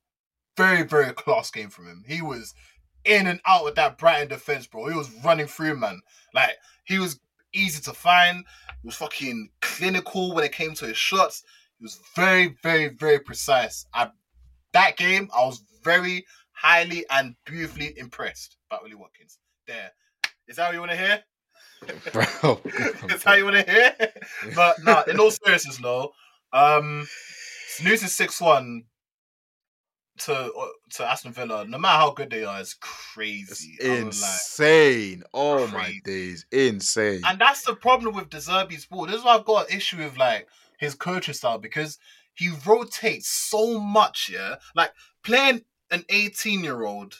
Very 0.56 0.84
very 0.84 1.12
class 1.12 1.50
game 1.50 1.70
from 1.70 1.86
him. 1.86 2.04
He 2.06 2.22
was 2.22 2.54
in 3.04 3.26
and 3.26 3.40
out 3.46 3.66
of 3.66 3.74
that 3.74 3.98
Brighton 3.98 4.28
defense, 4.28 4.66
bro. 4.66 4.86
He 4.86 4.96
was 4.96 5.10
running 5.24 5.46
through, 5.46 5.76
man. 5.76 6.00
Like 6.32 6.50
he 6.84 6.98
was 6.98 7.18
easy 7.52 7.80
to 7.82 7.92
find. 7.92 8.44
He 8.82 8.86
was 8.86 8.96
fucking 8.96 9.50
clinical 9.60 10.32
when 10.32 10.44
it 10.44 10.52
came 10.52 10.74
to 10.74 10.86
his 10.86 10.96
shots. 10.96 11.42
He 11.80 11.84
was 11.84 11.98
very, 12.14 12.56
very, 12.62 12.88
very 12.88 13.18
precise. 13.20 13.86
I, 13.94 14.10
that 14.74 14.98
game, 14.98 15.30
I 15.34 15.46
was 15.46 15.62
very 15.82 16.26
highly 16.52 17.06
and 17.10 17.34
beautifully 17.46 17.98
impressed 17.98 18.58
by 18.68 18.76
Ollie 18.76 18.94
Watkins. 18.94 19.38
There. 19.66 19.90
Is 20.46 20.56
that 20.56 20.66
what 20.66 20.74
you 20.74 20.80
want 20.80 20.90
to 20.92 20.96
hear? 20.98 21.24
Bro, 22.12 22.60
Is 22.66 23.22
that 23.22 23.24
what 23.24 23.38
you 23.38 23.44
want 23.44 23.66
to 23.66 23.72
hear? 23.72 23.96
but 24.54 24.76
no, 24.84 25.02
in 25.08 25.18
all 25.18 25.30
seriousness, 25.30 25.80
no. 25.80 26.12
Um, 26.52 27.08
is 27.82 28.14
six 28.14 28.40
one 28.42 28.84
to 30.18 30.52
to 30.90 31.06
Aston 31.06 31.32
Villa, 31.32 31.64
no 31.64 31.78
matter 31.78 31.96
how 31.98 32.10
good 32.10 32.28
they 32.28 32.44
are, 32.44 32.60
is 32.60 32.72
it's 32.72 32.74
crazy. 32.74 33.78
I 33.82 33.88
won't 33.88 34.02
lie. 34.02 34.10
insane. 34.10 35.22
Oh 35.32 35.66
my 35.68 35.84
Crazy. 35.84 36.00
days, 36.04 36.46
insane. 36.52 37.22
And 37.24 37.40
that's 37.40 37.62
the 37.62 37.74
problem 37.74 38.14
with 38.14 38.28
De 38.28 38.36
Zerbi's 38.36 38.84
ball. 38.84 39.06
This 39.06 39.16
is 39.16 39.24
why 39.24 39.36
I've 39.36 39.46
got 39.46 39.70
an 39.70 39.76
issue 39.78 39.96
with 39.96 40.18
like 40.18 40.46
his 40.80 40.94
coaching 40.94 41.34
style 41.34 41.58
because 41.58 41.98
he 42.34 42.50
rotates 42.66 43.28
so 43.28 43.78
much, 43.78 44.30
yeah. 44.32 44.56
Like 44.74 44.90
playing 45.22 45.62
an 45.90 46.04
18 46.08 46.64
year 46.64 46.84
old 46.84 47.14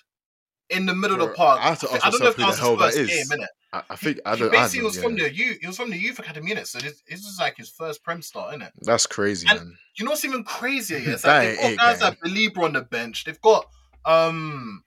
in 0.70 0.86
the 0.86 0.94
middle 0.94 1.20
of 1.20 1.28
the 1.28 1.34
park. 1.34 1.60
I 1.60 1.68
have 1.68 1.80
to 1.80 1.92
ask 1.92 2.06
I 2.06 2.10
don't 2.10 2.20
know 2.20 2.28
if 2.28 2.36
that 2.36 2.46
was 2.46 2.58
his 2.58 2.78
first 2.78 2.98
is. 2.98 3.08
game, 3.28 3.38
innit? 3.38 3.46
I, 3.72 3.82
I 3.90 3.96
think 3.96 4.18
I 4.24 4.34
don't. 4.36 4.48
I 4.48 4.50
basically 4.52 4.78
don't 4.78 4.84
was 4.86 5.02
from 5.02 5.16
yeah. 5.16 5.24
the 5.24 5.34
youth. 5.34 5.58
He 5.60 5.66
was 5.66 5.76
from 5.76 5.90
the 5.90 5.98
youth 5.98 6.18
academy, 6.18 6.52
innit? 6.52 6.66
So 6.66 6.78
this, 6.78 7.02
this 7.08 7.20
was 7.20 7.36
like 7.38 7.56
his 7.58 7.68
first 7.68 8.02
prem 8.02 8.22
start, 8.22 8.54
innit? 8.54 8.70
That's 8.80 9.06
crazy, 9.06 9.46
And- 9.48 9.58
man. 9.60 9.76
You 9.96 10.06
know 10.06 10.12
what's 10.12 10.24
even 10.24 10.44
crazier? 10.44 10.98
Yeah, 10.98 11.10
it's 11.12 11.24
like 11.26 11.58
they've 11.58 11.76
got 11.76 11.84
guys 11.84 12.00
gang. 12.00 12.08
like 12.08 12.20
Baleba 12.20 12.64
on 12.64 12.72
the 12.72 12.80
bench. 12.82 13.24
They've 13.24 13.40
got 13.40 13.66
um, 14.06 14.82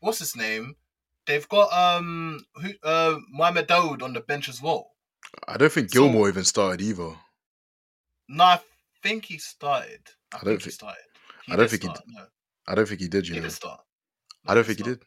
what's 0.00 0.20
his 0.20 0.34
name? 0.34 0.76
They've 1.26 1.48
got 1.48 1.72
um, 1.72 2.40
who 2.54 2.70
uh, 2.82 3.18
Mahmoud 3.30 3.68
Dahoud 3.68 4.02
on 4.02 4.14
the 4.14 4.20
bench 4.20 4.48
as 4.48 4.62
well. 4.62 4.92
I 5.46 5.56
don't 5.58 5.70
think 5.70 5.90
So- 5.90 6.00
Gilmour 6.08 6.28
even 6.28 6.44
started 6.44 6.80
either. 6.80 7.14
No, 8.28 8.44
I 8.44 8.60
think 9.02 9.26
he 9.26 9.38
started. 9.38 10.00
I, 10.32 10.38
I 10.38 10.44
don't 10.44 10.44
think 10.44 10.62
he 10.64 10.70
started. 10.70 11.02
I 11.48 11.56
don't 11.56 11.58
did 11.58 11.70
think 11.70 11.82
he 11.82 11.88
start. 11.88 12.00
No, 12.08 12.24
I 12.66 12.74
don't 12.74 12.88
think 12.88 13.00
he 13.00 13.08
did. 13.08 13.28
You 13.28 13.34
he 13.34 13.40
know, 13.40 13.46
did 13.46 13.52
start. 13.52 13.80
I 14.46 14.54
don't 14.54 14.64
think 14.64 14.78
he 14.78 14.84
did. 14.84 15.02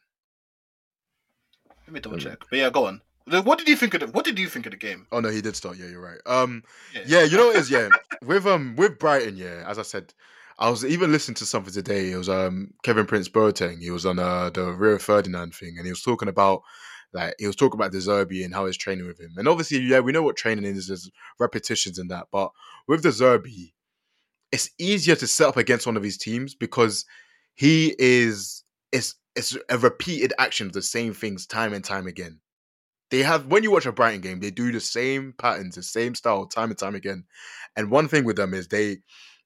Let 1.87 1.93
me 1.93 1.99
double 1.99 2.17
check. 2.17 2.39
But 2.49 2.59
yeah, 2.59 2.69
go 2.69 2.85
on. 2.85 3.01
What 3.29 3.57
did 3.59 3.67
you 3.67 3.75
think 3.75 3.93
of 3.93 3.99
the, 3.99 4.07
What 4.07 4.23
did 4.23 4.39
you 4.39 4.47
think 4.47 4.65
of 4.65 4.71
the 4.71 4.77
game? 4.77 5.07
Oh 5.11 5.19
no, 5.19 5.29
he 5.29 5.41
did 5.41 5.55
start. 5.55 5.77
Yeah, 5.77 5.87
you're 5.87 6.01
right. 6.01 6.19
Um, 6.25 6.63
yeah, 7.05 7.23
you 7.23 7.37
know 7.37 7.47
what 7.47 7.55
it 7.57 7.59
is. 7.59 7.71
Yeah, 7.71 7.89
with 8.25 8.45
um 8.45 8.75
with 8.77 8.99
Brighton. 8.99 9.35
Yeah, 9.35 9.63
as 9.67 9.79
I 9.79 9.81
said, 9.81 10.13
I 10.59 10.69
was 10.69 10.85
even 10.85 11.11
listening 11.11 11.35
to 11.35 11.45
something 11.45 11.73
today. 11.73 12.11
It 12.11 12.17
was 12.17 12.29
um 12.29 12.73
Kevin 12.83 13.05
Prince 13.05 13.27
Boateng. 13.27 13.81
He 13.81 13.91
was 13.91 14.05
on 14.05 14.19
uh 14.19 14.49
the 14.49 14.71
Rio 14.71 14.97
Ferdinand 14.97 15.55
thing, 15.55 15.75
and 15.77 15.85
he 15.85 15.91
was 15.91 16.01
talking 16.01 16.29
about 16.29 16.61
like 17.13 17.35
he 17.39 17.47
was 17.47 17.55
talking 17.55 17.79
about 17.79 17.91
De 17.91 17.97
Zerbi 17.97 18.43
and 18.43 18.53
how 18.53 18.65
he's 18.65 18.77
training 18.77 19.07
with 19.07 19.19
him. 19.19 19.33
And 19.37 19.47
obviously, 19.47 19.79
yeah, 19.79 19.99
we 19.99 20.11
know 20.11 20.23
what 20.23 20.35
training 20.35 20.65
is. 20.65 20.87
There's 20.87 21.09
repetitions 21.39 21.97
and 21.97 22.11
that, 22.11 22.27
but 22.31 22.51
with 22.87 23.03
De 23.03 23.09
Zerbi, 23.09 23.73
it's 24.51 24.69
easier 24.77 25.15
to 25.15 25.27
set 25.27 25.47
up 25.47 25.57
against 25.57 25.85
one 25.85 25.97
of 25.97 26.03
his 26.03 26.17
teams 26.17 26.55
because 26.55 27.05
he 27.55 27.95
is 27.97 28.63
it's 28.91 29.15
it's 29.35 29.57
a 29.69 29.77
repeated 29.77 30.33
action 30.39 30.67
of 30.67 30.73
the 30.73 30.81
same 30.81 31.13
things 31.13 31.45
time 31.45 31.73
and 31.73 31.83
time 31.83 32.07
again. 32.07 32.39
They 33.09 33.19
have 33.19 33.47
when 33.47 33.63
you 33.63 33.71
watch 33.71 33.85
a 33.85 33.91
Brighton 33.91 34.21
game, 34.21 34.39
they 34.39 34.51
do 34.51 34.71
the 34.71 34.79
same 34.79 35.33
patterns, 35.37 35.75
the 35.75 35.83
same 35.83 36.15
style, 36.15 36.45
time 36.45 36.69
and 36.69 36.77
time 36.77 36.95
again. 36.95 37.25
And 37.75 37.91
one 37.91 38.07
thing 38.07 38.25
with 38.25 38.35
them 38.35 38.53
is 38.53 38.67
they 38.67 38.97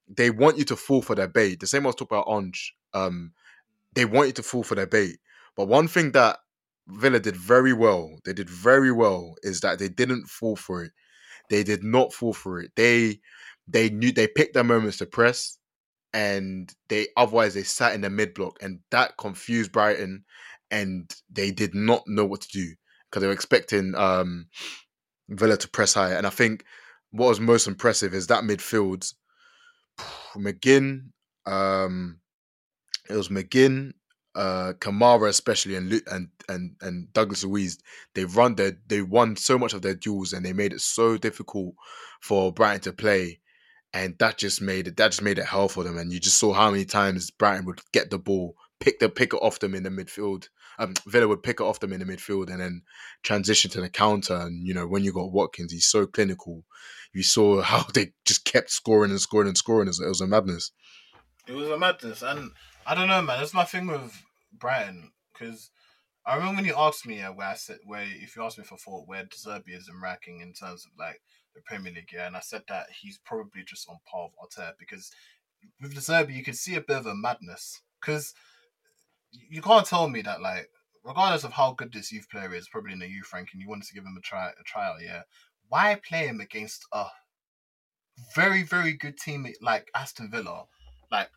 they 0.08 0.30
want 0.30 0.58
you 0.58 0.64
to 0.64 0.76
fall 0.76 1.02
for 1.02 1.14
their 1.14 1.28
bait. 1.28 1.60
The 1.60 1.66
same 1.66 1.84
I 1.84 1.88
was 1.88 1.96
talking 1.96 2.18
about 2.18 2.32
Ange. 2.32 2.74
Um, 2.92 3.32
they 3.94 4.04
want 4.04 4.28
you 4.28 4.32
to 4.34 4.42
fall 4.42 4.62
for 4.62 4.74
their 4.74 4.86
bait. 4.86 5.18
But 5.56 5.68
one 5.68 5.88
thing 5.88 6.12
that 6.12 6.38
Villa 6.92 7.20
did 7.20 7.36
very 7.36 7.72
well, 7.72 8.18
they 8.24 8.32
did 8.32 8.50
very 8.50 8.92
well, 8.92 9.34
is 9.42 9.60
that 9.60 9.78
they 9.78 9.88
didn't 9.88 10.26
fall 10.28 10.56
for 10.56 10.84
it. 10.84 10.92
They 11.50 11.62
did 11.64 11.84
not 11.84 12.12
fall 12.12 12.32
for 12.32 12.60
it. 12.60 12.72
They 12.76 13.20
they 13.68 13.90
knew 13.90 14.12
they 14.12 14.28
picked 14.28 14.54
their 14.54 14.64
moments 14.64 14.98
to 14.98 15.06
press, 15.06 15.58
and 16.12 16.72
they 16.88 17.08
otherwise 17.16 17.54
they 17.54 17.62
sat 17.62 17.94
in 17.94 18.00
the 18.02 18.10
mid 18.10 18.34
block, 18.34 18.58
and 18.62 18.80
that 18.90 19.16
confused 19.18 19.72
Brighton, 19.72 20.24
and 20.70 21.10
they 21.30 21.50
did 21.50 21.74
not 21.74 22.02
know 22.06 22.24
what 22.24 22.42
to 22.42 22.48
do 22.52 22.74
because 23.10 23.20
they 23.20 23.26
were 23.26 23.32
expecting 23.32 23.94
um 23.94 24.46
Villa 25.28 25.56
to 25.56 25.68
press 25.68 25.94
high. 25.94 26.12
And 26.12 26.26
I 26.26 26.30
think 26.30 26.64
what 27.10 27.28
was 27.28 27.40
most 27.40 27.66
impressive 27.66 28.14
is 28.14 28.26
that 28.28 28.44
midfield. 28.44 29.12
McGinn, 30.36 31.10
um, 31.46 32.18
it 33.08 33.14
was 33.14 33.28
McGinn, 33.28 33.92
uh, 34.34 34.72
Kamara 34.78 35.28
especially, 35.28 35.76
and 35.76 36.02
and 36.10 36.28
and 36.48 36.76
and 36.80 37.12
Douglas 37.12 37.44
Luiz. 37.44 37.78
They 38.14 38.24
run 38.24 38.54
their 38.54 38.76
they 38.86 39.02
won 39.02 39.36
so 39.36 39.58
much 39.58 39.74
of 39.74 39.82
their 39.82 39.94
duels, 39.94 40.32
and 40.32 40.44
they 40.44 40.52
made 40.52 40.72
it 40.72 40.80
so 40.80 41.16
difficult 41.16 41.74
for 42.20 42.52
Brighton 42.52 42.80
to 42.82 42.92
play. 42.92 43.40
And 43.94 44.16
that 44.20 44.38
just 44.38 44.62
made 44.62 44.88
it 44.88 44.96
that 44.96 45.10
just 45.10 45.22
made 45.22 45.38
it 45.38 45.44
hell 45.44 45.68
for 45.68 45.84
them. 45.84 45.98
And 45.98 46.12
you 46.12 46.18
just 46.18 46.38
saw 46.38 46.52
how 46.52 46.70
many 46.70 46.86
times 46.86 47.30
Brighton 47.30 47.66
would 47.66 47.80
get 47.92 48.10
the 48.10 48.18
ball, 48.18 48.56
pick 48.80 48.98
the 49.00 49.08
pick 49.08 49.34
it 49.34 49.42
off 49.42 49.58
them 49.58 49.74
in 49.74 49.82
the 49.82 49.90
midfield. 49.90 50.48
Um, 50.78 50.94
Villa 51.06 51.28
would 51.28 51.42
pick 51.42 51.60
it 51.60 51.64
off 51.64 51.80
them 51.80 51.92
in 51.92 52.00
the 52.00 52.06
midfield 52.06 52.50
and 52.50 52.60
then 52.60 52.82
transition 53.22 53.70
to 53.72 53.82
the 53.82 53.90
counter. 53.90 54.34
And 54.34 54.66
you 54.66 54.72
know, 54.72 54.86
when 54.86 55.04
you 55.04 55.12
got 55.12 55.32
Watkins, 55.32 55.72
he's 55.72 55.86
so 55.86 56.06
clinical. 56.06 56.64
You 57.12 57.22
saw 57.22 57.60
how 57.62 57.84
they 57.92 58.12
just 58.24 58.46
kept 58.46 58.70
scoring 58.70 59.10
and 59.10 59.20
scoring 59.20 59.48
and 59.48 59.58
scoring. 59.58 59.88
It 59.88 59.90
was, 59.90 60.00
it 60.00 60.08
was 60.08 60.20
a 60.22 60.26
madness. 60.26 60.72
It 61.46 61.52
was 61.52 61.68
a 61.68 61.78
madness, 61.78 62.22
and 62.22 62.52
I 62.86 62.94
don't 62.94 63.08
know, 63.08 63.20
man. 63.20 63.38
That's 63.38 63.52
my 63.52 63.64
thing 63.64 63.88
with 63.88 64.22
Brighton 64.52 65.12
because 65.32 65.70
I 66.24 66.36
remember 66.36 66.56
when 66.56 66.64
you 66.66 66.74
asked 66.76 67.06
me 67.06 67.20
uh, 67.20 67.32
where 67.32 67.48
I 67.48 67.54
said 67.54 67.78
where 67.84 68.02
if 68.02 68.36
you 68.36 68.44
asked 68.44 68.58
me 68.58 68.64
for 68.64 68.78
thought 68.78 69.08
where 69.08 69.24
De 69.24 69.36
Zerbi 69.36 69.76
is 69.76 69.88
in 69.88 70.00
ranking 70.00 70.40
in 70.40 70.52
terms 70.52 70.86
of 70.86 70.92
like 70.98 71.20
the 71.54 71.60
Premier 71.66 71.92
League, 71.92 72.10
yeah, 72.12 72.26
and 72.26 72.36
I 72.36 72.40
said 72.40 72.62
that 72.68 72.86
he's 73.00 73.18
probably 73.24 73.62
just 73.66 73.88
on 73.88 73.98
par 74.10 74.28
with 74.28 74.50
Arteta 74.50 74.72
because 74.78 75.10
with 75.80 75.94
De 75.94 76.00
Zerbi 76.00 76.34
you 76.34 76.44
can 76.44 76.54
see 76.54 76.76
a 76.76 76.80
bit 76.80 76.96
of 76.96 77.06
a 77.06 77.14
madness 77.14 77.82
because 78.00 78.34
you 79.32 79.62
can't 79.62 79.86
tell 79.86 80.08
me 80.08 80.22
that 80.22 80.40
like 80.40 80.68
regardless 81.04 81.44
of 81.44 81.52
how 81.52 81.72
good 81.72 81.92
this 81.92 82.12
youth 82.12 82.28
player 82.30 82.54
is, 82.54 82.68
probably 82.68 82.92
in 82.92 83.00
the 83.00 83.08
youth 83.08 83.30
ranking, 83.32 83.60
you 83.60 83.68
wanted 83.68 83.86
to 83.88 83.94
give 83.94 84.04
him 84.04 84.16
a 84.16 84.20
try 84.20 84.48
a 84.48 84.62
trial, 84.64 84.96
yeah. 85.02 85.22
Why 85.68 85.98
play 86.06 86.26
him 86.26 86.40
against 86.40 86.86
a 86.92 87.06
very 88.36 88.62
very 88.62 88.92
good 88.92 89.16
team 89.16 89.46
like 89.60 89.88
Aston 89.94 90.30
Villa? 90.30 90.64
Like 91.10 91.30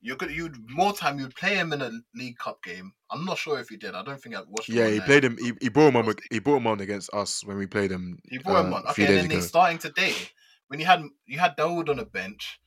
you're 0.00 0.16
good. 0.16 0.30
You'd 0.30 0.56
more 0.70 0.92
time 0.92 1.18
you'd 1.18 1.34
play 1.34 1.54
him 1.54 1.72
in 1.72 1.82
a 1.82 1.90
League 2.14 2.38
Cup 2.38 2.62
game. 2.62 2.92
I'm 3.10 3.24
not 3.24 3.38
sure 3.38 3.58
if 3.58 3.68
he 3.68 3.76
did. 3.76 3.94
I 3.94 4.02
don't 4.02 4.20
think 4.20 4.36
I 4.36 4.42
watched. 4.48 4.68
Yeah, 4.68 4.88
he 4.88 5.00
on 5.00 5.06
played 5.06 5.24
him. 5.24 5.36
He, 5.38 5.52
he 5.60 5.68
brought 5.68 5.88
him 5.88 5.96
on. 5.96 6.14
He 6.30 6.38
brought 6.38 6.58
him 6.58 6.66
on 6.66 6.80
against 6.80 7.12
us 7.12 7.44
when 7.44 7.56
we 7.56 7.66
played 7.66 7.90
him. 7.90 8.18
He 8.30 8.38
brought 8.38 8.66
him 8.66 8.72
uh, 8.72 8.76
on. 8.78 8.82
a 8.86 8.94
few 8.94 9.04
Okay, 9.04 9.12
and 9.14 9.18
then 9.22 9.26
ago. 9.26 9.36
he's 9.36 9.48
starting 9.48 9.78
today. 9.78 10.14
When 10.68 10.78
you 10.80 10.86
had 10.86 11.02
you 11.26 11.38
had 11.38 11.56
Dahoud 11.56 11.88
on 11.88 11.96
the 11.96 12.04
bench, 12.04 12.60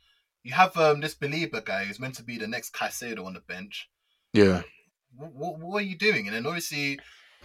you 0.43 0.53
have 0.53 0.75
um 0.77 0.99
this 1.01 1.15
Baleba 1.15 1.63
guy 1.63 1.85
who's 1.85 1.99
meant 1.99 2.15
to 2.15 2.23
be 2.23 2.37
the 2.37 2.47
next 2.47 2.73
Caicedo 2.73 3.25
on 3.25 3.33
the 3.33 3.41
bench. 3.41 3.87
Yeah, 4.33 4.61
What, 5.15 5.33
what, 5.33 5.59
what 5.59 5.77
are 5.83 5.85
you 5.85 5.97
doing? 5.97 6.27
And 6.27 6.35
then 6.35 6.45
obviously, 6.45 6.99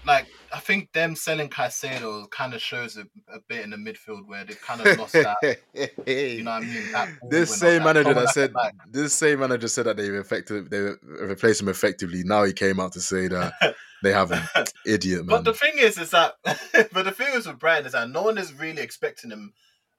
like 0.07 0.27
I 0.53 0.61
think 0.61 0.93
them 0.93 1.17
selling 1.17 1.49
Caicedo 1.49 2.31
kind 2.31 2.55
of 2.55 2.63
shows 2.63 2.97
a, 2.97 3.03
a 3.33 3.41
bit 3.49 3.65
in 3.65 3.71
the 3.71 3.77
midfield 3.77 4.27
where 4.27 4.45
they've 4.45 4.61
kind 4.61 4.81
of 4.81 4.99
lost 4.99 5.13
that. 5.15 5.59
You 6.07 6.43
know 6.45 6.53
what 6.53 6.63
I 6.63 6.67
mean? 6.67 6.93
That 6.93 7.09
this 7.29 7.59
same 7.59 7.83
manager 7.83 8.15
that 8.15 8.29
said 8.31 8.55
back. 8.55 8.75
this 8.91 9.13
same 9.15 9.41
manager 9.41 9.69
said 9.69 9.87
that 9.87 9.97
they've 9.97 10.15
effective 10.15 10.71
they 10.71 10.93
replaced 11.25 11.61
him 11.61 11.69
effectively. 11.69 12.23
Now 12.25 12.45
he 12.45 12.53
came 12.53 12.81
out 12.81 12.93
to 12.93 13.01
say 13.01 13.29
that 13.29 13.53
they 14.03 14.13
haven't. 14.13 14.45
Idiot 14.87 15.27
man. 15.27 15.37
But 15.37 15.45
the 15.45 15.55
thing 15.55 15.75
is, 15.79 15.99
is 15.99 16.11
that 16.11 16.35
but 16.45 17.05
the 17.05 17.13
thing 17.13 17.35
is 17.35 17.47
with 17.47 17.59
Brighton 17.59 17.87
is 17.87 17.93
that 17.93 18.11
no 18.11 18.23
one 18.23 18.39
is 18.39 18.55
really 18.55 18.83
expecting 18.83 19.31
him 19.31 19.53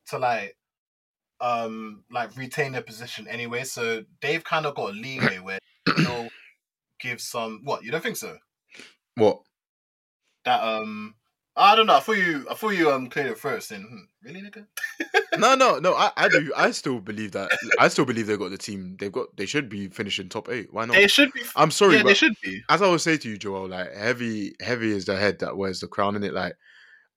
to 0.08 0.18
like 0.18 0.56
um 1.40 2.04
like 2.10 2.36
retain 2.38 2.72
their 2.72 2.82
position 2.82 3.28
anyway, 3.28 3.64
so 3.64 4.04
they've 4.22 4.44
kind 4.44 4.66
of 4.66 4.76
got 4.76 4.92
a 4.92 4.94
leeway 4.94 5.40
where 5.40 5.60
they'll 5.98 6.30
give 7.00 7.20
some. 7.20 7.62
What 7.64 7.84
you 7.84 7.92
don't 7.92 8.04
think 8.04 8.18
so? 8.18 8.38
What? 9.16 9.42
That 10.48 10.64
um. 10.64 11.14
I 11.58 11.76
don't 11.76 11.88
know. 11.88 11.98
I 11.98 12.00
thought 12.00 12.18
you. 12.18 12.48
I 12.50 12.54
thought 12.54 12.70
you 12.70 12.90
um 12.90 13.10
cleared 13.10 13.28
it 13.28 13.38
first. 13.38 13.72
And 13.72 13.84
hmm, 13.86 13.98
really, 14.24 14.42
nigga? 14.42 14.66
No, 15.38 15.54
no, 15.54 15.78
no. 15.78 15.94
I, 15.94 16.10
I 16.18 16.30
do. 16.30 16.52
I 16.56 16.72
still 16.72 17.00
believe 17.00 17.34
that. 17.34 17.52
I 17.78 17.90
still 17.90 18.06
believe 18.06 18.26
they've 18.26 18.40
got 18.40 18.50
the 18.50 18.58
team. 18.58 18.96
They've 18.98 19.12
got. 19.12 19.36
They 19.36 19.46
should 19.46 19.70
be 19.70 19.88
finishing 19.90 20.30
top 20.30 20.50
eight. 20.50 20.70
Why 20.72 20.86
not? 20.86 20.96
They 20.96 21.08
should 21.08 21.32
be. 21.34 21.42
I'm 21.56 21.70
sorry, 21.70 21.98
yeah, 21.98 22.04
they 22.04 22.16
should 22.16 22.34
be. 22.42 22.64
as 22.70 22.82
I 22.82 22.90
would 22.90 23.02
say 23.02 23.18
to 23.18 23.30
you, 23.30 23.38
Joel, 23.38 23.68
like 23.68 23.94
heavy, 23.94 24.56
heavy 24.62 24.92
is 24.92 25.06
the 25.06 25.16
head 25.16 25.40
that 25.40 25.58
wears 25.58 25.82
the 25.82 25.88
crown 25.88 26.16
in 26.16 26.24
it. 26.24 26.34
Like, 26.34 26.56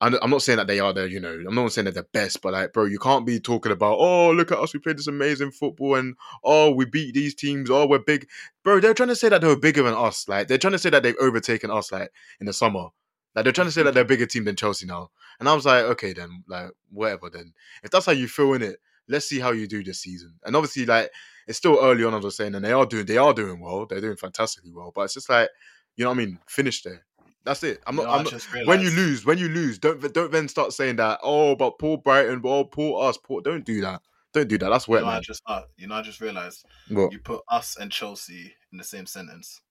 I'm, 0.03 0.17
I'm 0.21 0.31
not 0.31 0.43
saying 0.43 0.57
that 0.57 0.67
they 0.67 0.81
are 0.81 0.93
the, 0.93 1.09
you 1.09 1.21
know, 1.21 1.33
I'm 1.33 1.55
not 1.55 1.73
saying 1.73 1.85
they're 1.85 1.93
the 1.93 2.07
best, 2.13 2.43
but 2.43 2.53
like, 2.53 2.73
bro, 2.73 2.87
you 2.87 2.99
can't 2.99 3.27
be 3.27 3.39
talking 3.39 3.73
about, 3.73 3.97
oh, 3.99 4.33
look 4.33 4.51
at 4.51 4.59
us, 4.59 4.75
we 4.75 4.81
played 4.81 4.99
this 4.99 5.07
amazing 5.07 5.53
football, 5.53 5.95
and 5.95 6.17
oh, 6.43 6.71
we 6.71 6.87
beat 6.87 7.15
these 7.15 7.35
teams, 7.35 7.71
oh, 7.71 7.87
we're 7.87 7.99
big, 7.99 8.27
bro. 8.65 8.81
They're 8.81 8.95
trying 8.95 9.11
to 9.11 9.17
say 9.17 9.29
that 9.29 9.41
they 9.41 9.47
were 9.47 9.59
bigger 9.59 9.83
than 9.83 9.95
us. 9.95 10.29
Like, 10.29 10.49
they're 10.49 10.59
trying 10.59 10.73
to 10.73 10.79
say 10.79 10.91
that 10.91 11.03
they've 11.03 11.17
overtaken 11.21 11.71
us, 11.71 11.93
like 11.93 12.11
in 12.41 12.47
the 12.47 12.53
summer. 12.53 12.89
Like, 13.35 13.45
they're 13.45 13.53
trying 13.53 13.69
to 13.69 13.73
say 13.73 13.83
that 13.83 13.95
they're 13.95 14.03
a 14.03 14.07
bigger 14.07 14.27
team 14.27 14.45
than 14.45 14.57
Chelsea 14.57 14.87
now. 14.87 15.11
And 15.39 15.49
I 15.49 15.55
was 15.55 15.67
like, 15.67 15.85
okay, 15.85 16.13
then, 16.13 16.45
like, 16.49 16.71
whatever. 16.91 17.31
Then, 17.31 17.53
if 17.83 17.91
that's 17.91 18.07
how 18.07 18.13
you 18.13 18.29
feel 18.29 18.55
in 18.55 18.63
it, 18.63 18.81
let's 19.09 19.27
see 19.29 19.41
how 19.41 19.53
you 19.53 19.67
do 19.67 19.85
this 19.85 20.01
season. 20.01 20.35
And 20.45 20.57
obviously, 20.57 20.87
like, 20.87 21.11
it's 21.47 21.59
still 21.59 21.79
early 21.81 22.05
on, 22.05 22.15
as 22.15 22.25
I 22.25 22.27
was 22.27 22.37
saying, 22.37 22.55
and 22.55 22.65
they 22.65 22.73
are 22.73 22.87
doing, 22.87 23.07
they 23.07 23.19
are 23.19 23.33
doing 23.33 23.61
well. 23.61 23.87
They're 23.87 24.01
doing 24.01 24.17
fantastically 24.17 24.73
well. 24.73 24.93
But 24.95 25.03
it's 25.03 25.15
just 25.15 25.31
like, 25.31 25.49
you 25.97 26.05
know 26.05 26.11
what 26.11 26.19
I 26.19 26.25
mean? 26.27 26.39
Finish 26.49 26.83
there. 26.83 27.05
That's 27.45 27.63
it. 27.63 27.81
I'm 27.87 27.97
not. 27.97 28.07
I 28.07 28.19
I'm 28.19 28.25
not 28.25 28.67
when 28.67 28.81
you 28.83 28.91
lose, 28.91 29.25
when 29.25 29.39
you 29.39 29.49
lose, 29.49 29.79
don't 29.79 30.01
don't 30.13 30.31
then 30.31 30.47
start 30.47 30.75
saying 30.75 30.97
that. 30.97 31.21
Oh, 31.23 31.57
but 31.57 31.79
poor 31.79 31.97
Brighton, 31.97 32.43
oh, 32.45 32.65
poor 32.65 33.09
us, 33.09 33.17
poor. 33.17 33.41
Don't 33.41 33.65
do 33.65 33.81
that. 33.81 34.03
Don't 34.35 34.47
do 34.49 34.59
that. 34.59 34.69
That's 34.69 34.87
You 34.87 34.93
wet, 34.93 35.03
know, 35.05 35.09
I 35.09 35.15
man. 35.15 35.23
just 35.23 35.43
uh, 35.47 35.63
you 35.77 35.87
know, 35.87 35.95
I 35.95 36.03
just 36.03 36.21
realized 36.21 36.67
What? 36.91 37.13
you 37.13 37.19
put 37.19 37.41
us 37.51 37.79
and 37.79 37.91
Chelsea 37.91 38.55
in 38.71 38.77
the 38.79 38.85
same 38.85 39.07
sentence. 39.07 39.63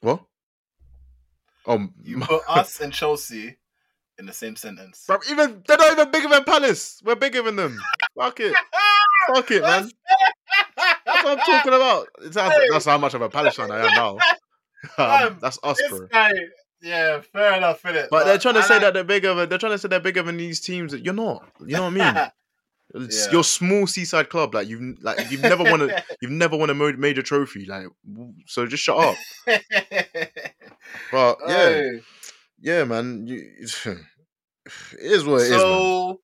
What? 0.00 0.24
Oh, 1.66 1.88
You 2.02 2.20
put 2.20 2.42
us 2.48 2.80
and 2.80 2.92
Chelsea 2.92 3.56
in 4.18 4.26
the 4.26 4.32
same 4.32 4.56
sentence. 4.56 5.04
bro, 5.06 5.18
even 5.30 5.62
they're 5.66 5.76
not 5.78 5.92
even 5.92 6.10
bigger 6.10 6.28
than 6.28 6.44
Palace. 6.44 7.00
We're 7.04 7.14
bigger 7.16 7.42
than 7.42 7.56
them. 7.56 7.78
Fuck 8.18 8.40
it. 8.40 8.54
Fuck 9.28 9.50
it, 9.50 9.62
man. 9.62 9.90
That's 10.76 11.24
what 11.24 11.38
I'm 11.38 11.44
talking 11.46 11.72
about. 11.74 12.06
That's, 12.22 12.54
that's 12.72 12.84
how 12.84 12.98
much 12.98 13.14
of 13.14 13.22
a 13.22 13.28
Palace 13.30 13.56
fan 13.56 13.70
I 13.70 13.86
am 13.86 13.94
now. 13.94 14.18
Um, 14.96 15.10
Um, 15.26 15.38
that's 15.42 15.58
us, 15.62 15.78
bro. 15.90 16.06
guy, 16.06 16.32
yeah, 16.80 17.20
fair 17.20 17.52
enough, 17.54 17.80
Philip. 17.80 18.08
But 18.10 18.24
they're 18.24 18.38
trying 18.38 18.54
to 18.54 18.60
I 18.60 18.62
say 18.62 18.74
like- 18.74 18.82
that 18.84 18.94
they're 18.94 19.04
bigger. 19.04 19.34
Than, 19.34 19.48
they're 19.50 19.58
trying 19.58 19.72
to 19.72 19.78
say 19.78 19.88
they're 19.88 20.00
bigger 20.00 20.22
than 20.22 20.38
these 20.38 20.58
teams. 20.60 20.94
You're 20.94 21.12
not. 21.12 21.46
You 21.60 21.76
know 21.76 21.82
what 21.90 22.00
I 22.00 22.12
mean? 22.14 22.30
It's 22.94 23.26
Yeah. 23.26 23.32
You're 23.32 23.44
small 23.44 23.86
seaside 23.86 24.28
club. 24.30 24.54
Like 24.54 24.68
you've 24.68 24.98
like 25.02 25.30
you've 25.30 25.42
never 25.42 25.64
won 25.64 25.82
a 25.82 26.02
you've 26.20 26.30
never 26.32 26.56
won 26.56 26.70
a 26.70 26.74
major 26.74 27.22
trophy. 27.22 27.64
Like 27.66 27.86
so, 28.46 28.66
just 28.66 28.82
shut 28.82 28.98
up. 28.98 29.16
But 31.10 31.38
yeah, 31.48 31.68
Hey, 31.68 32.00
yeah, 32.60 32.84
man. 32.84 33.26
You, 33.26 33.38
it 33.60 33.98
is 35.00 35.24
what 35.24 35.42
it 35.42 35.46
is. 35.46 35.50
man. 35.50 35.60
so 35.60 36.20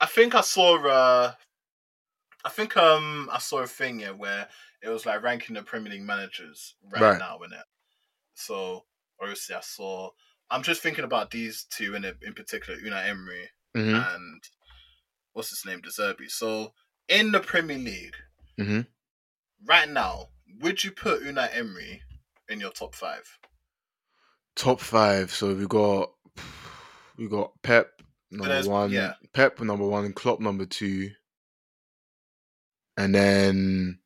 I 0.00 0.06
think 0.06 0.34
I 0.34 0.40
saw 0.40 0.76
uh 0.86 1.32
I 2.44 2.48
think 2.48 2.76
um 2.76 3.28
I 3.32 3.38
saw 3.38 3.58
a 3.60 3.66
thing 3.66 4.00
yeah 4.00 4.10
where 4.10 4.48
it 4.82 4.88
was 4.88 5.06
like 5.06 5.22
ranking 5.22 5.54
the 5.54 5.62
Premier 5.62 5.92
League 5.92 6.02
managers 6.02 6.74
right, 6.90 7.00
Right. 7.02 7.18
now 7.18 7.38
in 7.42 7.52
it. 7.52 7.64
So 8.34 8.84
obviously 9.20 9.54
I 9.54 9.60
saw 9.60 10.10
I'm 10.50 10.62
just 10.62 10.82
thinking 10.82 11.04
about 11.04 11.30
these 11.30 11.64
two 11.70 11.94
in 11.94 12.04
it, 12.04 12.18
in 12.22 12.34
particular, 12.34 12.78
Unai 12.80 13.08
Emery 13.08 13.50
Mhm, 13.76 13.94
and 14.06 14.42
what's 15.32 15.50
his 15.50 15.64
name, 15.64 15.80
De 15.80 15.90
Zerbi. 15.90 16.30
So 16.30 16.72
in 17.08 17.32
the 17.32 17.40
Premier 17.40 17.78
League, 17.78 18.14
mhm. 18.58 18.86
right 19.66 19.88
now, 19.88 20.28
would 20.60 20.82
you 20.84 20.90
put 20.90 21.22
Unai 21.22 21.48
Emery 21.56 22.02
in 22.48 22.60
your 22.60 22.70
top 22.70 22.94
five? 22.94 23.38
Top 24.54 24.80
five. 24.80 25.30
So 25.32 25.54
we 25.54 25.66
got 25.66 26.10
we 27.16 27.28
got 27.28 27.52
Pep 27.62 27.90
number 28.30 28.68
one. 28.68 28.90
yeah. 28.90 29.14
Pep 29.32 29.60
number 29.60 29.86
one. 29.86 30.12
Klopp 30.12 30.40
number 30.40 30.66
two. 30.66 31.10
And 32.98 33.14
then 33.14 33.98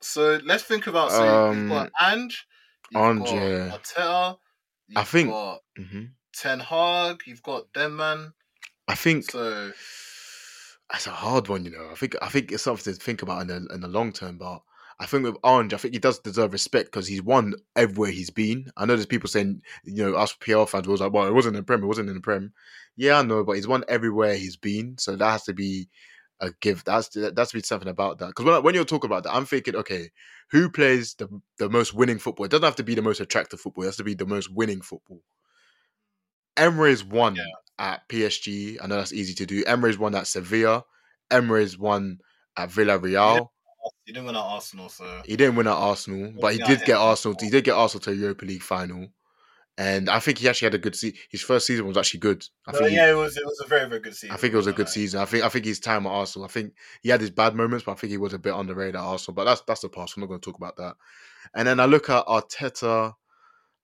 So 0.00 0.40
let's 0.44 0.64
think 0.64 0.86
about 0.88 1.12
so 1.12 1.52
you've 1.52 1.68
got 1.68 1.90
Ange, 2.00 2.46
you've 2.90 3.02
Ange, 3.02 3.24
got. 3.24 3.82
Arteta, 3.82 4.38
you've 4.88 4.98
I 4.98 5.04
think- 5.04 5.30
got 5.30 5.60
mhm. 5.78 6.10
Ten 6.32 6.60
Hag, 6.60 7.22
you've 7.26 7.42
got 7.42 7.72
them 7.72 7.96
man. 7.96 8.32
I 8.88 8.94
think 8.94 9.30
So 9.30 9.72
that's 10.90 11.06
a 11.06 11.10
hard 11.10 11.48
one, 11.48 11.64
you 11.64 11.70
know. 11.70 11.88
I 11.90 11.94
think 11.94 12.16
I 12.22 12.28
think 12.28 12.52
it's 12.52 12.62
something 12.62 12.92
to 12.92 12.98
think 12.98 13.22
about 13.22 13.42
in 13.42 13.48
the 13.48 13.74
in 13.74 13.80
the 13.80 13.88
long 13.88 14.12
term. 14.12 14.38
But 14.38 14.62
I 15.00 15.06
think 15.06 15.24
with 15.24 15.36
Ange, 15.44 15.74
I 15.74 15.76
think 15.78 15.94
he 15.94 16.00
does 16.00 16.18
deserve 16.20 16.52
respect 16.52 16.86
because 16.92 17.06
he's 17.08 17.22
won 17.22 17.54
everywhere 17.74 18.10
he's 18.10 18.30
been. 18.30 18.70
I 18.76 18.86
know 18.86 18.94
there's 18.94 19.06
people 19.06 19.28
saying, 19.28 19.62
you 19.84 20.04
know, 20.04 20.14
us 20.14 20.32
PR 20.34 20.66
fans 20.66 20.86
was 20.88 21.00
like, 21.00 21.12
well, 21.12 21.26
it 21.26 21.34
wasn't 21.34 21.56
in 21.56 21.60
the 21.62 21.64
Prem, 21.66 21.82
it 21.82 21.86
wasn't 21.86 22.08
in 22.08 22.14
the 22.14 22.20
Prem. 22.20 22.52
Yeah, 22.96 23.18
I 23.18 23.22
know, 23.22 23.44
but 23.44 23.52
he's 23.52 23.68
won 23.68 23.84
everywhere 23.88 24.34
he's 24.36 24.56
been, 24.56 24.96
so 24.98 25.16
that 25.16 25.30
has 25.30 25.44
to 25.44 25.52
be 25.54 25.88
a 26.40 26.50
give. 26.60 26.84
That's 26.84 27.08
that 27.10 27.36
has 27.36 27.50
to 27.50 27.56
be 27.56 27.62
something 27.62 27.88
about 27.88 28.18
that. 28.18 28.28
Because 28.28 28.44
when 28.44 28.54
I- 28.54 28.58
when 28.60 28.74
you're 28.74 28.84
talking 28.84 29.08
about 29.08 29.24
that, 29.24 29.34
I'm 29.34 29.46
thinking, 29.46 29.76
okay, 29.76 30.10
who 30.50 30.70
plays 30.70 31.14
the 31.14 31.28
the 31.58 31.68
most 31.68 31.94
winning 31.94 32.18
football? 32.18 32.46
It 32.46 32.50
doesn't 32.50 32.64
have 32.64 32.76
to 32.76 32.84
be 32.84 32.94
the 32.94 33.02
most 33.02 33.20
attractive 33.20 33.60
football. 33.60 33.84
It 33.84 33.88
has 33.88 33.96
to 33.96 34.04
be 34.04 34.14
the 34.14 34.26
most 34.26 34.50
winning 34.52 34.80
football. 34.82 35.20
Emery's 36.56 37.04
won 37.04 37.36
Yeah. 37.36 37.44
at 37.78 38.08
PSG. 38.08 38.78
I 38.82 38.86
know 38.86 38.96
that's 38.96 39.12
easy 39.12 39.34
to 39.34 39.46
do. 39.46 39.64
Emery's 39.64 39.98
won 39.98 40.14
at 40.14 40.26
Sevilla. 40.26 40.84
Emery's 41.30 41.76
won 41.78 42.20
at 42.56 42.70
Villarreal. 42.70 43.48
He 44.04 44.12
didn't 44.12 44.26
win 44.26 44.34
at 44.36 44.40
Arsenal, 44.40 44.88
so 44.88 45.22
He 45.24 45.36
didn't 45.36 45.56
win 45.56 45.66
at 45.68 45.72
Arsenal, 45.74 46.32
but 46.40 46.52
he 46.54 46.58
did 46.58 46.84
get 46.84 46.96
Arsenal. 46.96 47.36
He 47.40 47.50
did 47.50 47.64
get 47.64 47.74
Arsenal 47.74 48.02
to 48.04 48.10
a 48.10 48.14
Europa 48.14 48.44
League 48.44 48.62
final, 48.62 49.08
and 49.78 50.08
I 50.10 50.18
think 50.18 50.38
he 50.38 50.48
actually 50.48 50.66
had 50.66 50.74
a 50.74 50.78
good 50.78 50.96
season. 50.96 51.16
His 51.30 51.42
first 51.42 51.66
season 51.66 51.86
was 51.86 51.96
actually 51.96 52.20
good. 52.20 52.44
I 52.66 52.72
No, 52.72 52.78
think. 52.78 52.90
he- 52.90 52.96
yeah, 52.96 53.10
it 53.10 53.14
was 53.14 53.36
it 53.36 53.44
was 53.44 53.60
a 53.64 53.68
very 53.68 53.88
very 53.88 54.00
good 54.00 54.16
season. 54.16 54.34
I 54.34 54.38
think 54.38 54.54
it 54.54 54.56
was 54.56 54.66
a 54.66 54.72
good 54.72 54.86
Like, 54.86 54.88
uh, 54.88 54.92
season. 54.92 55.20
I 55.20 55.24
think 55.24 55.44
I 55.44 55.48
think 55.48 55.64
his 55.66 55.78
time 55.78 56.04
at 56.06 56.10
Arsenal. 56.10 56.46
I 56.46 56.50
think 56.50 56.72
he 57.02 57.10
had 57.10 57.20
his 57.20 57.30
bad 57.30 57.54
moments, 57.54 57.84
but 57.84 57.92
I 57.92 57.94
think 57.96 58.10
he 58.10 58.16
was 58.16 58.32
a 58.32 58.38
bit 58.40 58.54
underrated 58.54 58.96
at 58.96 59.02
Arsenal. 59.02 59.34
But 59.36 59.44
that's 59.44 59.60
that's 59.68 59.82
the 59.82 59.88
past. 59.88 60.16
I'm 60.16 60.22
not 60.22 60.28
going 60.28 60.40
to 60.40 60.44
talk 60.44 60.56
about 60.58 60.76
that. 60.78 60.96
And 61.54 61.68
then 61.68 61.78
I 61.78 61.84
look 61.84 62.10
at 62.10 62.26
Arteta. 62.26 63.14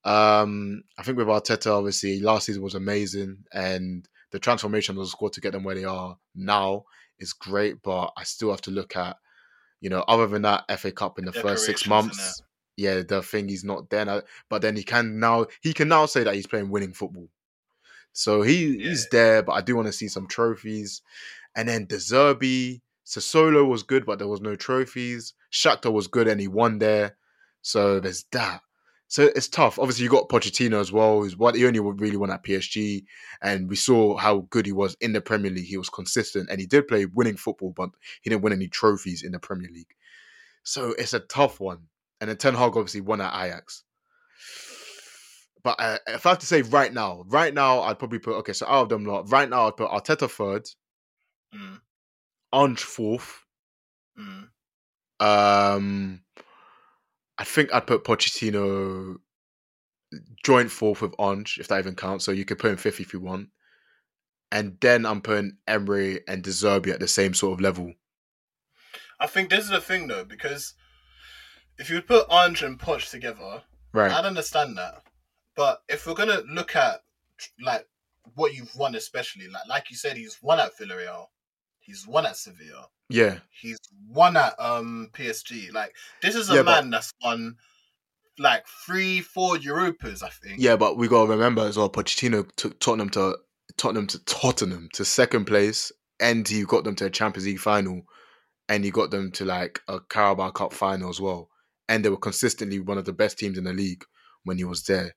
Um, 0.05 0.83
I 0.99 1.03
think 1.03 1.19
with 1.19 1.29
Arteta, 1.29 1.77
obviously 1.77 2.21
last 2.21 2.47
season 2.47 2.63
was 2.63 2.75
amazing, 2.75 3.45
and 3.53 4.09
the 4.31 4.39
transformation 4.39 4.97
of 4.97 5.05
the 5.05 5.09
squad 5.09 5.33
to 5.35 5.41
get 5.41 5.53
them 5.53 5.65
where 5.65 5.75
they 5.75 5.85
are 5.85 6.19
now 6.35 6.85
is 7.19 7.33
great. 7.33 7.83
But 7.83 8.13
I 8.17 8.25
still 8.25 8.51
have 8.51 8.63
to 8.63 8.71
look 8.71 8.97
at, 8.97 9.17
you 9.81 9.91
know, 9.91 10.05
other 10.09 10.27
than 10.27 10.43
that 10.43 10.65
FA 10.79 10.93
Cup 10.93 11.19
in 11.19 11.25
the 11.25 11.33
first 11.33 11.67
six 11.67 11.87
months. 11.87 12.43
Yeah, 12.77 13.03
the 13.03 13.23
thing 13.23 13.49
he's 13.49 13.65
not 13.65 13.91
there 13.91 14.05
now, 14.07 14.23
but 14.49 14.63
then 14.63 14.77
he 14.77 14.83
can 14.83 15.21
now 15.21 15.47
he 15.61 15.75
can 15.75 15.89
now 15.89 16.07
say 16.07 16.25
that 16.25 16.35
he's 16.35 16.47
playing 16.47 16.71
winning 16.71 16.95
football. 16.95 17.29
So 18.13 18.43
he 18.43 18.79
he's 18.79 19.09
there, 19.11 19.43
but 19.43 19.53
I 19.53 19.61
do 19.61 19.77
want 19.77 19.87
to 19.87 19.93
see 19.93 20.09
some 20.09 20.27
trophies. 20.27 21.03
And 21.55 21.69
then 21.69 21.85
De 21.85 21.97
Zerbi, 21.97 22.81
Sassuolo 23.07 23.69
was 23.69 23.83
good, 23.83 24.07
but 24.07 24.19
there 24.19 24.29
was 24.29 24.41
no 24.41 24.57
trophies. 24.57 25.35
Shakhtar 25.53 25.93
was 25.93 26.07
good 26.07 26.29
and 26.29 26.41
he 26.41 26.49
won 26.49 26.79
there. 26.79 27.17
So 27.61 28.01
there's 28.01 28.25
that. 28.33 28.63
So 29.13 29.25
it's 29.37 29.47
tough. 29.47 29.79
Obviously, 29.79 30.05
you 30.05 30.11
got 30.11 30.31
Pochettino 30.31 30.81
as 30.81 30.91
well, 30.91 31.21
who's 31.21 31.37
what 31.37 31.55
he 31.55 31.67
only 31.67 31.81
really 31.81 32.17
won 32.17 32.31
at 32.31 32.43
PSG, 32.43 33.05
and 33.43 33.69
we 33.69 33.77
saw 33.77 34.17
how 34.17 34.47
good 34.49 34.65
he 34.65 34.73
was 34.73 34.97
in 35.03 35.13
the 35.13 35.21
Premier 35.21 35.51
League. 35.51 35.67
He 35.67 35.77
was 35.77 35.91
consistent 35.91 36.49
and 36.49 36.59
he 36.59 36.67
did 36.67 36.89
play 36.89 37.05
winning 37.05 37.37
football, 37.37 37.75
but 37.77 37.91
he 38.23 38.31
didn't 38.31 38.41
win 38.41 38.55
any 38.55 38.69
trophies 38.69 39.23
in 39.23 39.33
the 39.33 39.39
Premier 39.39 39.69
League. 39.71 39.95
So 40.63 40.95
it's 40.97 41.13
a 41.13 41.21
tough 41.21 41.61
one. 41.61 41.81
And 42.23 42.31
then 42.31 42.39
Ten 42.39 42.55
Hag 42.55 42.75
obviously 42.75 43.03
won 43.03 43.21
at 43.21 43.35
Ajax. 43.35 43.85
But 45.63 45.77
uh, 45.79 45.99
if 46.07 46.25
I 46.25 46.31
have 46.31 46.39
to 46.39 46.47
say 46.47 46.63
right 46.63 46.91
now, 46.91 47.25
right 47.29 47.53
now 47.53 47.83
I'd 47.83 47.99
probably 47.99 48.19
put 48.19 48.37
okay. 48.37 48.55
So 48.55 48.65
out 48.67 48.85
of 48.85 48.89
them 48.89 49.05
lot, 49.05 49.31
right 49.31 49.51
now 49.51 49.67
I'd 49.67 49.77
put 49.77 49.91
Arteta 49.91 50.31
third, 50.31 50.67
Mm, 51.55 51.81
Ange 52.55 52.83
fourth. 52.83 53.45
mm. 54.19 54.49
Um, 55.21 56.23
I 57.39 57.45
think 57.45 57.73
I'd 57.73 57.87
put 57.87 58.05
Pochettino 58.05 59.17
joint 60.45 60.71
fourth 60.71 61.03
with 61.03 61.15
Ange, 61.19 61.59
if 61.59 61.69
that 61.69 61.79
even 61.79 61.95
counts. 61.95 62.25
So 62.25 62.33
you 62.33 62.45
could 62.45 62.59
put 62.59 62.71
him 62.71 62.77
fifth 62.77 63.01
if 63.01 63.13
you 63.13 63.21
want. 63.21 63.49
And 64.51 64.77
then 64.81 65.07
I'm 65.07 65.23
putting 65.23 65.57
Emery 65.67 66.21
and 66.29 66.43
De 66.43 66.51
Zerbi 66.51 66.93
at 66.93 67.01
the 67.01 67.09
same 67.09 67.33
sort 67.33 67.55
of 67.55 67.61
level. 67.61 67.95
I 69.19 69.27
think 69.27 69.49
this 69.49 69.65
is 69.65 69.71
the 69.71 69.81
thing 69.81 70.09
though, 70.09 70.25
because 70.25 70.75
if 71.79 71.89
you 71.89 72.03
put 72.03 72.31
Ange 72.31 72.63
and 72.63 72.79
Poch 72.79 73.11
together, 73.11 73.63
Right. 73.93 74.11
I'd 74.11 74.25
understand 74.25 74.77
that. 74.79 75.03
But 75.55 75.83
if 75.89 76.07
we're 76.07 76.15
gonna 76.15 76.43
look 76.51 76.75
at 76.77 77.03
like 77.61 77.87
what 78.35 78.55
you've 78.55 78.75
won, 78.75 78.95
especially 78.95 79.49
like 79.49 79.69
like 79.69 79.91
you 79.91 79.97
said, 79.97 80.17
he's 80.17 80.39
won 80.43 80.59
at 80.61 80.77
Villarreal, 80.79 81.27
he's 81.83 82.07
won 82.07 82.25
at 82.27 82.37
Sevilla, 82.37 82.89
Yeah. 83.09 83.39
he's 83.61 83.79
won 84.09 84.37
at 84.37 84.55
um 84.59 85.11
PSG. 85.13 85.71
Like 85.73 85.95
this 86.23 86.35
is 86.35 86.49
a 86.51 86.55
Yeah, 86.57 86.63
but- 86.63 86.83
man 86.83 86.91
that's 86.91 87.13
won 87.23 87.57
like 88.39 88.65
three, 88.87 89.21
four 89.21 89.57
Europas, 89.57 90.23
I 90.23 90.31
think. 90.31 90.59
Yeah, 90.59 90.77
but 90.77 90.97
we 90.97 91.07
gotta 91.09 91.31
remember 91.31 91.63
as 91.63 91.77
well. 91.77 91.91
Pochettino 91.91 92.49
took 92.57 92.81
Tottenham 92.81 93.11
to 93.11 93.37
Tottenham 93.77 94.07
to 94.09 94.19
Tottenham 94.25 94.89
to 94.95 95.05
second 95.05 95.45
place 95.47 95.93
and 96.19 96.47
he 96.49 96.65
got 96.65 96.85
them 96.85 96.95
to 96.97 97.07
a 97.07 97.11
Champions 97.11 97.47
League 97.47 97.59
final, 97.59 98.03
and 98.69 98.85
he 98.85 98.91
got 98.93 99.11
them 99.11 99.33
to 99.33 99.45
like 99.45 99.81
a 99.89 99.99
Carabao 100.01 100.51
Cup 100.51 100.73
final 100.73 101.11
as 101.11 101.21
well. 101.21 101.51
And 101.89 102.05
they 102.05 102.09
were 102.11 102.17
consistently 102.17 102.79
one 102.79 102.97
of 102.97 103.05
the 103.05 103.13
best 103.13 103.39
teams 103.39 103.59
in 103.59 103.65
the 103.65 103.73
league 103.73 104.05
when 104.45 104.57
he 104.57 104.63
was 104.65 104.85
there. 104.85 105.15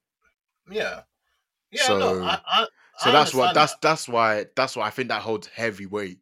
Yeah. 0.69 1.01
Yeah, 1.71 1.87
So- 1.87 1.99
no, 1.99 2.23
I, 2.23 2.41
I, 2.47 2.67
So 2.99 3.09
I 3.09 3.11
that's 3.13 3.33
what 3.33 3.49
understand 3.49 3.55
that's 3.55 3.75
that's 3.81 4.07
why 4.07 4.45
that's 4.55 4.75
why 4.75 4.87
I 4.87 4.89
think 4.89 5.09
that 5.09 5.21
holds 5.21 5.47
heavy 5.47 5.85
weight. 5.85 6.19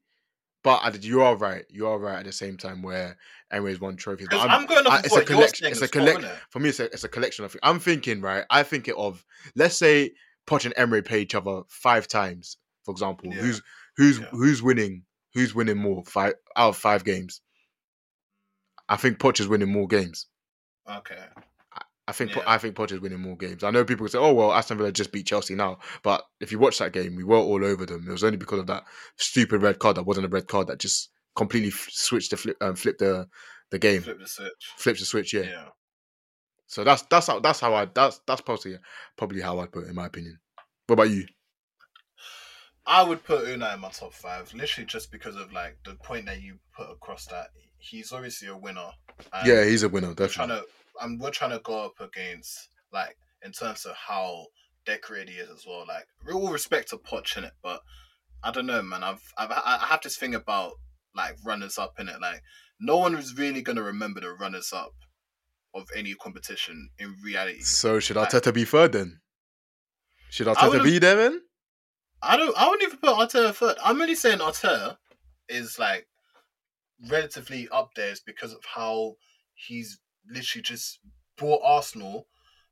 But 0.63 0.79
I- 0.83 0.97
you 1.01 1.21
are 1.23 1.35
right. 1.35 1.65
You 1.69 1.87
are 1.87 1.99
right 1.99 2.19
at 2.19 2.25
the 2.25 2.31
same 2.31 2.57
time 2.57 2.81
where 2.81 3.17
Emery's 3.51 3.79
won 3.81 3.95
trophies. 3.97 4.27
But 4.31 4.39
I'm, 4.39 4.61
I'm, 4.61 4.65
going 4.65 4.87
I- 4.87 4.99
it's 4.99 5.15
a 5.15 5.23
collection- 5.25 5.67
it's 5.67 5.81
a 5.81 5.85
as 5.85 5.91
collect- 5.91 6.25
for 6.49 6.59
me, 6.59 6.69
it's 6.69 6.79
a, 6.79 6.85
it's 6.85 7.03
a 7.03 7.09
collection 7.09 7.43
of. 7.45 7.55
I'm 7.63 7.79
thinking, 7.79 8.21
right? 8.21 8.45
I 8.49 8.63
think 8.63 8.87
it 8.87 8.95
of 8.95 9.25
let's 9.55 9.75
say 9.77 10.11
Poch 10.47 10.65
and 10.65 10.73
Emery 10.77 11.01
play 11.01 11.21
each 11.21 11.35
other 11.35 11.61
five 11.69 12.07
times, 12.07 12.57
for 12.85 12.91
example. 12.91 13.27
Yeah. 13.33 13.41
Who's 13.41 13.61
who's 13.97 14.19
Yeah. 14.19 14.25
who's 14.31 14.63
winning? 14.63 15.03
Who's 15.33 15.53
winning 15.53 15.77
more? 15.77 16.03
Five 16.05 16.33
out 16.55 16.69
of 16.69 16.77
five 16.77 17.03
games. 17.03 17.41
I 18.89 18.95
think 18.97 19.17
Poch 19.17 19.39
is 19.39 19.47
winning 19.47 19.71
more 19.71 19.87
games. 19.87 20.27
Okay. 20.89 21.17
I 22.07 22.11
think 22.11 22.35
Yeah. 22.35 22.43
I 22.45 22.57
think 22.57 22.77
is 22.79 22.99
winning 22.99 23.21
more 23.21 23.37
games. 23.37 23.63
I 23.63 23.71
know 23.71 23.85
people 23.85 24.07
say, 24.07 24.17
"Oh 24.17 24.33
well, 24.33 24.51
Aston 24.53 24.77
Villa 24.77 24.91
just 24.91 25.11
beat 25.11 25.25
Chelsea 25.27 25.55
now," 25.55 25.79
but 26.03 26.25
if 26.41 26.51
you 26.51 26.59
watch 26.59 26.79
that 26.79 26.91
game, 26.91 27.15
we 27.15 27.23
were 27.23 27.37
all 27.37 27.63
over 27.63 27.85
them. 27.85 28.05
It 28.07 28.11
was 28.11 28.23
only 28.23 28.37
because 28.37 28.59
of 28.59 28.67
that 28.67 28.83
stupid 29.17 29.61
red 29.61 29.79
card 29.79 29.95
that 29.97 30.03
wasn't 30.03 30.25
a 30.25 30.29
red 30.29 30.47
card 30.47 30.67
that 30.67 30.79
just 30.79 31.09
completely 31.35 31.69
f- 31.69 31.87
switched 31.91 32.31
the 32.31 32.37
flip, 32.37 32.57
um, 32.61 32.75
flipped 32.75 32.99
the 32.99 33.27
the 33.71 33.79
game, 33.79 34.01
Flip 34.01 34.19
the 34.19 34.27
switch. 34.27 34.71
flipped 34.77 34.99
the 34.99 35.05
switch. 35.05 35.33
Yeah. 35.33 35.41
Yeah. 35.43 35.69
So 36.67 36.83
that's 36.83 37.03
that's 37.03 37.27
how 37.27 37.39
that's 37.39 37.59
how 37.61 37.73
I 37.73 37.85
that's 37.85 38.19
that's 38.27 38.41
probably 38.41 38.77
probably 39.17 39.41
how 39.41 39.59
I'd 39.59 39.71
put 39.71 39.85
it 39.85 39.89
in 39.89 39.95
my 39.95 40.07
opinion. 40.07 40.39
What 40.87 40.95
about 40.95 41.09
you? 41.09 41.25
I 42.85 43.01
would 43.03 43.23
put 43.23 43.45
Unai 43.45 43.75
in 43.75 43.79
my 43.79 43.89
top 43.89 44.13
five, 44.13 44.53
literally 44.53 44.85
just 44.85 45.09
because 45.11 45.37
of 45.37 45.53
like 45.53 45.77
the 45.85 45.95
point 45.95 46.25
that 46.25 46.41
you 46.41 46.59
put 46.75 46.91
across 46.91 47.27
that 47.27 47.47
he's 47.77 48.11
obviously 48.11 48.47
a 48.47 48.57
winner. 48.57 48.89
yeah, 49.45 49.63
he's 49.65 49.83
a 49.83 49.89
winner, 49.89 50.13
definitely. 50.13 50.63
And 51.01 51.19
we're 51.19 51.31
trying 51.31 51.51
to 51.51 51.59
go 51.59 51.85
up 51.85 51.99
against 51.99 52.69
like 52.91 53.17
in 53.43 53.51
terms 53.51 53.85
of 53.85 53.95
how 53.95 54.45
decorated 54.85 55.29
he 55.29 55.39
is 55.39 55.49
as 55.49 55.65
well. 55.67 55.85
Like 55.87 56.05
all 56.33 56.51
respect 56.51 56.89
to 56.89 56.97
Poch 56.97 57.37
in 57.37 57.43
it, 57.43 57.53
but 57.61 57.81
I 58.43 58.51
don't 58.51 58.65
know, 58.65 58.81
man. 58.81 59.03
I've 59.03 59.21
I've 59.37 59.51
I 59.51 59.85
have 59.89 60.01
this 60.01 60.17
thing 60.17 60.35
about 60.35 60.73
like 61.15 61.35
runners 61.45 61.77
up 61.77 61.99
in 61.99 62.09
it. 62.09 62.19
Like 62.21 62.41
no 62.79 62.97
one 62.97 63.15
is 63.15 63.37
really 63.37 63.61
gonna 63.61 63.83
remember 63.83 64.19
the 64.21 64.31
runners 64.33 64.71
up 64.73 64.93
of 65.73 65.87
any 65.95 66.13
competition 66.13 66.89
in 66.99 67.15
reality. 67.23 67.61
So 67.61 67.99
should 67.99 68.15
Like- 68.15 68.29
Arteta 68.29 68.53
be 68.53 68.65
third 68.65 68.91
then? 68.91 69.21
Should 70.29 70.47
Arteta 70.47 70.83
be 70.83 70.99
there 70.99 71.15
then? 71.15 71.41
I 72.21 72.37
don't. 72.37 72.55
I 72.57 72.69
wouldn't 72.69 72.83
even 72.87 72.97
put 72.99 73.09
Arteta 73.17 73.53
third. 73.53 73.75
I'm 73.83 74.01
only 74.01 74.15
saying 74.15 74.39
Arteta 74.39 74.97
is 75.49 75.77
like 75.77 76.07
relatively 77.09 77.67
up 77.69 77.89
there 77.95 78.11
is 78.11 78.21
because 78.21 78.53
of 78.53 78.63
how 78.75 79.15
he's 79.55 79.99
literally 80.29 80.63
just 80.63 80.99
brought 81.37 81.61
Arsenal. 81.63 82.27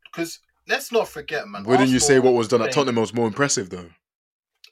Because 0.05 0.39
let's 0.67 0.91
not 0.91 1.07
forget, 1.07 1.47
man. 1.47 1.63
Wouldn't 1.63 1.89
you 1.89 1.99
say 1.99 2.19
what 2.19 2.33
was 2.33 2.47
done 2.47 2.61
at 2.61 2.71
Tottenham 2.71 2.95
was 2.95 3.13
more 3.13 3.27
impressive 3.27 3.69
though? 3.69 3.89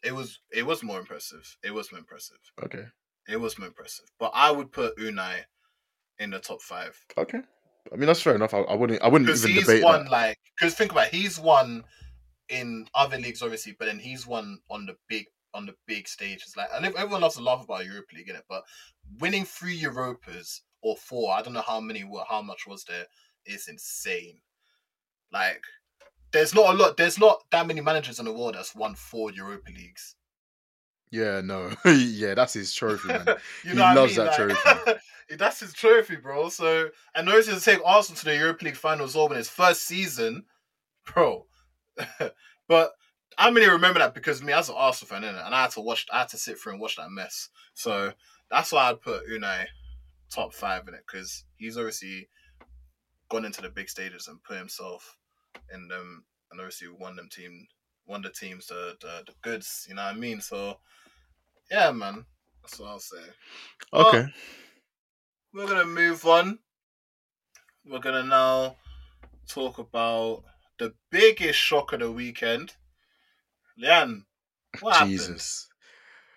It 0.03 0.13
was. 0.13 0.39
It 0.51 0.65
was 0.65 0.83
more 0.83 0.99
impressive. 0.99 1.57
It 1.63 1.73
was 1.73 1.91
more 1.91 1.99
impressive. 1.99 2.37
Okay, 2.63 2.85
It 3.27 3.37
was 3.37 3.57
more 3.57 3.67
impressive. 3.67 4.05
But 4.19 4.31
I 4.33 4.51
would 4.51 4.71
put 4.71 4.97
Unai 4.97 5.43
in 6.19 6.31
the 6.31 6.39
top 6.39 6.61
five 6.61 6.97
okay. 7.17 7.39
I 7.91 7.95
mean 7.95 8.07
that's 8.07 8.21
fair 8.21 8.35
enough. 8.35 8.53
I, 8.53 8.59
I 8.59 8.75
wouldn't 8.75 9.01
I 9.01 9.07
wouldn't 9.07 9.29
even 9.29 9.51
he's 9.51 9.65
debate 9.65 9.83
won 9.83 10.03
that. 10.05 10.11
like. 10.11 10.37
Because 10.57 10.75
think 10.75 10.91
about 10.91 11.07
it, 11.07 11.13
he's 11.13 11.39
won 11.39 11.83
in 12.49 12.85
other 12.93 13.17
leagues 13.17 13.41
obviously, 13.41 13.75
but 13.77 13.85
then 13.85 13.99
he's 13.99 14.27
won 14.27 14.59
on 14.69 14.85
the 14.85 14.95
big 15.07 15.25
on 15.53 15.65
the 15.65 15.73
big 15.87 16.07
stages. 16.07 16.53
Like, 16.55 16.69
and 16.73 16.85
everyone 16.85 17.21
loves 17.21 17.35
to 17.35 17.41
laugh 17.41 17.63
about 17.63 17.85
Europa 17.85 18.15
League 18.15 18.29
in 18.29 18.35
it, 18.35 18.43
but 18.47 18.63
winning 19.19 19.45
three 19.45 19.79
Europas 19.79 20.61
or 20.81 20.95
four, 20.97 21.33
I 21.33 21.41
don't 21.41 21.53
know 21.53 21.61
how 21.61 21.79
many, 21.79 22.03
were- 22.03 22.25
how 22.29 22.41
much 22.41 22.65
was 22.67 22.83
there, 22.85 23.05
is 23.45 23.67
insane. 23.67 24.41
Like, 25.31 25.61
there's 26.31 26.53
not 26.53 26.73
a 26.73 26.77
lot. 26.77 26.97
There's 26.97 27.19
not 27.19 27.43
that 27.51 27.67
many 27.67 27.81
managers 27.81 28.19
in 28.19 28.25
the 28.25 28.33
world 28.33 28.55
that's 28.55 28.75
won 28.75 28.95
four 28.95 29.31
Europa 29.31 29.71
Leagues. 29.71 30.15
Yeah, 31.11 31.41
no, 31.41 31.71
yeah, 31.85 32.35
that's 32.35 32.53
his 32.53 32.73
trophy, 32.73 33.07
man. 33.07 33.25
He 33.63 33.73
loves 33.73 34.17
I 34.17 34.23
mean? 34.23 34.31
that 34.37 34.87
Like, 34.87 35.01
that's 35.39 35.59
his 35.59 35.73
trophy, 35.73 36.17
bro. 36.17 36.49
So, 36.49 36.89
and 37.15 37.25
notice 37.25 37.47
to 37.47 37.59
take 37.59 37.81
Arsenal 37.83 38.19
to 38.19 38.25
the 38.25 38.35
Europa 38.35 38.65
League 38.65 38.75
final 38.75 39.05
as 39.05 39.15
well 39.15 39.27
in 39.27 39.37
his 39.37 39.49
first 39.49 39.83
season, 39.85 40.45
bro. 41.05 41.47
but 42.67 42.91
I 43.37 43.47
only 43.47 43.67
remember 43.67 43.99
that 43.99 44.13
because 44.13 44.43
me 44.43 44.53
as 44.53 44.69
an 44.69 44.75
Arsenal 44.77 45.09
fan, 45.09 45.23
innit? 45.23 45.45
and 45.45 45.55
I 45.55 45.63
had 45.63 45.71
to 45.71 45.81
watch, 45.81 46.05
I 46.11 46.19
had 46.19 46.29
to 46.29 46.37
sit 46.37 46.59
through 46.59 46.73
and 46.73 46.81
watch 46.81 46.97
that 46.97 47.09
mess. 47.09 47.49
So 47.73 48.13
that's 48.51 48.71
why 48.71 48.89
I'd 48.89 49.01
put 49.01 49.27
Unai 49.27 49.65
top 50.29 50.53
five 50.53 50.87
in 50.87 50.93
it 50.93 51.03
because 51.07 51.45
he's 51.57 51.77
obviously 51.77 52.29
gone 53.29 53.45
into 53.45 53.61
the 53.61 53.69
big 53.69 53.89
stages 53.89 54.27
and 54.27 54.43
put 54.43 54.57
himself 54.57 55.17
in 55.73 55.87
them, 55.87 56.25
and 56.51 56.59
obviously 56.59 56.87
won 56.89 57.15
them 57.15 57.29
team, 57.31 57.67
won 58.07 58.21
the 58.21 58.29
teams 58.29 58.67
the 58.67 58.95
the, 59.01 59.23
the 59.27 59.33
goods. 59.41 59.85
You 59.89 59.95
know 59.95 60.03
what 60.03 60.15
I 60.15 60.17
mean? 60.17 60.41
So 60.41 60.79
yeah, 61.71 61.91
man. 61.91 62.25
That's 62.61 62.79
what 62.79 62.89
I'll 62.89 62.99
say. 62.99 63.17
Okay, 63.93 64.27
We're 65.53 65.67
gonna 65.67 65.85
move 65.85 66.25
on. 66.25 66.59
We're 67.85 67.99
gonna 67.99 68.23
now 68.23 68.75
talk 69.47 69.79
about 69.79 70.43
the 70.77 70.93
biggest 71.09 71.57
shock 71.57 71.93
of 71.93 72.01
the 72.01 72.11
weekend. 72.11 72.73
Leanne, 73.81 74.23
what 74.81 74.95
happened? 74.95 75.11
Jesus. 75.11 75.68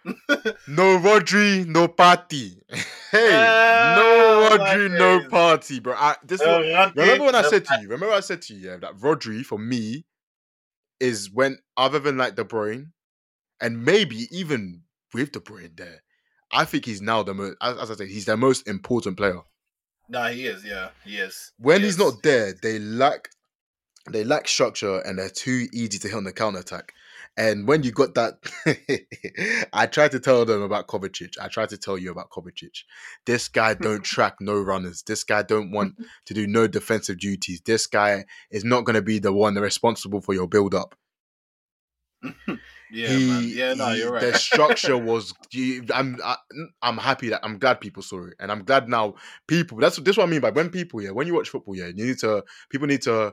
no 0.68 0.98
Rodri, 0.98 1.66
no 1.66 1.88
party. 1.88 2.60
hey, 3.10 3.28
Ah, 3.30 3.92
no 3.94 4.48
Rodri, 4.48 4.90
no 4.98 5.28
party, 5.28 5.80
bro. 5.80 5.94
I, 5.94 6.16
this 6.24 6.40
Uh, 6.40 6.58
Rodri, 6.58 6.96
remember 6.96 7.24
when 7.24 7.34
I 7.34 7.42
the 7.42 7.48
said 7.50 7.64
to 7.66 7.80
you? 7.80 7.88
Remember 7.88 8.14
I 8.14 8.20
said 8.20 8.42
to 8.42 8.54
you, 8.54 8.70
yeah, 8.70 8.76
that 8.78 8.96
Rodri 8.96 9.44
for 9.44 9.58
me 9.58 10.04
is 11.00 11.30
when 11.30 11.58
other 11.76 11.98
than 11.98 12.16
like 12.16 12.34
De 12.36 12.44
Bruyne, 12.44 12.92
and 13.60 13.84
maybe 13.84 14.26
even 14.30 14.82
with 15.14 15.32
De 15.32 15.40
Bruyne 15.40 15.76
there, 15.76 16.02
I 16.50 16.64
think 16.64 16.84
he's 16.84 17.00
now 17.00 17.22
the 17.22 17.34
most. 17.34 17.56
As, 17.60 17.78
as 17.78 17.90
I 17.90 17.94
said, 17.94 18.08
he's 18.08 18.24
the 18.26 18.36
most 18.36 18.66
important 18.68 19.16
player. 19.16 19.40
Nah, 20.08 20.28
he 20.28 20.46
is. 20.46 20.64
Yeah, 20.64 20.88
he 21.04 21.16
is. 21.18 21.52
When 21.58 21.80
He 21.80 21.86
he's 21.86 21.94
is. 21.94 21.98
not 21.98 22.22
there, 22.22 22.52
they 22.60 22.78
lack 22.78 23.28
they 24.10 24.24
lack 24.24 24.48
structure 24.48 24.98
and 25.00 25.18
they're 25.18 25.30
too 25.30 25.68
easy 25.72 25.98
to 25.98 26.08
hit 26.08 26.16
on 26.16 26.24
the 26.24 26.32
counter 26.32 26.58
attack. 26.58 26.92
And 27.36 27.66
when 27.66 27.82
you 27.82 27.92
got 27.92 28.14
that, 28.14 28.34
I 29.72 29.86
tried 29.86 30.10
to 30.10 30.20
tell 30.20 30.44
them 30.44 30.60
about 30.60 30.86
Kovacic. 30.86 31.38
I 31.40 31.48
tried 31.48 31.70
to 31.70 31.78
tell 31.78 31.96
you 31.96 32.10
about 32.10 32.30
Kovacic. 32.30 32.84
This 33.24 33.48
guy 33.48 33.74
don't 33.74 34.04
track 34.04 34.36
no 34.40 34.60
runners. 34.60 35.02
This 35.02 35.24
guy 35.24 35.42
don't 35.42 35.70
want 35.70 35.94
mm-hmm. 35.94 36.04
to 36.26 36.34
do 36.34 36.46
no 36.46 36.66
defensive 36.66 37.18
duties. 37.18 37.62
This 37.64 37.86
guy 37.86 38.26
is 38.50 38.64
not 38.64 38.84
going 38.84 38.96
to 38.96 39.02
be 39.02 39.18
the 39.18 39.32
one 39.32 39.54
responsible 39.54 40.20
for 40.20 40.34
your 40.34 40.46
build 40.46 40.74
up. 40.74 40.94
Yeah, 42.92 43.08
he, 43.08 43.26
man. 43.26 43.44
Yeah, 43.46 43.74
no, 43.74 43.92
you're 43.92 44.12
right. 44.12 44.20
The 44.20 44.38
structure 44.38 44.98
was. 44.98 45.32
I'm. 45.94 46.18
I, 46.22 46.36
I'm 46.82 46.98
happy 46.98 47.30
that 47.30 47.40
I'm 47.42 47.58
glad 47.58 47.80
people 47.80 48.02
saw 48.02 48.26
it, 48.26 48.34
and 48.38 48.52
I'm 48.52 48.64
glad 48.64 48.86
now 48.86 49.14
people. 49.48 49.78
That's 49.78 49.96
this. 49.96 50.12
is 50.12 50.18
What 50.18 50.28
I 50.28 50.30
mean 50.30 50.42
by 50.42 50.50
when 50.50 50.68
people. 50.68 51.00
Yeah, 51.00 51.10
when 51.10 51.26
you 51.26 51.32
watch 51.32 51.48
football, 51.48 51.74
yeah, 51.74 51.86
you 51.86 52.04
need 52.04 52.18
to. 52.18 52.44
People 52.68 52.86
need 52.86 53.00
to. 53.02 53.32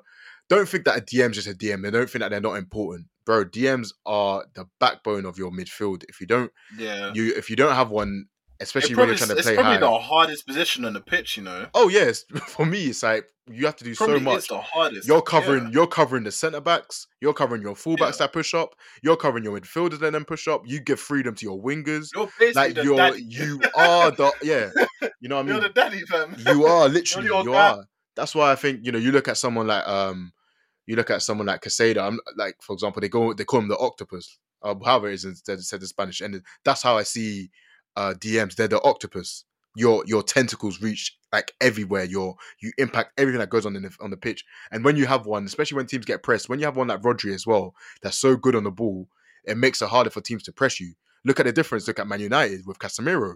Don't 0.50 0.68
think 0.68 0.86
that 0.86 0.97
a 0.97 1.02
DM's 1.02 1.36
just 1.36 1.47
a 1.47 1.54
DM. 1.54 1.84
They 1.84 1.91
don't 1.91 2.10
think 2.10 2.22
that 2.22 2.30
they're 2.30 2.41
not 2.41 2.56
important, 2.58 3.08
bro. 3.26 3.45
DMs 3.45 3.89
are 4.06 4.45
the 4.56 4.66
backbone 4.80 5.26
of 5.26 5.38
your 5.38 5.52
midfield. 5.52 6.04
If 6.10 6.20
you 6.20 6.28
don't, 6.28 6.52
yeah. 6.78 7.12
you 7.14 7.34
if 7.36 7.50
you 7.50 7.56
don't 7.56 7.76
have 7.76 7.91
one, 7.91 8.26
especially 8.60 8.93
It 8.93 8.97
when 8.97 9.08
probably, 9.08 9.20
you're 9.20 9.28
trying 9.28 9.38
to 9.38 9.43
play 9.43 9.56
high. 9.56 9.62
it's 9.74 9.80
probably 9.80 9.97
the 10.00 10.04
hardest 10.04 10.47
position 10.47 10.86
on 10.86 10.93
the 10.93 11.02
pitch, 11.02 11.38
you 11.38 11.43
know. 11.43 11.68
Oh 11.76 11.88
yes, 11.89 12.24
for 12.47 12.66
me, 12.66 12.86
it's 12.86 13.04
like 13.04 13.26
you 13.52 13.66
have 13.66 13.76
to 13.78 13.84
do 13.84 13.95
Probably 13.95 14.18
so 14.18 14.24
much. 14.24 14.38
is 14.39 14.47
the 14.47 14.60
hardest. 14.60 15.08
You're 15.08 15.22
covering. 15.24 15.66
Yeah. 15.66 15.70
You're 15.74 15.88
covering 15.88 16.24
the 16.24 16.32
centre 16.32 16.62
backs. 16.62 17.08
You're 17.22 17.34
covering 17.34 17.62
your 17.64 17.74
fullbacks 17.76 18.14
Yeah. 18.20 18.26
that 18.28 18.34
push 18.34 18.54
up. 18.54 18.76
You're 19.04 19.18
covering 19.18 19.43
your 19.43 19.60
midfielders 19.60 20.00
that 20.00 20.12
then 20.14 20.24
push 20.26 20.47
up. 20.47 20.64
You 20.68 20.80
give 20.80 21.00
freedom 21.00 21.34
to 21.36 21.45
your 21.45 21.60
wingers. 21.62 22.10
You're 22.16 22.30
Like 22.54 22.76
the 22.76 22.84
you're, 22.84 22.95
daddy. 22.95 23.24
you 23.24 23.60
are 23.76 24.12
the 24.12 24.32
yeah. 24.43 24.70
You 25.22 25.30
know 25.30 25.36
what 25.38 25.41
I 25.41 25.43
mean? 25.43 25.52
You're 25.54 25.62
the 25.62 25.70
daddy, 25.70 26.02
fam. 26.02 26.36
You 26.47 26.66
are 26.66 26.88
literally. 26.89 27.28
You 27.43 27.54
are. 27.54 27.86
That's 28.16 28.36
why 28.36 28.52
I 28.52 28.56
think 28.56 28.82
you 28.84 28.91
know. 28.91 29.00
You 29.00 29.12
look 29.12 29.28
at 29.28 29.38
someone 29.38 29.66
like 29.68 29.88
um, 29.88 30.32
you 30.90 30.96
look 30.96 31.12
at 31.12 31.22
someone 31.22 31.46
like 31.46 31.62
Caicedo. 31.62 32.02
I'm 32.02 32.20
like, 32.36 32.56
for 32.62 32.74
example, 32.74 33.00
they 33.00 33.10
go 33.10 33.32
they 33.32 33.46
call 33.46 33.60
him 33.60 33.68
the 33.68 33.78
octopus. 33.78 34.40
However, 34.64 35.08
it 35.08 35.14
is 35.14 35.26
instead 35.26 35.62
said 35.62 35.82
in 35.82 35.88
Spanish, 35.88 36.20
and 36.20 36.42
that's 36.66 36.82
how 36.82 36.98
I 36.98 37.04
see 37.04 37.52
uh 37.96 38.16
DMs. 38.18 38.56
They're 38.56 38.68
the 38.68 38.82
octopus. 38.82 39.46
Your 39.76 40.04
your 40.08 40.24
tentacles 40.24 40.82
reach 40.82 41.16
like 41.32 41.54
everywhere. 41.62 42.06
Your 42.06 42.38
you 42.60 42.72
impact 42.80 43.20
everything 43.20 43.38
that 43.40 43.52
goes 43.52 43.68
on 43.68 43.76
in 43.76 43.84
the, 43.84 43.96
on 44.02 44.10
the 44.10 44.18
pitch. 44.18 44.44
And 44.72 44.84
when 44.84 44.96
you 44.96 45.06
have 45.06 45.28
one, 45.28 45.46
especially 45.46 45.76
when 45.76 45.86
teams 45.86 46.06
get 46.06 46.24
pressed, 46.24 46.50
when 46.50 46.58
you 46.58 46.66
have 46.66 46.76
one 46.76 46.88
like 46.88 47.04
Rodri 47.04 47.36
as 47.36 47.46
well, 47.46 47.76
that's 48.02 48.18
so 48.18 48.36
good 48.36 48.56
on 48.56 48.64
the 48.64 48.72
ball, 48.72 49.08
it 49.46 49.58
makes 49.58 49.84
it 49.84 49.90
harder 49.90 50.10
for 50.10 50.22
teams 50.22 50.42
to 50.44 50.52
press 50.52 50.80
you. 50.80 50.94
Look 51.24 51.40
at 51.40 51.46
the 51.46 51.52
difference. 51.52 51.88
Look 51.88 52.00
at 52.00 52.08
Man 52.08 52.20
United 52.20 52.66
with 52.66 52.80
Casemiro. 52.80 53.36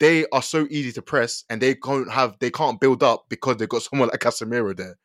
They 0.00 0.26
are 0.32 0.42
so 0.42 0.66
easy 0.68 0.90
to 0.92 1.02
press, 1.02 1.44
and 1.48 1.62
they 1.62 1.76
can't 1.76 2.10
have 2.10 2.40
they 2.40 2.50
can't 2.50 2.80
build 2.80 3.04
up 3.04 3.26
because 3.28 3.58
they've 3.58 3.68
got 3.68 3.82
someone 3.88 4.08
like 4.08 4.18
Casemiro 4.18 4.76
there. 4.76 4.98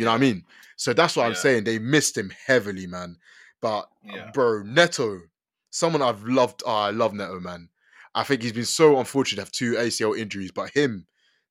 You 0.00 0.06
know 0.06 0.12
what 0.12 0.16
I 0.16 0.20
mean? 0.20 0.44
So 0.76 0.94
that's 0.94 1.14
what 1.14 1.26
I'm 1.26 1.34
saying. 1.34 1.64
They 1.64 1.78
missed 1.78 2.16
him 2.16 2.32
heavily, 2.46 2.86
man. 2.86 3.16
But 3.60 3.90
Yeah. 4.02 4.30
bro, 4.32 4.62
Neto, 4.62 5.20
someone 5.68 6.00
I've 6.00 6.24
loved. 6.24 6.62
Oh, 6.64 6.74
I 6.74 6.90
love 6.90 7.12
Neto, 7.12 7.38
man. 7.38 7.68
I 8.14 8.24
think 8.24 8.40
he's 8.40 8.54
been 8.54 8.64
so 8.64 8.98
unfortunate 8.98 9.36
to 9.36 9.42
have 9.42 9.52
two 9.52 9.72
ACL 9.76 10.18
injuries, 10.18 10.52
but 10.52 10.70
him, 10.70 11.06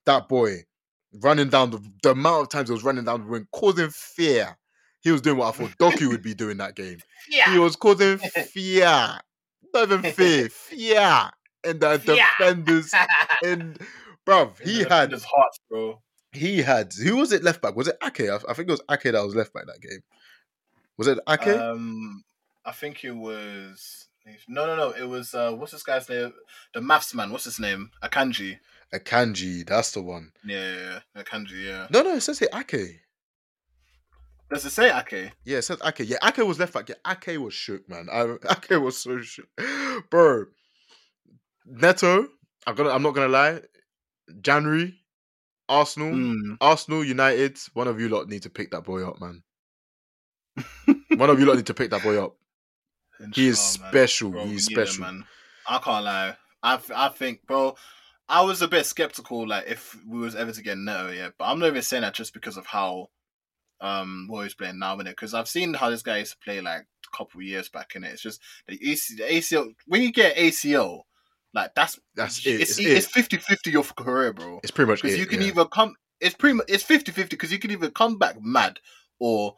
that 0.07 0.27
boy, 0.27 0.65
running 1.13 1.49
down 1.49 1.69
the, 1.69 1.79
the 2.01 2.11
amount 2.11 2.41
of 2.41 2.49
times 2.49 2.69
he 2.69 2.73
was 2.73 2.83
running 2.83 3.05
down 3.05 3.21
the 3.21 3.27
wing, 3.27 3.47
causing 3.51 3.91
fear. 3.91 4.57
He 5.01 5.11
was 5.11 5.21
doing 5.21 5.37
what 5.37 5.53
I 5.53 5.57
thought 5.57 5.77
Doku 5.77 6.07
would 6.09 6.23
be 6.23 6.33
doing 6.33 6.57
that 6.57 6.75
game. 6.75 6.97
Yeah. 7.29 7.53
He 7.53 7.59
was 7.59 7.75
causing 7.75 8.17
fear. 8.51 9.19
Not 9.73 9.91
even 9.91 10.11
fear, 10.11 10.49
fear. 10.49 11.29
And 11.63 11.79
the 11.79 11.97
defenders 12.39 12.91
and 13.45 13.77
bruv, 14.27 14.59
he 14.59 14.83
had 14.83 15.11
his 15.11 15.23
heart, 15.23 15.51
bro. 15.69 16.01
He 16.31 16.61
had 16.61 16.93
who 16.93 17.17
was 17.17 17.31
it 17.31 17.43
left 17.43 17.61
back? 17.61 17.75
Was 17.75 17.87
it 17.87 17.97
Ake? 18.03 18.29
I, 18.29 18.35
I 18.35 18.53
think 18.53 18.69
it 18.69 18.71
was 18.71 18.81
Ake 18.89 19.11
that 19.11 19.25
was 19.25 19.35
left 19.35 19.53
back 19.53 19.65
that 19.65 19.81
game. 19.81 20.01
Was 20.97 21.07
it 21.07 21.19
Ake? 21.27 21.47
Um, 21.47 22.23
I 22.65 22.71
think 22.71 23.03
it 23.03 23.15
was 23.15 24.09
no, 24.47 24.65
no, 24.65 24.75
no. 24.75 24.91
It 24.91 25.07
was 25.07 25.33
uh, 25.33 25.51
what's 25.53 25.71
this 25.71 25.83
guy's 25.83 26.09
name? 26.09 26.33
The 26.73 26.81
maths 26.81 27.13
man. 27.13 27.31
What's 27.31 27.45
his 27.45 27.59
name? 27.59 27.91
Akanji. 28.03 28.57
Akanji, 28.93 29.65
that's 29.65 29.91
the 29.91 30.01
one. 30.01 30.31
Yeah, 30.45 30.57
yeah, 30.57 30.99
yeah. 31.15 31.23
Akanji. 31.23 31.65
Yeah. 31.65 31.87
No, 31.89 32.01
no, 32.01 32.15
it 32.15 32.21
says 32.21 32.39
here 32.39 32.49
Ake. 32.53 33.01
Does 34.51 34.65
it 34.65 34.71
say 34.71 34.91
Ake? 34.91 35.31
Yeah, 35.45 35.57
it 35.57 35.61
says 35.63 35.79
Ake. 35.85 35.99
Yeah, 35.99 36.17
Ake 36.23 36.37
was 36.45 36.59
left 36.59 36.73
back. 36.73 36.89
Yeah, 36.89 36.95
Ake 37.07 37.39
was 37.39 37.53
shook, 37.53 37.87
man. 37.89 38.07
I, 38.11 38.23
Ake 38.51 38.81
was 38.81 38.97
so 38.97 39.19
shook, 39.21 39.47
bro. 40.09 40.45
Neto, 41.65 42.27
I'm 42.65 42.75
gonna. 42.75 42.89
I'm 42.89 43.03
not 43.03 43.13
gonna 43.13 43.27
lie. 43.27 43.61
January, 44.41 44.98
Arsenal, 45.69 46.11
Mm. 46.11 46.57
Arsenal, 46.59 47.03
United. 47.05 47.57
One 47.73 47.87
of 47.87 47.99
you 48.01 48.09
lot 48.09 48.27
need 48.27 48.43
to 48.43 48.49
pick 48.49 48.71
that 48.71 48.83
boy 48.83 49.07
up, 49.07 49.21
man. 49.21 49.43
one 51.15 51.29
of 51.29 51.39
you 51.39 51.45
lot 51.45 51.55
need 51.57 51.67
to 51.67 51.73
pick 51.73 51.91
that 51.91 52.03
boy 52.03 52.21
up. 52.23 52.35
He 53.33 53.47
is 53.49 53.77
man. 53.79 53.91
special. 53.91 54.31
Bro, 54.31 54.45
He's 54.45 54.69
need 54.69 54.77
him, 54.77 54.85
special. 54.85 55.01
man. 55.05 55.25
I 55.67 55.77
can't 55.79 56.05
lie. 56.05 56.35
I, 56.63 56.79
I 56.95 57.09
think, 57.09 57.45
bro. 57.45 57.75
I 58.27 58.41
was 58.43 58.61
a 58.61 58.67
bit 58.67 58.85
skeptical, 58.85 59.47
like 59.47 59.65
if 59.67 59.97
we 60.07 60.19
was 60.19 60.35
ever 60.35 60.51
to 60.51 60.61
get 60.61 60.77
Neto, 60.77 61.09
yeah. 61.11 61.29
But 61.37 61.45
I'm 61.45 61.59
not 61.59 61.67
even 61.67 61.81
saying 61.81 62.01
that 62.03 62.13
just 62.13 62.33
because 62.33 62.57
of 62.57 62.65
how 62.65 63.07
um 63.81 64.25
what 64.29 64.43
he's 64.43 64.53
playing 64.53 64.77
now 64.79 64.97
in 64.99 65.07
it. 65.07 65.11
Because 65.11 65.33
I've 65.33 65.47
seen 65.47 65.73
how 65.73 65.89
this 65.89 66.01
guy 66.03 66.17
used 66.19 66.33
to 66.33 66.37
play 66.43 66.61
like 66.61 66.81
a 66.81 67.17
couple 67.17 67.39
of 67.39 67.45
years 67.45 67.69
back 67.69 67.95
in 67.95 68.03
it. 68.03 68.11
It's 68.13 68.21
just 68.21 68.39
the, 68.67 68.73
AC, 68.91 69.15
the 69.15 69.23
ACL. 69.23 69.73
When 69.87 70.01
you 70.01 70.11
get 70.11 70.35
ACL, 70.37 71.01
like 71.53 71.73
that's 71.75 71.99
That's 72.15 72.45
it. 72.45 72.61
It's, 72.61 72.79
It's 72.79 73.15
it's, 73.15 73.31
it. 73.31 73.41
50-50 73.41 73.71
your 73.71 73.83
career, 73.83 74.33
bro. 74.33 74.59
It's 74.63 74.71
pretty 74.71 74.89
much 74.89 75.01
Because 75.01 75.17
you 75.17 75.25
can 75.25 75.41
yeah. 75.41 75.47
either 75.47 75.65
come. 75.65 75.95
It's 76.19 76.35
pretty 76.35 76.55
much 76.55 76.65
it's 76.67 76.83
50-50 76.83 77.29
because 77.29 77.51
you 77.51 77.59
can 77.59 77.71
either 77.71 77.89
come 77.89 78.17
back 78.17 78.41
mad 78.41 78.79
or 79.19 79.55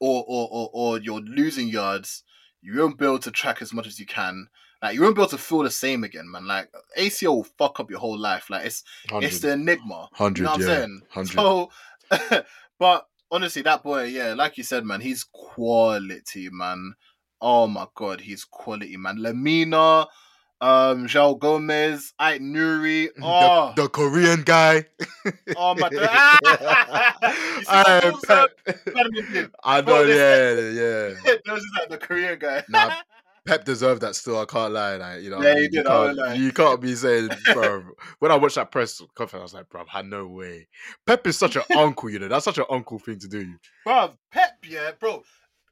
or 0.00 0.24
or 0.26 0.48
or, 0.50 0.70
or 0.72 0.98
you're 1.00 1.20
losing 1.20 1.68
yards. 1.68 2.24
You 2.60 2.78
won't 2.78 2.98
be 2.98 3.04
able 3.04 3.18
to 3.20 3.30
track 3.30 3.60
as 3.60 3.72
much 3.72 3.86
as 3.86 3.98
you 3.98 4.06
can. 4.06 4.48
Like 4.80 4.94
you 4.94 5.02
won't 5.02 5.14
be 5.14 5.22
able 5.22 5.30
to 5.30 5.38
feel 5.38 5.62
the 5.62 5.70
same 5.70 6.02
again, 6.04 6.30
man. 6.30 6.46
Like 6.46 6.70
ACL 6.98 7.36
will 7.36 7.44
fuck 7.44 7.78
up 7.78 7.90
your 7.90 8.00
whole 8.00 8.18
life. 8.18 8.50
Like 8.50 8.66
it's 8.66 8.82
it's 9.12 9.40
the 9.40 9.52
enigma. 9.52 10.08
100, 10.16 10.38
You 10.38 10.44
know 10.44 10.50
what 10.50 10.60
I'm 10.60 10.60
yeah, 10.60 10.66
saying? 10.66 11.02
100. 11.12 12.32
So, 12.32 12.42
but 12.78 13.06
honestly, 13.30 13.62
that 13.62 13.82
boy, 13.82 14.04
yeah, 14.04 14.34
like 14.34 14.58
you 14.58 14.64
said, 14.64 14.84
man, 14.84 15.00
he's 15.00 15.24
quality, 15.24 16.48
man. 16.50 16.94
Oh 17.40 17.66
my 17.66 17.86
god, 17.94 18.20
he's 18.20 18.44
quality, 18.44 18.96
man. 18.96 19.18
Lemina, 19.18 20.06
um, 20.62 21.06
João 21.06 21.38
Gomes, 21.38 22.14
Ait 22.20 22.40
Nuri. 22.40 23.08
Oh, 23.22 23.72
the, 23.76 23.82
the 23.82 23.88
Korean 23.88 24.42
guy. 24.42 24.86
oh 25.56 25.74
my 25.74 25.88
god. 25.94 26.38
You 27.58 27.64
see 27.64 27.76
what 27.76 27.88
I, 27.88 28.10
Pep, 28.26 28.50
I 29.64 29.80
know, 29.82 30.02
yeah, 30.04 30.54
yeah. 30.70 31.08
Was 31.52 31.62
just 31.62 31.66
like 31.78 31.88
the 31.90 31.98
Korean 31.98 32.38
guy. 32.38 32.62
Nah, 32.68 32.92
Pep 33.46 33.64
deserved 33.64 34.02
that 34.02 34.14
still. 34.14 34.38
I 34.38 34.44
can't 34.44 34.72
lie. 34.72 34.96
Like, 34.96 35.22
you 35.22 35.30
know, 35.30 35.38
I 35.38 35.44
Yeah, 35.44 35.54
mean? 35.54 35.62
did, 35.64 35.74
You 35.74 35.82
can't, 35.84 36.16
lie. 36.16 36.34
you 36.34 36.52
can't 36.52 36.80
be 36.80 36.94
saying, 36.94 37.30
bro. 37.52 37.84
when 38.20 38.30
I 38.30 38.36
watched 38.36 38.54
that 38.54 38.70
press 38.70 39.00
conference, 39.14 39.40
I 39.40 39.42
was 39.42 39.54
like, 39.54 39.68
bro, 39.68 39.82
I 39.82 39.96
had 39.98 40.06
no 40.06 40.26
way. 40.26 40.68
Pep 41.06 41.26
is 41.26 41.36
such 41.38 41.56
an 41.56 41.62
uncle, 41.76 42.08
you 42.10 42.18
know. 42.20 42.28
That's 42.28 42.44
such 42.44 42.58
an 42.58 42.64
uncle 42.70 42.98
thing 42.98 43.18
to 43.18 43.28
do. 43.28 43.54
bro, 43.84 44.12
Pep, 44.30 44.58
yeah, 44.68 44.92
bro. 44.98 45.22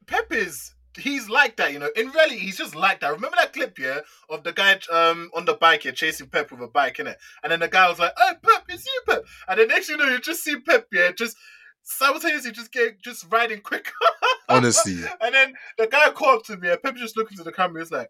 Pep 0.07 0.31
is 0.33 0.73
he's 0.97 1.29
like 1.29 1.57
that, 1.57 1.73
you 1.73 1.79
know. 1.79 1.89
In 1.95 2.09
reality, 2.09 2.37
he's 2.37 2.57
just 2.57 2.75
like 2.75 2.99
that. 3.01 3.11
Remember 3.11 3.35
that 3.37 3.53
clip, 3.53 3.77
yeah, 3.79 3.99
of 4.29 4.43
the 4.43 4.51
guy 4.51 4.79
um 4.91 5.29
on 5.35 5.45
the 5.45 5.53
bike 5.53 5.83
here 5.83 5.91
chasing 5.91 6.27
Pep 6.27 6.51
with 6.51 6.61
a 6.61 6.67
bike, 6.67 6.97
innit? 6.97 7.15
And 7.43 7.51
then 7.51 7.59
the 7.59 7.67
guy 7.67 7.89
was 7.89 7.99
like, 7.99 8.13
"Oh, 8.17 8.33
Pep, 8.41 8.63
it's 8.69 8.85
you, 8.85 9.01
Pep." 9.07 9.23
And 9.47 9.59
then 9.59 9.67
next 9.67 9.89
you 9.89 9.97
know, 9.97 10.07
you 10.07 10.19
just 10.19 10.43
see 10.43 10.59
Pep, 10.59 10.87
yeah, 10.91 11.11
just 11.11 11.35
simultaneously 11.83 12.51
just 12.51 12.71
get 12.71 13.01
just 13.01 13.25
riding 13.29 13.61
quick. 13.61 13.91
Honestly. 14.49 14.97
and 15.21 15.33
then 15.33 15.53
the 15.77 15.87
guy 15.87 16.09
called 16.11 16.39
up 16.39 16.45
to 16.45 16.57
me, 16.57 16.69
and 16.69 16.81
Pep 16.81 16.95
just 16.95 17.17
looking 17.17 17.37
to 17.37 17.43
the 17.43 17.51
camera. 17.51 17.81
He's 17.81 17.91
like, 17.91 18.09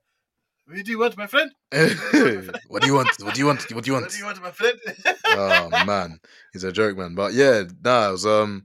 "What 0.66 0.84
do 0.84 0.92
you 0.92 1.00
want, 1.00 1.18
my 1.18 1.28
friend? 1.28 1.52
what 2.68 2.82
do 2.82 2.88
you 2.88 2.96
want? 2.96 3.10
What 3.20 3.34
do 3.34 3.40
you 3.40 3.46
want? 3.46 3.74
What 3.74 3.84
do 3.84 3.90
you 3.90 3.94
want? 3.94 4.06
What 4.06 4.12
do 4.12 4.18
you 4.18 4.26
want, 4.26 4.42
my 4.42 4.52
friend?" 4.52 4.80
oh 5.26 5.70
man, 5.86 6.20
he's 6.54 6.64
a 6.64 6.72
joke, 6.72 6.98
man. 6.98 7.16
But 7.16 7.34
yeah, 7.34 7.64
nah, 7.84 8.10
it 8.10 8.12
was 8.14 8.26
um, 8.26 8.64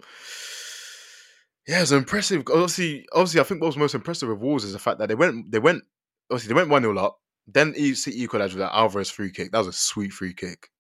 yeah, 1.67 1.83
it's 1.83 1.91
impressive. 1.93 2.43
Obviously, 2.49 3.07
obviously, 3.13 3.41
I 3.41 3.45
think 3.45 3.61
what 3.61 3.69
was 3.69 3.77
most 3.77 3.95
impressive 3.95 4.29
with 4.29 4.39
Wolves 4.39 4.65
is 4.65 4.73
the 4.73 4.79
fact 4.79 4.99
that 4.99 5.09
they 5.09 5.15
went, 5.15 5.51
they 5.51 5.59
went, 5.59 5.85
obviously, 6.31 6.49
they 6.49 6.55
went 6.55 6.69
one 6.71 6.83
0 6.83 6.97
up. 6.99 7.19
Then 7.47 7.75
City 7.95 8.23
equalized 8.23 8.55
with 8.55 8.61
that 8.61 8.75
Alvarez 8.75 9.11
free 9.11 9.31
kick. 9.31 9.53
That 9.53 9.59
was 9.59 9.69
a 9.69 9.73
sweet 9.73 10.13
free 10.13 10.35
kick, 10.35 10.71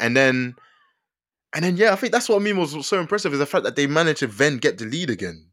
and 0.00 0.16
then, 0.16 0.56
and 1.54 1.64
then 1.64 1.76
yeah, 1.76 1.92
I 1.92 1.96
think 1.96 2.12
that's 2.12 2.28
what 2.28 2.36
I 2.36 2.44
mean 2.44 2.56
was 2.56 2.86
so 2.86 2.98
impressive 3.00 3.32
is 3.32 3.38
the 3.38 3.46
fact 3.46 3.64
that 3.64 3.76
they 3.76 3.86
managed 3.86 4.20
to 4.20 4.26
then 4.26 4.58
get 4.58 4.78
the 4.78 4.86
lead 4.86 5.10
again. 5.10 5.50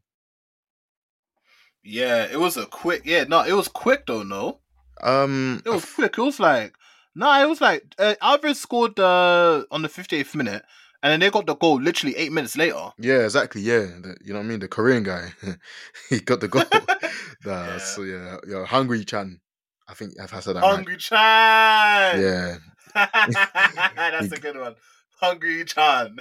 yeah, 1.82 2.24
it 2.30 2.38
was 2.38 2.56
a 2.56 2.66
quick. 2.66 3.02
Yeah, 3.04 3.24
no, 3.24 3.42
it 3.42 3.52
was 3.52 3.68
quick 3.68 4.06
though. 4.06 4.22
No. 4.22 4.60
Um, 5.02 5.62
It 5.64 5.70
was 5.70 5.84
quick. 5.84 6.18
It 6.18 6.22
was 6.22 6.40
like 6.40 6.74
no, 7.14 7.40
it 7.40 7.48
was 7.48 7.60
like 7.60 7.84
uh, 7.98 8.14
Alvarez 8.20 8.60
scored 8.60 8.98
uh, 8.98 9.64
on 9.70 9.82
the 9.82 9.88
58th 9.88 10.34
minute, 10.34 10.64
and 11.02 11.12
then 11.12 11.20
they 11.20 11.30
got 11.30 11.46
the 11.46 11.54
goal 11.54 11.80
literally 11.80 12.16
eight 12.16 12.32
minutes 12.32 12.56
later. 12.56 12.90
yeah, 12.98 13.24
exactly. 13.24 13.60
Yeah, 13.60 13.80
the, 13.80 14.16
you 14.24 14.32
know 14.32 14.40
what 14.40 14.46
I 14.46 14.48
mean. 14.48 14.60
The 14.60 14.68
Korean 14.68 15.02
guy, 15.02 15.32
he 16.10 16.20
got 16.20 16.40
the 16.40 16.48
goal. 16.48 16.62
nah, 17.44 17.66
Yeah. 17.66 17.78
so 17.78 18.02
yeah, 18.02 18.64
hungry 18.66 19.04
Chan. 19.04 19.40
I 19.88 19.94
think 19.94 20.14
I've 20.20 20.30
said 20.42 20.56
that 20.56 20.60
right. 20.60 20.74
Hungry 20.74 20.96
Chan. 20.96 22.20
Yeah, 22.20 22.56
that's 22.94 24.32
a 24.32 24.38
good 24.40 24.58
one. 24.58 24.74
Hungry 25.20 25.64
Chan. 25.64 26.18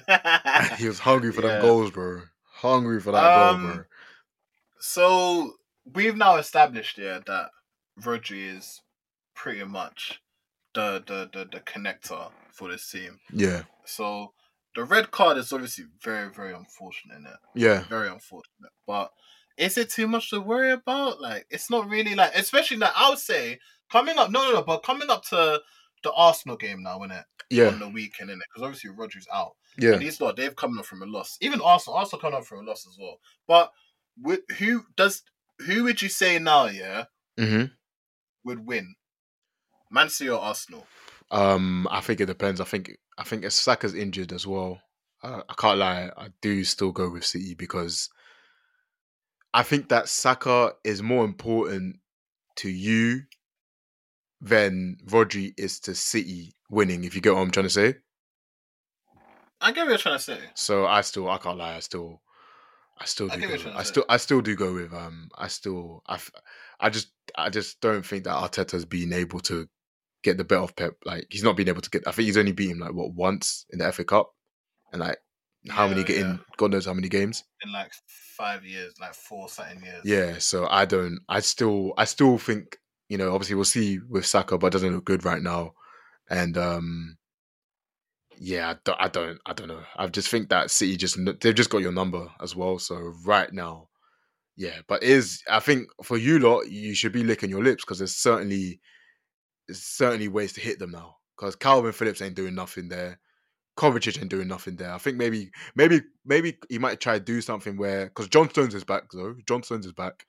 he 0.77 0.87
was 0.87 0.99
hungry 0.99 1.31
for 1.31 1.41
Yeah. 1.41 1.59
them 1.59 1.61
goals, 1.61 1.91
bro. 1.91 2.21
Hungry 2.53 2.99
for 2.99 3.11
that 3.11 3.31
Um, 3.33 3.33
goal, 3.33 3.57
bro. 3.73 3.83
so 4.79 5.53
we've 5.93 6.15
now 6.17 6.35
established 6.37 6.97
yeah 6.97 7.19
that 7.25 7.49
Rodri 8.01 8.55
is 8.57 8.81
pretty 9.35 9.63
much 9.63 10.21
the 10.73 11.03
the 11.05 11.29
the, 11.31 11.45
the 11.45 11.59
connector 11.61 12.31
for 12.51 12.69
this 12.69 12.89
team. 12.89 13.19
Yeah, 13.31 13.63
So 13.85 14.33
the 14.77 14.85
red 14.85 15.09
card 15.09 15.37
is 15.37 15.51
obviously 15.51 15.85
very 16.03 16.29
very 16.29 16.53
unfortunate 16.53 17.17
it. 17.17 17.39
yeah, 17.55 17.83
very 17.89 18.07
unfortunate. 18.07 18.71
But 18.85 19.11
is 19.57 19.75
it 19.77 19.89
too 19.89 20.07
much 20.07 20.29
to 20.29 20.39
worry 20.39 20.71
about? 20.71 21.19
Like, 21.19 21.47
it's 21.49 21.71
not 21.71 21.89
really 21.89 22.13
like, 22.13 22.31
especially 22.35 22.77
now. 22.77 22.91
I 22.95 23.09
would 23.09 23.17
say 23.17 23.57
coming 23.91 24.17
up, 24.19 24.29
no, 24.29 24.43
no, 24.43 24.53
no, 24.53 24.61
but 24.61 24.83
coming 24.83 25.09
up 25.09 25.23
to 25.25 25.59
the 26.03 26.11
Arsenal 26.13 26.57
game 26.57 26.83
now, 26.83 26.99
innit? 26.99 27.23
yeah, 27.49 27.69
On 27.69 27.79
the 27.79 27.89
weekend, 27.89 28.29
innit? 28.29 28.41
Because 28.53 28.63
obviously 28.63 28.91
Rodri's 28.91 29.27
out, 29.33 29.53
yeah. 29.79 29.93
and 29.93 30.01
these 30.01 30.21
lot 30.21 30.35
they've 30.35 30.55
come 30.55 30.77
up 30.77 30.85
from 30.85 31.01
a 31.01 31.07
loss. 31.07 31.37
Even 31.41 31.59
Arsenal, 31.59 31.97
Arsenal 31.97 32.21
come 32.21 32.35
up 32.35 32.45
from 32.45 32.59
a 32.59 32.69
loss 32.69 32.85
as 32.87 32.97
well. 32.99 33.19
But 33.47 33.71
with, 34.21 34.41
who 34.59 34.83
does? 34.95 35.23
Who 35.65 35.85
would 35.85 36.03
you 36.03 36.09
say 36.09 36.37
now? 36.37 36.67
Yeah, 36.67 37.05
hmm 37.37 37.63
would 38.45 38.65
win, 38.65 38.95
Man 39.89 40.09
City 40.09 40.29
or 40.29 40.39
Arsenal? 40.39 40.85
Um, 41.31 41.87
I 41.91 42.01
think 42.01 42.21
it 42.21 42.27
depends. 42.27 42.61
I 42.61 42.65
think 42.65 42.97
I 43.17 43.23
think 43.23 43.43
if 43.43 43.53
Saka's 43.53 43.93
injured 43.93 44.31
as 44.31 44.47
well. 44.47 44.79
I, 45.23 45.41
I 45.49 45.53
can't 45.57 45.79
lie. 45.79 46.09
I 46.15 46.29
do 46.41 46.63
still 46.63 46.91
go 46.91 47.09
with 47.09 47.25
City 47.25 47.55
because 47.55 48.09
I 49.53 49.63
think 49.63 49.89
that 49.89 50.09
Saka 50.09 50.73
is 50.83 51.01
more 51.01 51.25
important 51.25 51.97
to 52.57 52.69
you 52.69 53.21
than 54.39 54.97
Rodri 55.05 55.53
is 55.57 55.79
to 55.81 55.95
City 55.95 56.53
winning. 56.69 57.03
If 57.03 57.15
you 57.15 57.21
get 57.21 57.33
what 57.33 57.41
I'm 57.41 57.51
trying 57.51 57.65
to 57.65 57.71
say. 57.71 57.95
I 59.59 59.71
get 59.71 59.81
what 59.85 59.89
you're 59.89 59.97
trying 59.97 60.17
to 60.17 60.23
say. 60.23 60.37
So 60.53 60.85
I 60.85 61.01
still, 61.01 61.29
I 61.29 61.39
can't 61.39 61.57
lie. 61.57 61.75
I 61.75 61.79
still, 61.79 62.21
I 62.99 63.05
still 63.05 63.27
do. 63.27 63.39
get 63.39 63.49
Go, 63.49 63.57
to 63.57 63.75
I 63.75 63.83
still, 63.83 64.05
I 64.07 64.17
still 64.17 64.41
do 64.41 64.55
go 64.55 64.73
with. 64.73 64.93
Um, 64.93 65.29
I 65.35 65.47
still, 65.47 66.03
I, 66.05 66.15
f- 66.15 66.31
I 66.79 66.89
just, 66.91 67.07
I 67.35 67.49
just 67.49 67.81
don't 67.81 68.05
think 68.05 68.25
that 68.25 68.35
Arteta's 68.35 68.85
been 68.85 69.13
able 69.13 69.39
to 69.41 69.67
get 70.27 70.37
the 70.37 70.43
better 70.43 70.61
of 70.61 70.75
Pep. 70.75 70.93
Like 71.05 71.27
he's 71.29 71.43
not 71.43 71.57
been 71.57 71.69
able 71.69 71.81
to 71.81 71.89
get. 71.89 72.07
I 72.07 72.11
think 72.11 72.25
he's 72.25 72.37
only 72.37 72.51
beat 72.51 72.71
him 72.71 72.79
like 72.79 72.93
what 72.93 73.13
once 73.13 73.65
in 73.69 73.79
the 73.79 73.91
FA 73.91 74.03
Cup, 74.03 74.31
and 74.91 75.01
like 75.01 75.17
how 75.69 75.87
many 75.87 76.01
Yeah, 76.01 76.07
get 76.07 76.17
in? 76.17 76.39
God 76.57 76.71
knows 76.71 76.85
how 76.85 76.93
many 76.93 77.09
games. 77.09 77.43
In 77.63 77.71
like 77.71 77.91
five 78.37 78.65
years, 78.65 78.93
like 78.99 79.13
four 79.13 79.49
something 79.49 79.83
years. 79.83 80.01
Yeah. 80.03 80.37
So 80.39 80.67
I 80.69 80.85
don't. 80.85 81.19
I 81.27 81.39
still, 81.41 81.93
I 81.97 82.05
still 82.05 82.37
think 82.37 82.77
you 83.09 83.17
know. 83.17 83.33
Obviously, 83.33 83.55
we'll 83.55 83.65
see 83.65 83.99
with 84.09 84.25
Saka, 84.25 84.57
but 84.57 84.67
it 84.67 84.73
doesn't 84.73 84.93
look 84.93 85.05
good 85.05 85.25
right 85.25 85.41
now, 85.41 85.73
and 86.29 86.57
um. 86.57 87.17
Yeah, 88.39 88.69
I 88.69 88.75
don't, 88.83 89.01
I 89.01 89.07
don't, 89.07 89.39
I 89.47 89.53
don't 89.53 89.67
know. 89.67 89.81
I 89.95 90.05
just 90.07 90.29
think 90.29 90.49
that 90.49 90.69
City 90.69 90.95
just 90.95 91.17
they've 91.41 91.55
just 91.55 91.71
got 91.71 91.81
your 91.81 91.91
number 91.91 92.27
as 92.39 92.55
well. 92.55 92.77
So 92.77 93.13
right 93.25 93.51
now, 93.51 93.89
Yeah, 94.57 94.79
but 94.87 95.03
is 95.03 95.43
I 95.49 95.59
think 95.59 95.87
for 96.03 96.17
you 96.17 96.39
lot, 96.39 96.69
you 96.69 96.95
should 96.95 97.11
be 97.13 97.23
licking 97.23 97.49
your 97.51 97.63
lips 97.63 97.83
because 97.85 97.99
there's 97.99 98.15
certainly 98.15 98.79
there's 99.67 99.83
certainly 99.83 100.27
ways 100.27 100.53
to 100.53 100.61
hit 100.61 100.79
them 100.79 100.91
now. 100.91 101.17
Because 101.37 101.55
Kalvin 101.55 101.93
Phillips 101.93 102.21
ain't 102.21 102.35
doing 102.35 102.55
nothing 102.55 102.89
there. 102.89 103.19
Kovacic 103.77 104.19
ain't 104.19 104.29
doing 104.29 104.47
nothing 104.47 104.75
there. 104.75 104.91
I 104.91 104.97
think 104.97 105.17
maybe 105.17 105.51
maybe 105.75 106.01
maybe 106.25 106.57
he 106.67 106.79
might 106.79 106.99
try 106.99 107.19
to 107.19 107.23
do 107.23 107.41
something 107.41 107.77
where 107.77 108.05
because 108.05 108.27
John 108.27 108.49
Stones 108.49 108.73
is 108.73 108.83
back 108.83 109.03
though. 109.13 109.35
John 109.47 109.61
Stones 109.61 109.85
is 109.85 109.93
back, 109.93 110.25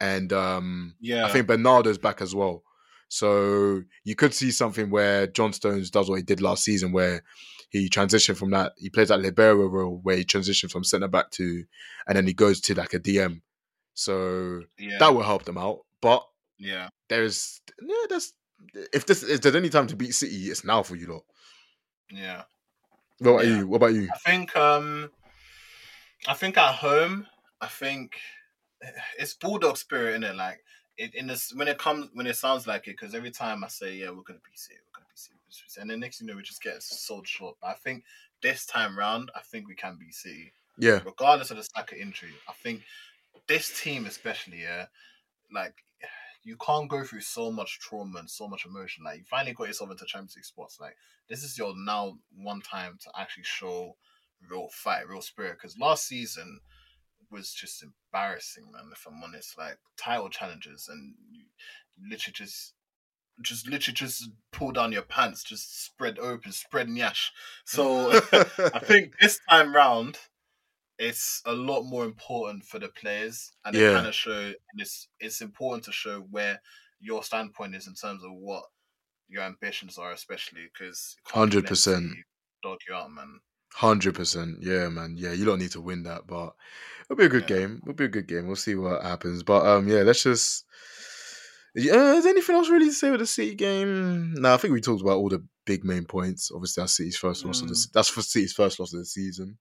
and 0.00 0.32
um 0.32 0.94
Yeah, 0.98 1.26
I 1.26 1.28
think 1.28 1.46
Bernardo's 1.46 1.98
back 1.98 2.22
as 2.22 2.34
well. 2.34 2.62
So 3.08 3.82
you 4.04 4.14
could 4.14 4.34
see 4.34 4.50
something 4.50 4.90
where 4.90 5.26
John 5.26 5.52
Stones 5.52 5.90
does 5.90 6.08
what 6.08 6.16
he 6.16 6.22
did 6.22 6.40
last 6.40 6.64
season, 6.64 6.92
where 6.92 7.22
he 7.70 7.90
transitioned 7.90 8.36
from 8.36 8.50
that 8.50 8.72
he 8.78 8.88
plays 8.88 9.08
that 9.08 9.20
libero 9.20 9.66
role 9.66 10.00
where 10.02 10.16
he 10.16 10.24
transitioned 10.24 10.70
from 10.70 10.84
centre 10.84 11.08
back 11.08 11.30
to, 11.32 11.64
and 12.06 12.16
then 12.16 12.26
he 12.26 12.32
goes 12.32 12.60
to 12.62 12.74
like 12.74 12.94
a 12.94 13.00
DM. 13.00 13.42
So 13.92 14.62
yeah, 14.78 14.98
that 14.98 15.14
will 15.14 15.22
help 15.22 15.44
them 15.44 15.58
out. 15.58 15.80
But 16.00 16.22
yeah, 16.58 16.88
there's 17.08 17.60
yeah, 17.82 18.06
there's 18.08 18.32
if 18.92 19.06
this 19.06 19.22
if 19.22 19.40
there's 19.40 19.54
any 19.54 19.68
time 19.68 19.86
to 19.88 19.96
beat 19.96 20.12
City, 20.14 20.34
it's 20.50 20.64
now 20.64 20.82
for 20.82 20.96
you 20.96 21.06
lot. 21.06 21.24
yeah. 22.10 22.44
What 23.18 23.30
about 23.32 23.46
Yeah. 23.46 23.58
you? 23.58 23.68
What 23.68 23.76
about 23.76 23.94
you? 23.94 24.08
I 24.12 24.18
think 24.18 24.56
um 24.56 25.10
I 26.26 26.34
think 26.34 26.56
at 26.56 26.74
home, 26.76 27.26
I 27.60 27.66
think 27.68 28.18
it's 29.18 29.34
bulldog 29.34 29.76
spirit 29.76 30.14
in 30.16 30.24
it. 30.24 30.34
Like 30.36 30.64
it 30.96 31.14
in 31.14 31.26
this 31.28 31.52
when 31.54 31.68
it 31.68 31.78
comes 31.78 32.08
when 32.12 32.26
it 32.26 32.36
sounds 32.36 32.66
like 32.66 32.88
it, 32.88 32.92
because 32.98 33.14
every 33.14 33.30
time 33.30 33.64
I 33.64 33.68
say 33.68 33.94
yeah 33.96 34.10
we're 34.10 34.22
gonna 34.22 34.40
be 34.40 34.56
City, 34.56 34.80
we're 34.86 34.98
gonna 35.00 35.06
be 35.10 35.16
City, 35.16 35.34
we're 35.36 35.40
gonna 35.42 35.48
be 35.48 35.68
City," 35.68 35.80
and 35.80 35.90
then 35.90 36.00
next 36.00 36.18
thing 36.18 36.28
you 36.28 36.34
know 36.34 36.36
we 36.36 36.42
just 36.42 36.62
get 36.62 36.82
sold 36.82 37.26
short. 37.26 37.56
But 37.60 37.68
I 37.68 37.74
think 37.74 38.04
this 38.42 38.66
time 38.66 38.98
round, 38.98 39.30
I 39.34 39.40
think 39.40 39.68
we 39.68 39.74
can 39.74 39.96
be 39.96 40.10
City, 40.10 40.52
Yeah, 40.76 41.00
regardless 41.04 41.50
of 41.50 41.56
the 41.58 41.64
Saka 41.64 42.00
injury. 42.00 42.34
I 42.48 42.52
think 42.52 42.82
this 43.46 43.80
team 43.80 44.06
especially, 44.06 44.62
yeah, 44.62 44.86
like. 45.52 45.84
You 46.48 46.56
can't 46.56 46.88
go 46.88 47.04
through 47.04 47.20
so 47.20 47.52
much 47.52 47.78
trauma 47.78 48.20
and 48.20 48.30
so 48.30 48.48
much 48.48 48.64
emotion. 48.64 49.04
Like 49.04 49.18
you 49.18 49.24
finally 49.28 49.52
got 49.52 49.66
yourself 49.66 49.90
into 49.90 50.06
Champions 50.06 50.34
League 50.34 50.46
spots. 50.46 50.78
Like 50.80 50.96
this 51.28 51.42
is 51.42 51.58
your 51.58 51.74
now 51.76 52.16
one 52.34 52.62
time 52.62 52.96
to 53.02 53.10
actually 53.20 53.44
show 53.44 53.96
real 54.50 54.68
fight, 54.72 55.06
real 55.06 55.20
spirit. 55.20 55.58
Because 55.60 55.78
last 55.78 56.06
season 56.06 56.60
was 57.30 57.52
just 57.52 57.82
embarrassing, 57.82 58.64
man. 58.72 58.90
If 58.92 59.06
I'm 59.06 59.22
honest, 59.22 59.58
like 59.58 59.76
title 59.98 60.30
challenges 60.30 60.88
and 60.88 61.14
literally 62.10 62.32
just, 62.32 62.72
just 63.42 63.68
literally 63.68 63.94
just 63.94 64.30
pull 64.50 64.72
down 64.72 64.92
your 64.92 65.02
pants, 65.02 65.44
just 65.44 65.84
spread 65.84 66.18
open, 66.18 66.52
spread 66.52 66.88
nyash. 66.88 67.28
So 67.66 68.10
I 68.74 68.78
think 68.78 69.12
this 69.20 69.38
time 69.50 69.74
round, 69.74 70.16
it's 70.98 71.42
a 71.46 71.52
lot 71.52 71.82
more 71.82 72.04
important 72.04 72.64
for 72.64 72.78
the 72.78 72.88
players, 72.88 73.50
and 73.64 73.74
it 73.76 73.80
Yeah. 73.82 73.94
kind 73.94 74.06
of 74.06 74.14
show. 74.14 74.32
And 74.32 74.80
it's 74.80 75.08
it's 75.20 75.40
important 75.40 75.84
to 75.84 75.92
show 75.92 76.20
where 76.30 76.60
your 77.00 77.22
standpoint 77.22 77.74
is 77.76 77.86
in 77.86 77.94
terms 77.94 78.24
of 78.24 78.30
what 78.32 78.64
your 79.28 79.42
ambitions 79.42 79.98
are, 79.98 80.12
especially 80.12 80.62
because 80.72 81.16
100%. 81.32 82.10
dog 82.62 82.78
you 82.88 82.94
out, 82.94 83.10
man. 83.12 83.40
Hundred 83.74 84.14
percent, 84.14 84.58
yeah, 84.62 84.88
man, 84.88 85.14
yeah. 85.18 85.32
You 85.32 85.44
don't 85.44 85.58
need 85.58 85.72
to 85.72 85.80
win 85.80 86.02
that, 86.04 86.26
but 86.26 86.54
it'll 87.04 87.16
be 87.18 87.26
a 87.26 87.28
good 87.28 87.48
Yeah. 87.48 87.58
game. 87.58 87.80
It'll 87.82 87.94
be 87.94 88.04
a 88.06 88.08
good 88.08 88.26
game. 88.26 88.46
We'll 88.46 88.56
see 88.56 88.74
what 88.74 89.02
happens. 89.02 89.42
But 89.42 89.66
um, 89.66 89.86
yeah, 89.88 90.02
let's 90.02 90.22
just. 90.22 90.64
Yeah, 91.74 92.14
is 92.14 92.24
there 92.24 92.32
anything 92.32 92.56
else 92.56 92.70
really 92.70 92.86
to 92.86 92.92
say 92.92 93.10
with 93.10 93.20
the 93.20 93.26
City 93.26 93.54
game? 93.54 94.32
No, 94.34 94.54
I 94.54 94.56
think 94.56 94.72
we 94.72 94.80
talked 94.80 95.02
about 95.02 95.18
all 95.18 95.28
the 95.28 95.44
big 95.66 95.84
main 95.84 96.06
points. 96.06 96.50
Obviously, 96.52 96.80
that's 96.82 96.96
City's 96.96 97.18
first 97.18 97.44
loss 97.44 97.60
of 97.60 97.68
the. 97.68 97.74
Mm. 97.74 97.92
That's 97.92 98.08
for 98.08 98.22
City's 98.22 98.54
first 98.54 98.80
loss 98.80 98.92
of 98.94 99.00
the 99.00 99.04
season. 99.04 99.58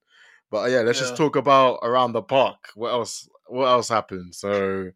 But 0.50 0.58
uh, 0.58 0.68
yeah, 0.68 0.82
let's 0.82 1.00
just 1.00 1.18
talk 1.18 1.36
about 1.36 1.80
around 1.84 2.14
the 2.14 2.22
park. 2.22 2.70
What 2.76 2.92
else? 2.92 3.28
What 3.48 3.66
else 3.68 3.90
happened? 3.90 4.34
So, 4.36 4.92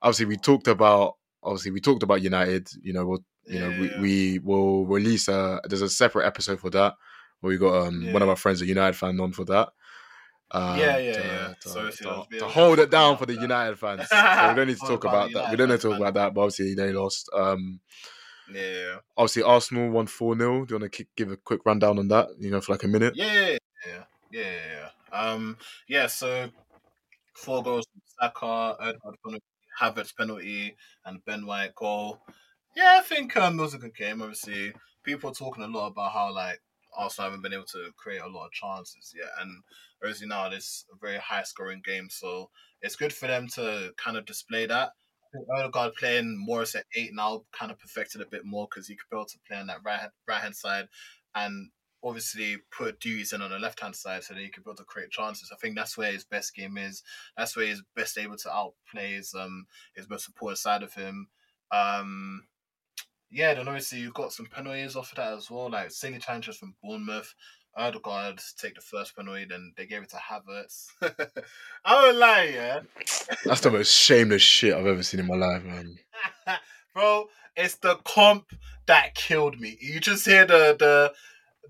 obviously, 0.00 0.26
we 0.26 0.36
talked 0.36 0.68
about. 0.68 1.16
Obviously, 1.42 1.72
we 1.72 1.80
talked 1.80 2.02
about 2.02 2.22
United. 2.22 2.68
You 2.82 2.92
know, 2.92 3.06
we'll 3.06 3.24
you 3.46 3.58
know, 3.58 3.68
Yeah. 3.70 3.80
we, 3.80 4.00
we 4.00 4.38
will 4.38 4.86
release 4.86 5.26
a 5.28 5.60
there's 5.68 5.82
a 5.82 5.88
separate 5.88 6.26
episode 6.26 6.60
for 6.60 6.70
that 6.70 6.94
where 7.40 7.50
we 7.50 7.58
got 7.58 7.86
um 7.86 8.12
one 8.12 8.22
of 8.22 8.28
our 8.28 8.36
friends 8.36 8.62
a 8.62 8.66
United 8.66 8.94
fan 8.96 9.18
on 9.20 9.32
for 9.32 9.44
that. 9.46 9.70
Um, 10.52 10.78
Yeah, 10.78 10.98
yeah, 10.98 11.12
to, 11.12 11.20
yeah. 11.20 11.54
To, 11.62 11.68
So 11.68 11.86
if 11.86 11.96
to- 11.98 12.24
we 12.30 12.38
to 12.38 12.46
hold 12.46 12.78
it 12.78 12.90
down 12.90 13.16
for 13.18 13.26
the 13.26 13.32
about 13.32 13.42
United 13.42 13.78
fans. 13.78 14.08
so 14.08 14.48
we 14.48 14.54
don't 14.54 14.68
need 14.68 14.78
to 14.78 14.86
Talk 14.86 15.04
about 15.04 15.28
the 15.30 15.34
that. 15.34 15.50
We 15.50 15.56
United 15.56 15.56
don't 15.56 15.68
need 15.70 15.80
to 15.80 15.88
talk 15.88 15.96
about 15.96 16.14
that, 16.14 16.34
but 16.34 16.40
obviously 16.42 16.74
they 16.74 16.92
lost. 16.92 17.28
Um 17.34 17.80
Yeah, 18.54 18.98
obviously 19.16 19.42
Arsenal 19.42 19.90
won 19.90 20.06
4 20.06 20.36
0. 20.38 20.64
Do 20.66 20.74
you 20.74 20.80
want 20.80 20.92
to 20.92 21.06
give 21.16 21.32
a 21.32 21.36
quick 21.36 21.62
rundown 21.66 21.98
on 21.98 22.06
that? 22.08 22.28
You 22.38 22.50
know, 22.52 22.60
for 22.60 22.72
like 22.72 22.84
a 22.84 22.88
minute? 22.88 23.16
yeah, 23.16 23.56
yeah, 23.86 24.04
yeah, 24.32 24.88
yeah. 25.12 25.18
Um, 25.18 25.58
yeah. 25.88 26.06
So 26.06 26.48
four 27.34 27.62
goals 27.62 27.86
from 27.92 28.02
Saka, 28.20 28.76
Odegaard 28.80 29.16
penalty, 29.24 29.44
Havertz 29.80 30.16
penalty, 30.16 30.76
and 31.04 31.24
Ben 31.24 31.46
White 31.46 31.74
goal. 31.74 32.22
Yeah, 32.74 32.96
I 32.98 33.02
think 33.02 33.36
um, 33.36 33.58
it 33.58 33.62
was 33.62 33.74
a 33.74 33.78
good 33.78 33.94
game. 33.94 34.22
Obviously, 34.22 34.72
people 35.04 35.30
are 35.30 35.34
talking 35.34 35.62
a 35.62 35.68
lot 35.68 35.88
about 35.88 36.12
how 36.12 36.32
like 36.34 36.60
Arsenal 36.96 37.30
haven't 37.30 37.42
been 37.42 37.52
able 37.52 37.64
to 37.66 37.90
create 37.96 38.22
a 38.22 38.28
lot 38.28 38.46
of 38.46 38.52
chances 38.52 39.12
yet, 39.16 39.28
and 39.40 39.62
obviously 40.02 40.26
now 40.26 40.48
it's 40.50 40.86
a 40.92 40.96
very 40.98 41.18
high 41.18 41.42
scoring 41.42 41.82
game, 41.84 42.08
so 42.10 42.48
it's 42.80 42.96
good 42.96 43.12
for 43.12 43.26
them 43.26 43.46
to 43.48 43.92
kind 43.98 44.16
of 44.16 44.24
display 44.24 44.66
that. 44.66 44.90
I 45.34 45.38
think 45.38 45.46
Odegaard 45.54 45.94
playing 45.94 46.36
Morris 46.38 46.74
at 46.74 46.84
eight 46.96 47.10
now 47.12 47.42
kind 47.52 47.70
of 47.70 47.78
perfected 47.78 48.20
a 48.22 48.26
bit 48.26 48.44
more 48.44 48.66
because 48.70 48.88
he 48.88 48.96
could 48.96 49.08
be 49.10 49.16
able 49.16 49.26
to 49.26 49.38
play 49.46 49.58
on 49.58 49.66
that 49.66 49.80
right 49.84 50.00
right 50.26 50.42
hand 50.42 50.56
side 50.56 50.88
and 51.34 51.70
obviously 52.04 52.56
put 52.76 53.00
Dewey's 53.00 53.32
in 53.32 53.42
on 53.42 53.50
the 53.50 53.58
left 53.58 53.80
hand 53.80 53.94
side 53.94 54.24
so 54.24 54.34
that 54.34 54.40
he 54.40 54.48
could 54.48 54.64
be 54.64 54.70
able 54.70 54.76
to 54.76 54.84
create 54.84 55.10
chances. 55.10 55.50
I 55.52 55.56
think 55.56 55.76
that's 55.76 55.96
where 55.96 56.12
his 56.12 56.24
best 56.24 56.54
game 56.54 56.76
is. 56.76 57.02
That's 57.36 57.56
where 57.56 57.66
he's 57.66 57.82
best 57.94 58.18
able 58.18 58.36
to 58.36 58.52
outplay 58.52 59.14
his 59.14 59.34
um 59.34 59.66
his 59.94 60.08
most 60.08 60.28
important 60.28 60.58
side 60.58 60.82
of 60.82 60.94
him. 60.94 61.28
Um 61.70 62.44
yeah, 63.30 63.54
then 63.54 63.68
obviously 63.68 64.00
you've 64.00 64.14
got 64.14 64.32
some 64.32 64.46
penalties 64.46 64.96
off 64.96 65.12
of 65.12 65.16
that 65.16 65.32
as 65.32 65.50
well, 65.50 65.70
like 65.70 65.90
silly 65.90 66.18
challenges 66.18 66.56
from 66.56 66.74
Bournemouth. 66.82 67.34
Odegaard 67.74 68.38
take 68.58 68.74
the 68.74 68.82
first 68.82 69.16
penalty, 69.16 69.46
then 69.48 69.72
they 69.78 69.86
gave 69.86 70.02
it 70.02 70.10
to 70.10 70.16
Havertz. 70.16 70.88
I 71.86 72.04
won't 72.04 72.18
lie, 72.18 72.50
yeah. 72.52 72.80
That's 73.46 73.62
the 73.62 73.70
most 73.70 73.94
shameless 73.94 74.42
shit 74.42 74.74
I've 74.74 74.86
ever 74.86 75.02
seen 75.02 75.20
in 75.20 75.26
my 75.26 75.36
life, 75.36 75.64
man. 75.64 75.96
Bro, 76.94 77.28
it's 77.56 77.76
the 77.76 77.96
comp 78.04 78.52
that 78.86 79.14
killed 79.14 79.58
me. 79.58 79.78
You 79.80 80.00
just 80.00 80.26
hear 80.26 80.44
the 80.44 80.76
the 80.78 81.12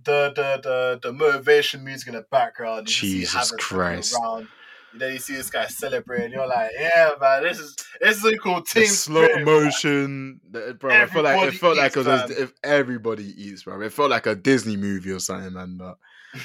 the 0.05 0.33
the 0.35 0.61
the, 0.63 1.01
the 1.03 1.13
motivation 1.13 1.85
music 1.85 2.09
in 2.09 2.15
the 2.15 2.23
background. 2.31 2.87
Jesus 2.87 3.53
Christ. 3.59 4.15
Around. 4.15 4.49
Then 4.95 5.15
you 5.15 5.19
see 5.19 5.35
this 5.37 5.49
guy 5.49 5.67
celebrating. 5.67 6.33
You're 6.33 6.47
like, 6.47 6.71
yeah, 6.79 7.11
man, 7.21 7.43
this 7.43 7.59
is 7.59 7.75
this 8.01 8.19
is 8.19 8.25
a 8.25 8.37
cool 8.37 8.57
The 8.57 8.81
team. 8.81 8.85
slow 8.85 9.25
spirit, 9.27 9.45
motion, 9.47 10.41
the- 10.51 10.77
bro. 10.79 10.95
I 10.95 11.07
felt 11.07 11.25
like 11.25 11.35
it 11.35 11.39
Everybody 11.39 11.57
felt 11.59 11.77
like 11.79 11.93
it 11.93 11.99
was 11.99 12.09
as 12.09 12.31
if 12.31 12.53
everybody 12.63 13.25
eats, 13.43 13.65
bro. 13.65 13.81
It 13.81 13.93
felt 13.93 14.11
like 14.11 14.27
a 14.27 14.35
Disney 14.35 14.77
movie 14.77 15.13
or 15.13 15.19
something, 15.19 15.55
man. 15.55 15.79
But 15.79 15.97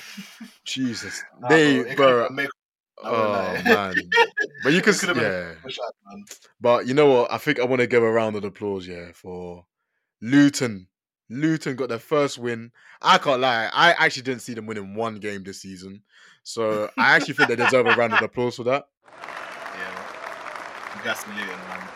Jesus, 0.65 1.23
Nah, 1.41 1.49
they, 1.49 1.95
bro, 1.95 2.27
bro. 2.27 2.29
make- 2.29 2.49
Oh 3.03 3.61
man, 3.63 4.09
but 4.63 4.73
you 4.73 4.81
been 4.83 5.15
yeah. 5.15 5.53
But 6.59 6.87
you 6.87 6.93
know 6.95 7.05
what? 7.07 7.31
I 7.31 7.37
think 7.37 7.59
I 7.59 7.65
want 7.65 7.81
to 7.81 7.87
give 7.87 8.01
a 8.01 8.11
round 8.11 8.35
of 8.35 8.43
applause, 8.43 8.87
yeah, 8.87 9.11
for 9.13 9.65
Luton. 10.21 10.87
Luton 11.30 11.75
got 11.75 11.89
their 11.89 11.99
first 11.99 12.38
win. 12.38 12.71
I 13.01 13.17
can't 13.17 13.41
lie, 13.41 13.69
I 13.73 13.91
actually 13.93 14.23
didn't 14.23 14.41
see 14.41 14.53
them 14.53 14.65
winning 14.65 14.95
one 14.95 15.15
game 15.15 15.43
this 15.43 15.61
season, 15.61 16.01
so 16.43 16.89
I 16.97 17.15
actually 17.15 17.36
think 17.36 17.49
they 17.49 17.55
deserve 17.55 17.86
a 17.86 17.95
round 17.95 18.13
of 18.13 18.21
applause 18.21 18.55
for 18.55 18.63
that. 18.63 18.88
Yeah, 19.13 20.97
you 20.97 21.03
got 21.03 21.17
saluting, 21.17 21.47
man. 21.47 21.88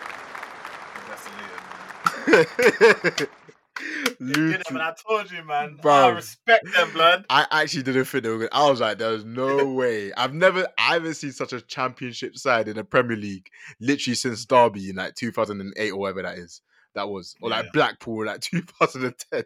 You 0.96 2.36
got 2.36 2.46
saluting, 2.46 3.18
man. 3.18 3.28
They 4.20 4.34
did 4.34 4.38
it, 4.38 4.58
Luton. 4.58 4.74
man. 4.76 4.84
I 4.84 4.94
told 5.10 5.32
you, 5.32 5.44
man. 5.44 5.80
I 5.84 6.10
respect 6.10 6.66
them, 6.76 6.92
blood. 6.94 7.26
I 7.30 7.48
actually 7.50 7.84
didn't 7.84 8.06
think 8.06 8.24
they 8.24 8.30
were 8.30 8.38
good. 8.38 8.50
I 8.52 8.70
was 8.70 8.80
like, 8.80 9.00
there's 9.00 9.26
no 9.26 9.66
way. 9.74 10.14
I've 10.14 10.34
never, 10.34 10.68
I 10.78 10.94
haven't 10.94 11.16
seen 11.16 11.32
such 11.32 11.54
a 11.54 11.62
championship 11.62 12.38
side 12.38 12.68
in 12.68 12.76
the 12.76 12.84
Premier 12.84 13.18
League 13.18 13.50
literally 13.80 14.16
since 14.16 14.46
Derby 14.46 14.92
in 14.92 14.98
like 14.98 15.16
2008 15.16 15.92
or 15.92 15.98
whatever 15.98 16.22
that 16.22 16.38
is. 16.38 16.62
That 16.96 17.10
was, 17.10 17.36
or 17.42 17.50
like 17.50 17.66
Yeah. 17.66 17.72
Blackpool 17.74 18.26
like 18.26 18.42
2010. 18.42 19.44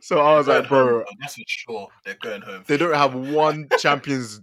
So 0.00 0.18
I 0.20 0.36
was 0.36 0.48
like, 0.48 0.68
bro, 0.68 1.00
home, 1.04 1.04
That's 1.20 1.34
for 1.34 1.42
sure. 1.46 1.88
They're 2.04 2.16
going 2.22 2.40
home. 2.40 2.64
they 2.66 2.78
don't 2.78 2.94
have 2.94 3.14
one 3.14 3.68
champions, 3.78 4.40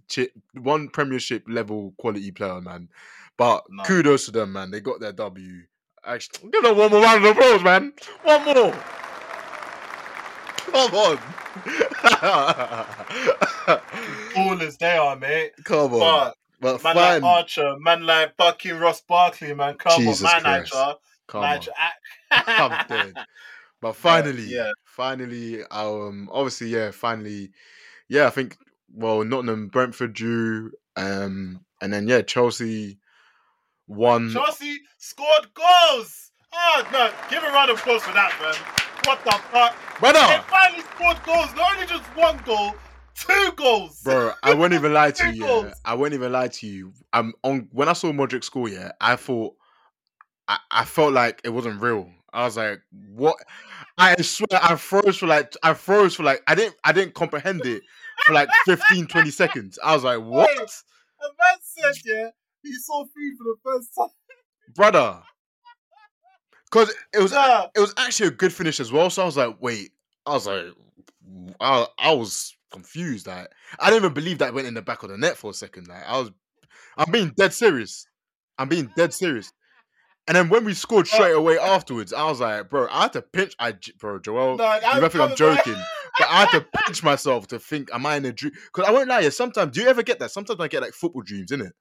one 0.53 0.89
Premiership 0.89 1.43
level 1.47 1.93
quality 1.97 2.31
player, 2.31 2.61
man. 2.61 2.89
But 3.37 3.63
No. 3.69 3.83
kudos 3.83 4.25
to 4.25 4.31
them, 4.31 4.53
man. 4.53 4.69
They 4.71 4.79
got 4.79 4.99
their 4.99 5.13
W. 5.13 5.63
Actually, 6.05 6.51
give 6.51 6.63
them 6.63 6.77
one 6.77 6.91
more 6.91 7.01
round 7.01 7.25
of 7.25 7.35
applause, 7.35 7.63
man. 7.63 7.93
One 8.23 8.45
more. 8.45 8.53
Come 10.67 10.93
on. 10.93 11.17
Ballers 14.35 14.77
they 14.77 14.97
are, 14.97 15.15
mate. 15.15 15.51
Come 15.63 15.93
on. 15.93 15.99
But 15.99 16.35
But 16.59 16.83
man 16.83 16.93
fine. 16.95 17.21
like 17.21 17.37
Archer, 17.37 17.75
man 17.79 18.05
like 18.05 18.37
Bucky 18.37 18.71
Ross 18.71 19.01
Barkley, 19.01 19.53
man. 19.53 19.75
Come 19.75 20.01
Jesus 20.01 20.21
on, 20.31 20.43
man, 20.43 20.43
Christ. 20.43 20.73
Nigel. 20.73 21.01
Come 21.27 21.43
on. 21.43 21.59
I'm 22.31 22.87
dead. 22.87 23.13
But 23.81 23.93
finally, 23.95 24.43
yeah. 24.43 24.71
finally, 24.85 25.63
um, 25.71 26.29
obviously, 26.31 26.69
yeah, 26.69 26.91
finally, 26.91 27.51
yeah, 28.09 28.27
I 28.27 28.29
think, 28.29 28.57
well, 28.93 29.23
Nottingham, 29.23 29.67
Brentford 29.67 30.13
drew, 30.13 30.71
um, 30.95 31.61
and 31.81 31.93
then, 31.93 32.07
yeah, 32.07 32.21
Chelsea, 32.21 32.99
one. 33.85 34.31
Chelsea 34.31 34.79
scored 34.97 35.53
goals. 35.53 36.31
Oh 36.53 36.87
no! 36.93 37.11
Give 37.29 37.43
a 37.43 37.47
round 37.47 37.69
of 37.69 37.77
applause 37.77 38.01
for 38.03 38.13
that, 38.13 38.33
man. 38.41 38.55
What 39.05 39.23
the 39.23 39.31
fuck? 39.51 39.75
brother? 39.99 40.19
They 40.19 40.39
finally 40.49 40.81
scored 40.81 41.23
goals. 41.23 41.53
Not 41.55 41.73
only 41.73 41.87
just 41.87 42.03
one 42.15 42.37
goal, 42.45 42.73
two 43.15 43.51
goals. 43.55 44.01
bro, 44.03 44.31
I 44.43 44.53
won't 44.53 44.73
even 44.73 44.93
lie 44.93 45.11
to 45.11 45.31
you. 45.33 45.45
Yeah. 45.45 45.73
I 45.85 45.93
won't 45.95 46.13
even 46.13 46.31
lie 46.31 46.47
to 46.47 46.67
you. 46.67 46.93
I'm 47.13 47.33
on 47.43 47.69
when 47.71 47.89
I 47.89 47.93
saw 47.93 48.11
Mudryk 48.11 48.43
score. 48.43 48.69
Yeah, 48.69 48.91
I 49.01 49.15
thought, 49.15 49.55
I, 50.47 50.57
I 50.71 50.85
felt 50.85 51.13
like 51.13 51.41
it 51.43 51.49
wasn't 51.49 51.81
real. 51.81 52.09
I 52.37 52.45
was 52.45 52.55
like, 52.55 52.81
what? 53.15 53.35
I 53.97 54.21
swear, 54.21 54.47
I 54.51 54.75
froze 54.75 55.17
for 55.17 55.25
like, 55.25 55.55
I 55.63 55.73
froze 55.73 56.13
for 56.13 56.21
like, 56.21 56.43
I 56.47 56.53
didn't, 56.53 56.75
I 56.83 56.91
didn't 56.91 57.15
comprehend 57.15 57.65
it 57.65 57.81
for 58.27 58.33
like 58.33 58.47
15, 58.65 59.07
20 59.07 59.31
seconds. 59.31 59.79
I 59.83 59.95
was 59.95 60.03
like, 60.03 60.19
what, 60.19 60.47
Wait. 60.55 60.69
The 61.19 61.29
man 61.39 61.57
said, 61.63 61.95
yeah, 62.05 62.29
he 62.61 62.73
saw 62.75 63.05
food 63.05 63.37
for 63.39 63.43
the 63.45 63.55
first 63.63 63.89
time. 63.97 64.09
brother? 64.75 65.19
Because 66.71 66.93
it 67.11 67.19
was, 67.23 67.31
Nah. 67.31 67.69
it 67.75 67.79
was 67.79 67.95
actually 67.97 68.27
a 68.27 68.31
good 68.31 68.53
finish 68.53 68.79
as 68.79 68.91
well. 68.91 69.09
So 69.09 69.23
I 69.23 69.25
was 69.25 69.37
like, 69.37 69.55
wait, 69.59 69.93
I 70.27 70.33
was 70.33 70.45
like, 70.45 70.65
I, 71.59 71.87
I 71.97 72.13
was 72.13 72.55
confused. 72.71 73.25
Like, 73.25 73.47
I 73.79 73.89
didn't 73.89 74.03
even 74.03 74.13
believe 74.13 74.37
that 74.39 74.53
went 74.53 74.67
in 74.67 74.75
the 74.75 74.83
back 74.83 75.01
of 75.01 75.09
the 75.09 75.17
net 75.17 75.37
for 75.37 75.49
a 75.49 75.55
second. 75.55 75.87
Like, 75.87 76.03
I 76.05 76.19
was, 76.19 76.29
I'm 76.97 77.11
being 77.11 77.33
dead 77.35 77.51
serious. 77.51 78.05
I'm 78.59 78.69
being 78.69 78.91
dead 78.95 79.11
serious. 79.11 79.51
And 80.27 80.35
then 80.35 80.49
when 80.49 80.65
we 80.65 80.73
scored 80.73 81.07
straight 81.07 81.31
away 81.31 81.57
afterwards, 81.57 82.11
I 82.11 82.25
was 82.25 82.41
like, 82.41 82.69
bro, 82.69 82.87
I 82.91 83.03
had 83.03 83.13
to 83.13 83.21
pinch. 83.21 83.55
I, 83.59 83.73
bro, 83.97 84.19
Joel, 84.19 84.57
No, 84.57 84.73
you 84.75 85.01
might 85.01 85.11
think 85.11 85.23
I'm 85.23 85.35
joking, 85.35 85.75
but 86.19 86.27
I 86.29 86.45
had 86.45 86.51
to 86.51 86.65
pinch 86.85 87.01
myself 87.01 87.47
to 87.47 87.59
think, 87.59 87.89
am 87.93 88.05
I 88.05 88.17
in 88.17 88.25
a 88.25 88.33
dream? 88.33 88.51
Because 88.73 88.89
I 88.89 88.91
won't 88.91 89.07
lie, 89.07 89.21
yeah, 89.21 89.29
sometimes, 89.29 89.71
do 89.71 89.81
you 89.81 89.87
ever 89.87 90.03
get 90.03 90.19
that? 90.19 90.31
Sometimes 90.31 90.59
I 90.59 90.67
get 90.67 90.81
like 90.81 90.93
football 90.93 91.21
dreams, 91.21 91.51
innit? 91.51 91.71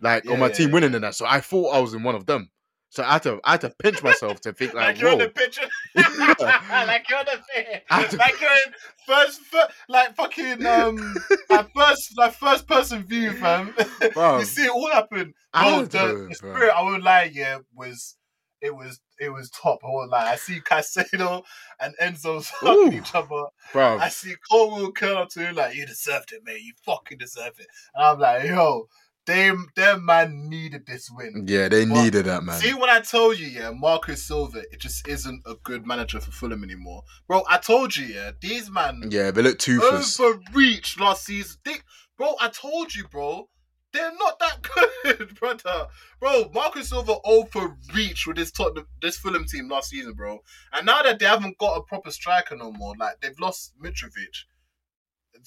Like, 0.00 0.24
Yeah, 0.24 0.32
on 0.32 0.40
my 0.40 0.48
yeah, 0.48 0.52
team 0.54 0.68
yeah, 0.68 0.74
winning 0.74 0.94
and 0.94 1.04
that. 1.04 1.14
So 1.14 1.24
I 1.26 1.40
thought 1.40 1.74
I 1.74 1.78
was 1.78 1.94
in 1.94 2.02
one 2.02 2.16
of 2.16 2.26
them. 2.26 2.50
So 2.90 3.02
I 3.02 3.14
had 3.14 3.22
to, 3.24 3.40
I 3.44 3.52
had 3.52 3.60
to 3.62 3.70
pinch 3.70 4.02
myself 4.02 4.40
to 4.42 4.52
think, 4.52 4.72
like, 4.72 4.86
like 4.86 5.00
you're 5.00 5.10
in 5.10 5.18
whoa. 5.18 5.24
the 5.26 5.30
picture. 5.30 5.68
like 5.94 7.04
you're 7.10 7.20
in 7.20 7.26
the 7.26 7.82
I 7.90 8.04
to- 8.04 8.16
like 8.16 8.40
you're 8.40 8.50
in 8.50 8.72
first, 9.06 9.40
fir- 9.42 9.68
like 9.88 10.16
fucking 10.16 10.64
um, 10.64 11.14
like 11.50 11.68
first, 11.76 12.16
like 12.16 12.32
first 12.34 12.66
person 12.66 13.02
view, 13.04 13.32
fam. 13.32 13.74
You 14.00 14.44
see 14.44 14.64
it 14.64 14.70
all 14.70 14.90
happen. 14.90 15.34
I 15.52 15.70
Bro, 15.70 15.84
the, 15.86 16.36
the 16.40 16.52
bro. 16.52 16.68
I 16.68 16.82
won't 16.82 17.02
lie, 17.02 17.30
yeah, 17.32 17.58
was 17.74 18.16
it 18.60 18.74
was 18.74 19.00
it 19.20 19.30
was 19.30 19.50
top. 19.50 19.80
I 19.84 19.88
won't 19.88 20.10
lie. 20.10 20.30
I 20.32 20.36
see 20.36 20.60
Caicedo 20.60 21.42
and 21.80 21.94
Enzo 22.00 22.44
Ooh. 22.64 22.92
each 22.92 23.14
other. 23.14 23.44
Bro, 23.72 23.98
I 23.98 24.08
see 24.08 24.34
Cole 24.50 24.90
curl 24.92 25.18
up 25.18 25.28
to 25.30 25.40
him 25.40 25.56
like, 25.56 25.74
"You 25.76 25.86
deserved 25.86 26.32
it, 26.32 26.42
man. 26.44 26.56
You 26.60 26.72
fucking 26.84 27.18
deserve 27.18 27.58
it." 27.58 27.66
And 27.94 28.04
I'm 28.04 28.18
like, 28.18 28.44
"Yo, 28.44 28.88
them, 29.28 29.68
them 29.76 30.04
man 30.04 30.48
needed 30.48 30.86
this 30.86 31.08
win." 31.10 31.44
yeah, 31.46 31.68
they 31.68 31.86
Well, 31.86 32.02
needed 32.02 32.24
that, 32.26 32.42
man. 32.42 32.58
See, 32.60 32.74
when 32.74 32.90
I 32.90 32.98
told 33.00 33.38
you, 33.38 33.46
yeah, 33.46 33.70
Marcus 33.70 34.24
Silva, 34.24 34.64
it 34.72 34.80
just 34.80 35.06
isn't 35.06 35.42
a 35.46 35.54
good 35.62 35.86
manager 35.86 36.18
for 36.18 36.32
Fulham 36.32 36.64
anymore, 36.64 37.04
bro. 37.28 37.42
I 37.48 37.58
told 37.58 37.96
you, 37.96 38.06
yeah, 38.06 38.32
these 38.40 38.68
man 38.70 39.04
Yeah, 39.10 39.30
they 39.30 39.42
look 39.42 39.58
toothless. 39.60 40.18
overreached 40.18 40.98
last 40.98 41.24
season. 41.24 41.58
They, 41.64 41.76
bro, 42.16 42.34
I 42.40 42.48
told 42.48 42.94
you, 42.96 43.06
bro. 43.06 43.48
They're 43.90 44.12
not 44.18 44.38
that 44.38 44.60
good, 45.04 45.34
brother. 45.40 45.86
Bro, 46.20 46.50
Marcus 46.52 46.90
Silva 46.90 47.16
overreached 47.24 48.26
with 48.26 48.36
this 48.36 48.50
Tottenham, 48.50 48.86
this 49.00 49.16
Fulham 49.16 49.46
team 49.46 49.70
last 49.70 49.88
season, 49.88 50.12
bro. 50.12 50.40
And 50.74 50.84
now 50.84 51.02
that 51.02 51.18
they 51.18 51.24
haven't 51.24 51.56
got 51.56 51.76
a 51.78 51.82
proper 51.82 52.10
striker 52.10 52.54
no 52.54 52.70
more, 52.70 52.94
like 52.98 53.20
they've 53.22 53.40
lost 53.40 53.72
Mitrovic 53.82 54.44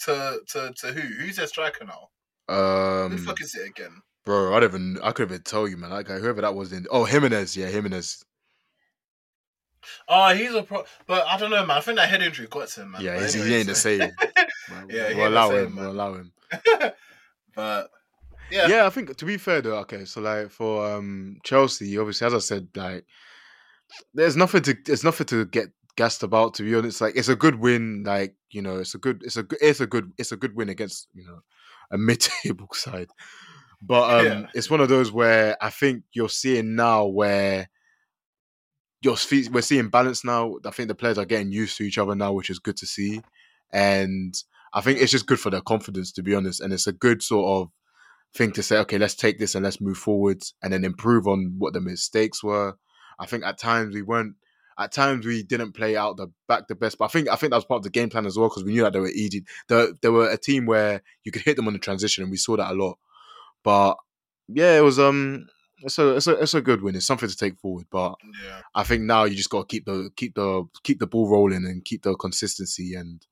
to 0.05 0.39
to 0.49 0.73
to 0.75 0.87
who? 0.93 1.01
Who's 1.01 1.35
their 1.35 1.47
striker 1.47 1.85
now? 1.85 2.09
Who 2.55 3.09
the 3.09 3.15
Um, 3.15 3.17
fuck 3.25 3.41
is 3.41 3.55
it 3.55 3.67
again? 3.69 4.01
bro, 4.25 4.55
I 4.55 4.59
don't 4.59 4.69
even, 4.69 4.99
I 5.03 5.11
couldn't 5.11 5.33
even 5.33 5.43
tell 5.43 5.67
you, 5.67 5.77
man. 5.77 5.89
That 5.89 6.05
guy, 6.05 6.19
whoever 6.19 6.41
that 6.41 6.53
was 6.55 6.71
in, 6.73 6.85
oh, 6.91 7.05
Jimenez, 7.05 7.55
yeah, 7.57 7.67
Jimenez. 7.67 8.23
Oh, 10.07 10.33
he's 10.33 10.53
a 10.53 10.61
pro. 10.63 10.83
But 11.07 11.25
I 11.27 11.37
don't 11.37 11.49
know, 11.49 11.65
man. 11.65 11.77
I 11.77 11.81
think 11.81 11.97
that 11.97 12.07
head 12.09 12.21
injury 12.21 12.47
got 12.47 12.67
to 12.69 12.81
him, 12.81 12.91
man. 12.91 13.01
Yeah, 13.01 13.19
he's, 13.19 13.33
he 13.33 13.41
anyways, 13.41 13.57
ain't 13.59 13.67
the 13.67 13.75
same. 13.75 14.11
Yeah, 14.89 15.07
we'll 15.09 15.15
the 15.17 15.27
allow 15.27 15.49
same, 15.49 15.65
him. 15.65 15.75
man. 15.75 15.83
We'll 15.83 15.93
allow 15.93 16.13
him. 16.13 16.31
but 17.55 17.89
yeah, 18.51 18.67
Yeah. 18.67 18.85
I 18.85 18.89
think 18.89 19.15
to 19.17 19.25
be 19.25 19.37
fair 19.37 19.61
though, 19.61 19.77
okay, 19.79 20.05
so 20.05 20.21
like 20.21 20.49
for 20.49 20.89
um 20.93 21.37
Chelsea, 21.43 21.97
obviously, 21.97 22.27
as 22.27 22.33
I 22.33 22.39
said, 22.39 22.67
like 22.75 23.05
there's 24.13 24.37
nothing 24.37 24.61
to 24.63 24.77
there's 24.85 25.03
nothing 25.03 25.27
to 25.27 25.45
get 25.45 25.69
gassed 25.97 26.23
about. 26.23 26.53
To 26.55 26.63
be 26.63 26.75
honest, 26.75 27.01
like 27.01 27.17
it's 27.17 27.27
a 27.27 27.35
good 27.35 27.55
win. 27.55 28.03
Like 28.05 28.35
you 28.51 28.61
know, 28.61 28.77
it's 28.79 28.95
a 28.95 28.97
good, 28.97 29.23
it's 29.25 29.35
a 29.35 29.43
good, 29.43 29.59
it's 29.61 29.81
a 29.81 29.87
good, 29.87 30.11
it's 30.17 30.31
a 30.31 30.37
good 30.37 30.55
win 30.55 30.69
against 30.69 31.07
you 31.13 31.25
know 31.25 31.39
a 31.91 31.97
mid-table 31.97 32.67
side. 32.73 33.09
But 33.81 34.19
um, 34.19 34.25
Yeah. 34.25 34.47
it's 34.53 34.69
one 34.69 34.79
of 34.81 34.89
those 34.89 35.11
where 35.11 35.57
I 35.61 35.69
think 35.69 36.03
you're 36.13 36.29
seeing 36.29 36.75
now 36.75 37.05
where 37.07 37.69
you're 39.01 39.15
fe- 39.17 39.49
we're 39.51 39.61
seeing 39.61 39.89
balance 39.89 40.23
now. 40.23 40.55
I 40.65 40.69
think 40.69 40.87
the 40.87 40.95
players 40.95 41.17
are 41.17 41.25
getting 41.25 41.51
used 41.51 41.77
to 41.77 41.83
each 41.83 41.97
other 41.97 42.15
now, 42.15 42.33
which 42.33 42.49
is 42.49 42.59
good 42.59 42.77
to 42.77 42.85
see. 42.85 43.21
And 43.73 44.33
I 44.73 44.81
think 44.81 44.99
it's 45.01 45.11
just 45.11 45.25
good 45.25 45.39
for 45.39 45.49
their 45.49 45.61
confidence, 45.61 46.11
to 46.13 46.23
be 46.23 46.35
honest. 46.35 46.61
And 46.61 46.71
it's 46.71 46.87
a 46.87 46.91
good 46.93 47.23
sort 47.23 47.47
of 47.49 47.71
thing 48.35 48.51
to 48.53 48.63
say, 48.63 48.77
okay, 48.79 48.97
let's 48.99 49.15
take 49.15 49.39
this 49.39 49.55
and 49.55 49.63
let's 49.65 49.81
move 49.81 49.97
forwards 49.97 50.53
and 50.61 50.71
then 50.71 50.85
improve 50.85 51.27
on 51.27 51.55
what 51.57 51.73
the 51.73 51.81
mistakes 51.81 52.43
were. 52.43 52.75
I 53.19 53.25
think 53.25 53.43
at 53.43 53.57
times 53.57 53.95
we 53.95 54.01
weren't. 54.03 54.35
At 54.81 54.91
times 54.91 55.25
we 55.25 55.43
didn't 55.43 55.73
play 55.73 55.95
out 55.95 56.17
the 56.17 56.27
back 56.47 56.67
the 56.67 56.75
best, 56.75 56.97
but 56.97 57.05
I 57.05 57.07
think 57.09 57.29
I 57.29 57.35
think 57.35 57.51
that 57.51 57.57
was 57.57 57.65
part 57.65 57.79
of 57.79 57.83
the 57.83 57.89
game 57.89 58.09
plan 58.09 58.25
as 58.25 58.37
well 58.37 58.49
because 58.49 58.63
we 58.63 58.73
knew 58.73 58.81
that 58.83 58.93
they 58.93 58.99
were 58.99 59.09
easy. 59.09 59.43
They, 59.67 59.87
they 60.01 60.09
were 60.09 60.29
a 60.29 60.37
team 60.37 60.65
where 60.65 61.01
you 61.23 61.31
could 61.31 61.43
hit 61.43 61.55
them 61.55 61.67
on 61.67 61.73
the 61.73 61.79
transition, 61.79 62.23
and 62.23 62.31
we 62.31 62.37
saw 62.37 62.57
that 62.57 62.71
a 62.71 62.75
lot. 62.75 62.97
But 63.63 63.97
yeah, 64.47 64.77
it 64.77 64.81
was 64.81 64.97
um, 64.99 65.47
it's 65.83 65.97
a 65.99 66.15
it's 66.15 66.27
a 66.27 66.31
it's 66.41 66.53
a 66.53 66.61
good 66.61 66.81
win. 66.81 66.95
It's 66.95 67.05
something 67.05 67.29
to 67.29 67.35
take 67.35 67.57
forward. 67.59 67.85
But 67.91 68.15
yeah, 68.45 68.61
I 68.75 68.83
think 68.83 69.03
now 69.03 69.25
you 69.25 69.35
just 69.35 69.49
got 69.49 69.67
to 69.69 69.73
keep 69.73 69.85
the 69.85 70.09
keep 70.15 70.35
the 70.35 70.65
keep 70.83 70.99
the 70.99 71.07
ball 71.07 71.29
rolling 71.29 71.65
and 71.65 71.85
keep 71.85 72.03
the 72.03 72.15
consistency. 72.15 72.95
And 72.95 73.25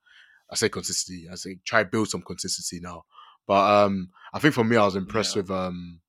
I 0.52 0.56
say 0.56 0.70
consistency, 0.70 1.28
I 1.32 1.36
say 1.36 1.58
try 1.66 1.84
build 1.84 2.10
some 2.10 2.22
consistency 2.22 2.80
now. 2.80 3.06
But 3.47 3.86
um, 3.86 4.10
I 4.34 4.39
think 4.39 4.54
for 4.54 4.64
me, 4.64 4.78
I 4.78 4.86
was 4.86 4.95
impressed 4.95 5.36
Yeah. 5.36 5.41
with 5.41 5.52
um, 5.52 6.02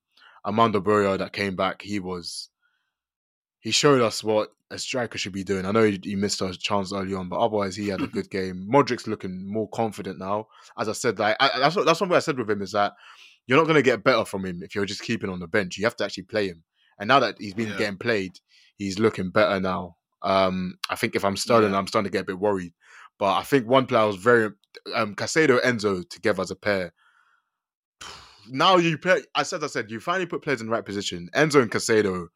Armando 0.45 0.81
Broja 0.81 1.19
that 1.19 1.33
came 1.33 1.57
back. 1.57 1.83
He 1.83 1.99
was 1.99 2.51
he 3.61 3.71
showed 3.71 4.01
us 4.01 4.23
what 4.25 4.53
a 4.71 4.79
striker 4.79 5.19
should 5.19 5.33
be 5.33 5.45
doing. 5.45 5.67
I 5.67 5.73
know 5.73 5.83
he, 5.83 5.99
he 6.03 6.15
missed 6.17 6.41
a 6.43 6.57
chance 6.57 6.93
early 6.93 7.15
on, 7.15 7.29
but 7.29 7.39
otherwise 7.41 7.75
he 7.77 7.89
had 7.89 8.01
a 8.03 8.07
good 8.07 8.31
game. 8.39 8.67
Mudryk's 8.73 9.07
looking 9.07 9.51
more 9.51 9.69
confident 9.71 10.19
now. 10.19 10.47
As 10.79 10.89
I 10.89 10.93
said, 10.93 11.19
like 11.19 11.37
I, 11.41 11.59
that's 11.59 11.77
what 11.77 11.87
that's 11.87 12.01
one 12.01 12.11
way 12.11 12.17
I 12.17 12.21
said 12.21 12.39
with 12.39 12.51
him 12.51 12.63
is 12.63 12.73
that 12.73 12.93
you're 13.47 13.59
not 13.59 13.65
going 13.65 13.75
to 13.77 13.83
get 13.83 14.05
better 14.05 14.25
from 14.25 14.45
him 14.45 14.63
if 14.63 14.75
you're 14.75 14.85
just 14.87 15.03
keeping 15.03 15.29
on 15.31 15.41
the 15.41 15.49
bench. 15.49 15.77
You 15.77 15.85
have 15.85 15.97
to 15.97 16.05
actually 16.05 16.25
play 16.25 16.49
him. 16.49 16.63
And 16.99 17.09
now 17.09 17.19
that 17.21 17.37
he's 17.39 17.55
been 17.55 17.71
Yeah. 17.71 17.77
getting 17.79 17.99
played, 17.99 18.39
he's 18.77 18.99
looking 18.99 19.31
better 19.31 19.59
now. 19.59 19.97
Um, 20.23 20.79
I 20.89 20.97
think 20.97 21.17
if 21.17 21.25
I'm 21.25 21.37
Sterling, 21.37 21.73
Yeah. 21.73 21.79
I'm 21.79 21.87
starting 21.87 22.11
to 22.11 22.13
get 22.13 22.23
a 22.23 22.27
bit 22.27 22.39
worried. 22.39 22.75
But 23.19 23.37
I 23.39 23.43
think 23.43 23.67
one 23.67 23.87
player 23.87 24.07
was 24.07 24.17
very 24.17 24.51
um 24.95 25.15
Caicedo 25.17 25.61
Enzo 25.63 26.09
together 26.09 26.43
as 26.43 26.51
a 26.51 26.57
pair. 26.57 26.93
Now 28.49 28.77
you 28.79 28.99
play. 28.99 29.23
I 29.35 29.43
said, 29.45 29.63
I 29.63 29.69
said, 29.69 29.91
you 29.91 30.01
finally 30.01 30.27
put 30.27 30.43
players 30.43 30.61
in 30.61 30.67
the 30.67 30.73
right 30.73 30.85
position. 30.85 31.29
Enzo 31.35 31.61
and 31.63 31.71
Caicedo, 31.71 32.29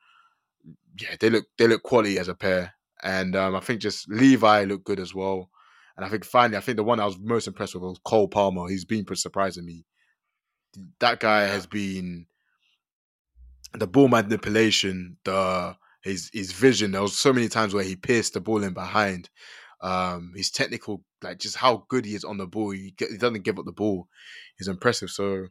yeah, 1.01 1.17
they 1.19 1.31
look 1.31 1.47
they 1.59 1.67
look 1.67 1.83
quality 1.83 2.19
as 2.19 2.29
a 2.29 2.35
pair, 2.35 2.75
and 3.03 3.35
um, 3.37 3.55
I 3.57 3.61
think 3.61 3.81
just 3.81 4.09
Levi 4.09 4.65
looked 4.65 4.85
good 4.85 5.01
as 5.01 5.15
well. 5.15 5.51
And 5.97 6.05
I 6.05 6.09
think 6.09 6.25
finally, 6.25 6.57
I 6.57 6.61
think 6.61 6.77
the 6.77 6.85
one 6.85 7.01
I 7.01 7.05
was 7.05 7.19
most 7.19 7.47
impressed 7.47 7.75
with 7.75 7.85
was 7.85 8.01
Cole 8.05 8.29
Palmer. 8.29 8.69
He's 8.69 8.85
been 8.85 9.05
pretty 9.05 9.21
surprising 9.21 9.65
me. 9.65 9.85
That 10.99 11.21
guy 11.21 11.43
has 11.43 11.67
been 11.67 12.27
the 13.73 13.87
ball 13.87 14.09
manipulation, 14.09 15.19
the 15.25 15.77
his 16.03 16.31
his 16.33 16.53
vision. 16.53 16.93
There 16.93 17.03
was 17.03 17.19
so 17.19 17.33
many 17.33 17.49
times 17.49 17.75
where 17.75 17.85
he 17.85 17.97
pierced 17.97 18.35
the 18.35 18.41
ball 18.41 18.63
in 18.63 18.75
behind. 18.75 19.31
Um, 19.81 20.33
his 20.35 20.51
technical, 20.51 21.03
like 21.23 21.39
just 21.39 21.57
how 21.57 21.85
good 21.89 22.07
he 22.07 22.15
is 22.15 22.25
on 22.25 22.39
the 22.39 22.47
ball. 22.47 22.71
He, 22.71 22.95
he 22.99 23.19
doesn't 23.19 23.45
give 23.45 23.59
up 23.59 23.67
the 23.67 23.73
ball. 23.73 24.09
He's 24.57 24.69
impressive. 24.69 25.11
So, 25.11 25.49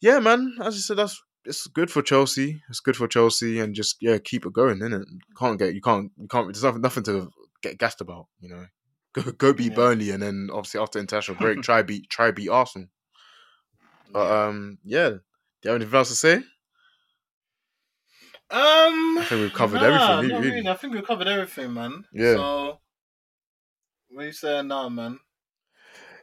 yeah, 0.00 0.18
man. 0.18 0.56
As 0.60 0.74
I 0.74 0.78
said, 0.78 0.98
that's 0.98 1.22
it's 1.44 1.66
good 1.66 1.90
for 1.90 2.02
Chelsea. 2.02 2.62
It's 2.68 2.80
good 2.80 2.96
for 2.96 3.08
Chelsea, 3.08 3.60
and 3.60 3.74
just 3.74 3.96
yeah, 4.00 4.18
keep 4.18 4.46
it 4.46 4.52
going. 4.52 4.78
Innit? 4.78 5.04
Can't 5.38 5.58
get 5.58 5.74
you 5.74 5.80
can't 5.80 6.10
you 6.18 6.28
can't. 6.28 6.46
There's 6.46 6.62
nothing, 6.62 6.80
nothing 6.80 7.02
to 7.04 7.30
get 7.62 7.78
gassed 7.78 8.00
about. 8.00 8.26
You 8.40 8.50
know, 8.50 8.66
go 9.12 9.22
go 9.32 9.52
beat 9.52 9.70
Yeah. 9.70 9.76
Burnley, 9.76 10.10
and 10.10 10.22
then 10.22 10.48
obviously 10.52 10.80
after 10.80 10.98
international 10.98 11.38
break, 11.38 11.62
try 11.62 11.82
beat 11.82 12.08
try 12.08 12.30
beat 12.30 12.48
Arsenal. 12.48 12.88
But 14.12 14.30
um, 14.30 14.78
yeah. 14.84 15.10
Do 15.62 15.68
you 15.68 15.72
have 15.72 15.80
anything 15.80 15.96
else 15.96 16.08
to 16.08 16.14
say? 16.16 16.34
Um, 16.34 16.44
I 19.18 19.24
think 19.28 19.40
we've 19.40 19.54
covered 19.54 19.80
nah, 19.80 20.18
everything, 20.18 20.36
really. 20.36 20.50
really. 20.56 20.68
I 20.68 20.74
think 20.74 20.92
we've 20.92 21.06
covered 21.06 21.28
everything, 21.28 21.72
man. 21.72 22.04
Yeah. 22.12 22.34
So, 22.34 22.80
what 24.10 24.24
are 24.24 24.26
you 24.26 24.32
saying 24.32 24.68
now, 24.68 24.88
man? 24.88 25.20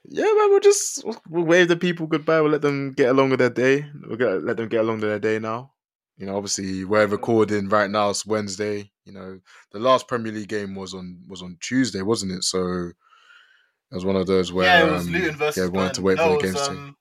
Yeah, 0.06 0.24
man, 0.24 0.50
we'll 0.50 0.60
just 0.60 1.04
we'll 1.30 1.44
wave 1.46 1.68
the 1.68 1.76
people 1.78 2.08
goodbye. 2.08 2.42
We'll 2.42 2.52
let 2.52 2.62
them 2.62 2.94
get 2.94 3.10
along 3.10 3.30
with 3.32 3.40
their 3.40 3.50
day. 3.50 3.86
We'll 4.08 4.18
get, 4.18 4.44
let 4.44 4.58
them 4.58 4.70
get 4.70 4.82
along 4.82 5.02
with 5.02 5.10
their 5.10 5.20
day 5.20 5.40
now. 5.40 5.74
You 6.18 6.26
know, 6.26 6.36
obviously 6.36 6.84
we're 6.86 7.06
recording 7.08 7.70
right 7.70 7.90
now. 7.90 8.10
It's 8.10 8.26
Wednesday. 8.26 8.92
You 9.06 9.14
know, 9.14 9.40
the 9.72 9.80
last 9.80 10.08
Premier 10.08 10.32
League 10.32 10.50
game 10.50 10.76
was 10.76 10.94
on 10.94 11.20
was 11.28 11.42
on 11.42 11.58
Tuesday, 11.62 12.02
wasn't 12.02 12.32
it? 12.34 12.44
So 12.44 12.62
it 13.92 13.96
was 13.96 14.06
one 14.06 14.16
of 14.16 14.28
those 14.28 14.52
where 14.54 14.66
yeah, 14.66 14.88
it 14.88 14.92
was 14.92 15.08
um, 15.08 15.14
Luton 15.14 15.36
versus. 15.36 15.58
yeah, 15.58 15.70
we 15.70 15.78
wanted 15.78 15.94
to 15.96 16.02
wait 16.02 16.18
for 16.18 16.24
No, 16.26 16.30
the 16.30 16.40
it 16.40 16.42
was, 16.44 16.54
games 16.54 16.68
to. 16.68 16.74
um, 16.74 16.96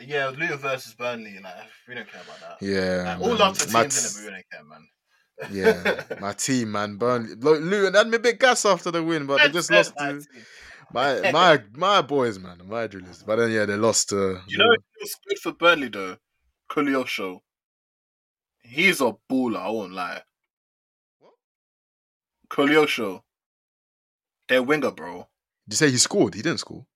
Yeah, 0.00 0.28
Luton 0.28 0.58
versus 0.58 0.94
Burnley. 0.94 1.38
Like 1.42 1.54
we 1.88 1.94
don't 1.94 2.08
care 2.10 2.22
about 2.22 2.40
that. 2.60 2.66
Yeah, 2.66 3.14
Like, 3.18 3.20
all 3.28 3.36
love 3.36 3.58
to 3.58 3.66
teams, 3.66 3.72
t- 3.72 3.78
innit? 3.78 4.14
But 4.14 4.24
we 4.24 4.30
don't 4.30 4.44
care, 4.50 4.64
man. 4.64 6.08
yeah, 6.10 6.18
my 6.20 6.32
team, 6.32 6.72
man, 6.72 6.96
Burnley, 6.96 7.34
Luton 7.36 7.94
had 7.94 8.08
me 8.08 8.16
a 8.16 8.20
bit 8.20 8.38
gas 8.38 8.64
after 8.64 8.90
the 8.90 9.02
win, 9.02 9.26
but 9.26 9.38
they 9.42 9.48
just 9.48 9.70
lost 9.70 9.92
to. 9.98 10.22
My 10.92 11.30
my 11.32 11.62
my 11.74 12.02
boys, 12.02 12.38
man, 12.38 12.60
my 12.66 12.86
drillers. 12.86 13.22
But 13.22 13.36
then 13.36 13.50
yeah, 13.50 13.64
they 13.66 13.76
lost 13.76 14.08
to. 14.10 14.40
You 14.46 14.58
know 14.58 14.68
what's 14.98 15.16
good 15.28 15.38
for 15.38 15.52
Burnley 15.52 15.88
though? 15.88 16.16
Koleosho. 16.70 17.40
He's 18.62 19.00
a 19.00 19.12
baller. 19.30 19.58
I 19.58 19.70
won't 19.70 19.92
lie. 19.92 20.22
What? 21.18 21.32
Koleosho. 22.50 23.22
Their 24.48 24.62
winger, 24.62 24.90
bro. 24.90 25.28
Did 25.68 25.74
you 25.74 25.76
say 25.76 25.90
he 25.90 25.96
scored? 25.98 26.34
He 26.34 26.42
didn't 26.42 26.58
score. 26.60 26.86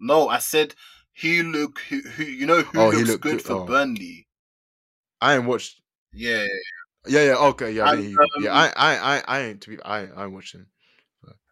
No, 0.00 0.28
I 0.28 0.38
said 0.38 0.74
he 1.12 1.42
look. 1.42 1.80
Who, 1.88 2.00
who 2.00 2.24
you 2.24 2.46
know 2.46 2.62
who 2.62 2.78
Oh, 2.80 2.90
he 2.90 2.98
looks 2.98 3.16
good 3.16 3.32
good- 3.38 3.42
for 3.42 3.52
oh. 3.62 3.64
Burnley? 3.66 4.26
I 5.20 5.36
ain't 5.36 5.46
watched. 5.46 5.80
Yeah, 6.12 6.46
Yeah, 7.06 7.24
yeah, 7.24 7.36
okay, 7.36 7.72
yeah, 7.72 7.84
I 7.84 7.94
And, 7.94 8.16
yeah. 8.40 8.52
um, 8.52 8.56
I, 8.56 8.72
I, 8.76 9.16
I, 9.16 9.22
I 9.26 9.40
ain't 9.42 9.60
to 9.62 9.70
be. 9.70 9.82
I, 9.82 10.06
I 10.06 10.24
ain't 10.24 10.32
watching. 10.32 10.66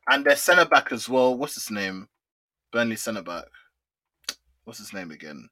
And 0.08 0.24
their 0.24 0.36
centre 0.36 0.64
back 0.64 0.92
as 0.92 1.08
well. 1.08 1.36
What's 1.36 1.54
his 1.54 1.70
name? 1.70 2.08
Burnley 2.72 2.96
centre 2.96 3.22
back. 3.22 3.46
What's 4.64 4.78
his 4.78 4.92
name 4.92 5.10
again? 5.10 5.48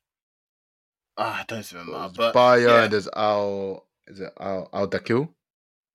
Ah, 1.16 1.40
I 1.40 1.44
don't 1.46 1.72
remember. 1.72 2.10
But 2.16 2.34
Bayer 2.34 2.68
yeah. 2.68 2.82
and 2.84 2.92
there's 2.92 3.08
Al. 3.14 3.86
Is 4.06 4.20
it 4.20 4.32
Al 4.38 4.68
Al-Dakhil? 4.72 5.28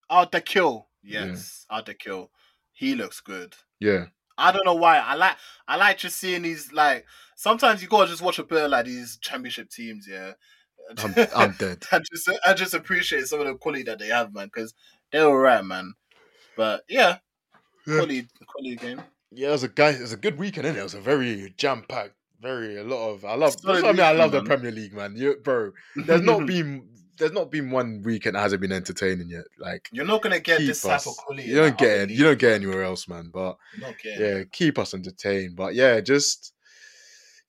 Al 0.09 0.27
Kill. 0.27 0.87
Yes, 1.03 1.65
Al 1.69 1.83
Kill. 1.83 2.31
He 2.71 2.95
looks 2.95 3.19
good. 3.19 3.55
Yeah, 3.79 4.05
I 4.37 4.51
don't 4.51 4.65
know 4.65 4.75
why. 4.75 4.97
I 4.97 5.15
like 5.15 5.35
I 5.67 5.75
like 5.75 5.97
just 5.97 6.17
seeing 6.17 6.41
these 6.43 6.71
like 6.71 7.05
sometimes 7.35 7.81
you 7.81 7.87
gotta 7.87 8.09
just 8.09 8.21
watch 8.21 8.39
a 8.39 8.43
bit 8.43 8.63
of 8.63 8.71
like 8.71 8.85
these 8.85 9.17
championship 9.21 9.69
teams, 9.69 10.07
yeah. 10.09 10.33
I'm, 10.97 11.13
I'm 11.35 11.51
dead. 11.59 11.83
I 11.91 11.99
just 11.99 12.29
I 12.47 12.53
just 12.53 12.73
appreciate 12.73 13.27
some 13.27 13.41
of 13.41 13.47
the 13.47 13.55
quality 13.55 13.83
that 13.83 13.99
they 13.99 14.07
have, 14.07 14.33
man, 14.33 14.47
because 14.47 14.73
they're 15.11 15.25
alright, 15.25 15.63
man. 15.63 15.93
But 16.55 16.83
yeah, 16.89 16.99
Yeah. 16.99 17.17
Quality 17.97 18.27
quality 18.45 18.75
game. 18.75 19.01
Yeah, 19.31 19.49
it 19.49 19.51
was 19.51 19.63
a 19.63 19.67
guy. 19.67 19.89
It 19.91 20.01
was 20.01 20.13
a 20.13 20.17
good 20.17 20.37
weekend, 20.37 20.67
innit? 20.67 20.77
It 20.77 20.83
was 20.83 20.93
a 20.95 21.01
very 21.01 21.53
jam 21.57 21.83
packed, 21.87 22.15
very 22.41 22.77
a 22.77 22.83
lot 22.83 23.09
of. 23.09 23.25
I 23.25 23.35
love. 23.35 23.61
That's 23.61 23.63
what 23.63 23.85
I 23.85 23.91
mean. 23.91 24.01
I 24.01 24.11
love 24.11 24.31
the. 24.31 24.43
Premier 24.43 24.71
League, 24.71 24.93
man. 24.93 25.15
You, 25.15 25.35
bro, 25.43 25.71
there's 25.95 26.21
not 26.21 26.45
been 26.47 26.87
there's 27.19 27.33
not 27.33 27.51
been 27.51 27.69
one 27.69 28.01
weekend 28.03 28.35
that 28.35 28.41
hasn't 28.41 28.61
been 28.61 28.71
entertaining 28.71 29.29
yet. 29.29 29.45
Like 29.59 29.89
You're 29.91 30.05
not 30.05 30.21
gonna 30.21 30.39
get 30.39 30.59
this 30.59 30.81
type 30.81 30.95
us. 30.95 31.07
of 31.07 31.17
quality. 31.17 31.47
You 31.47 31.55
don't 31.55 31.77
get 31.77 31.99
it. 32.01 32.09
You 32.09 32.23
don't 32.23 32.39
get 32.39 32.53
anywhere 32.53 32.83
else, 32.83 33.07
man. 33.07 33.29
But 33.31 33.57
yeah, 34.03 34.43
keep 34.51 34.79
us 34.79 34.93
entertained. 34.93 35.55
But 35.55 35.75
yeah, 35.75 35.99
just 35.99 36.53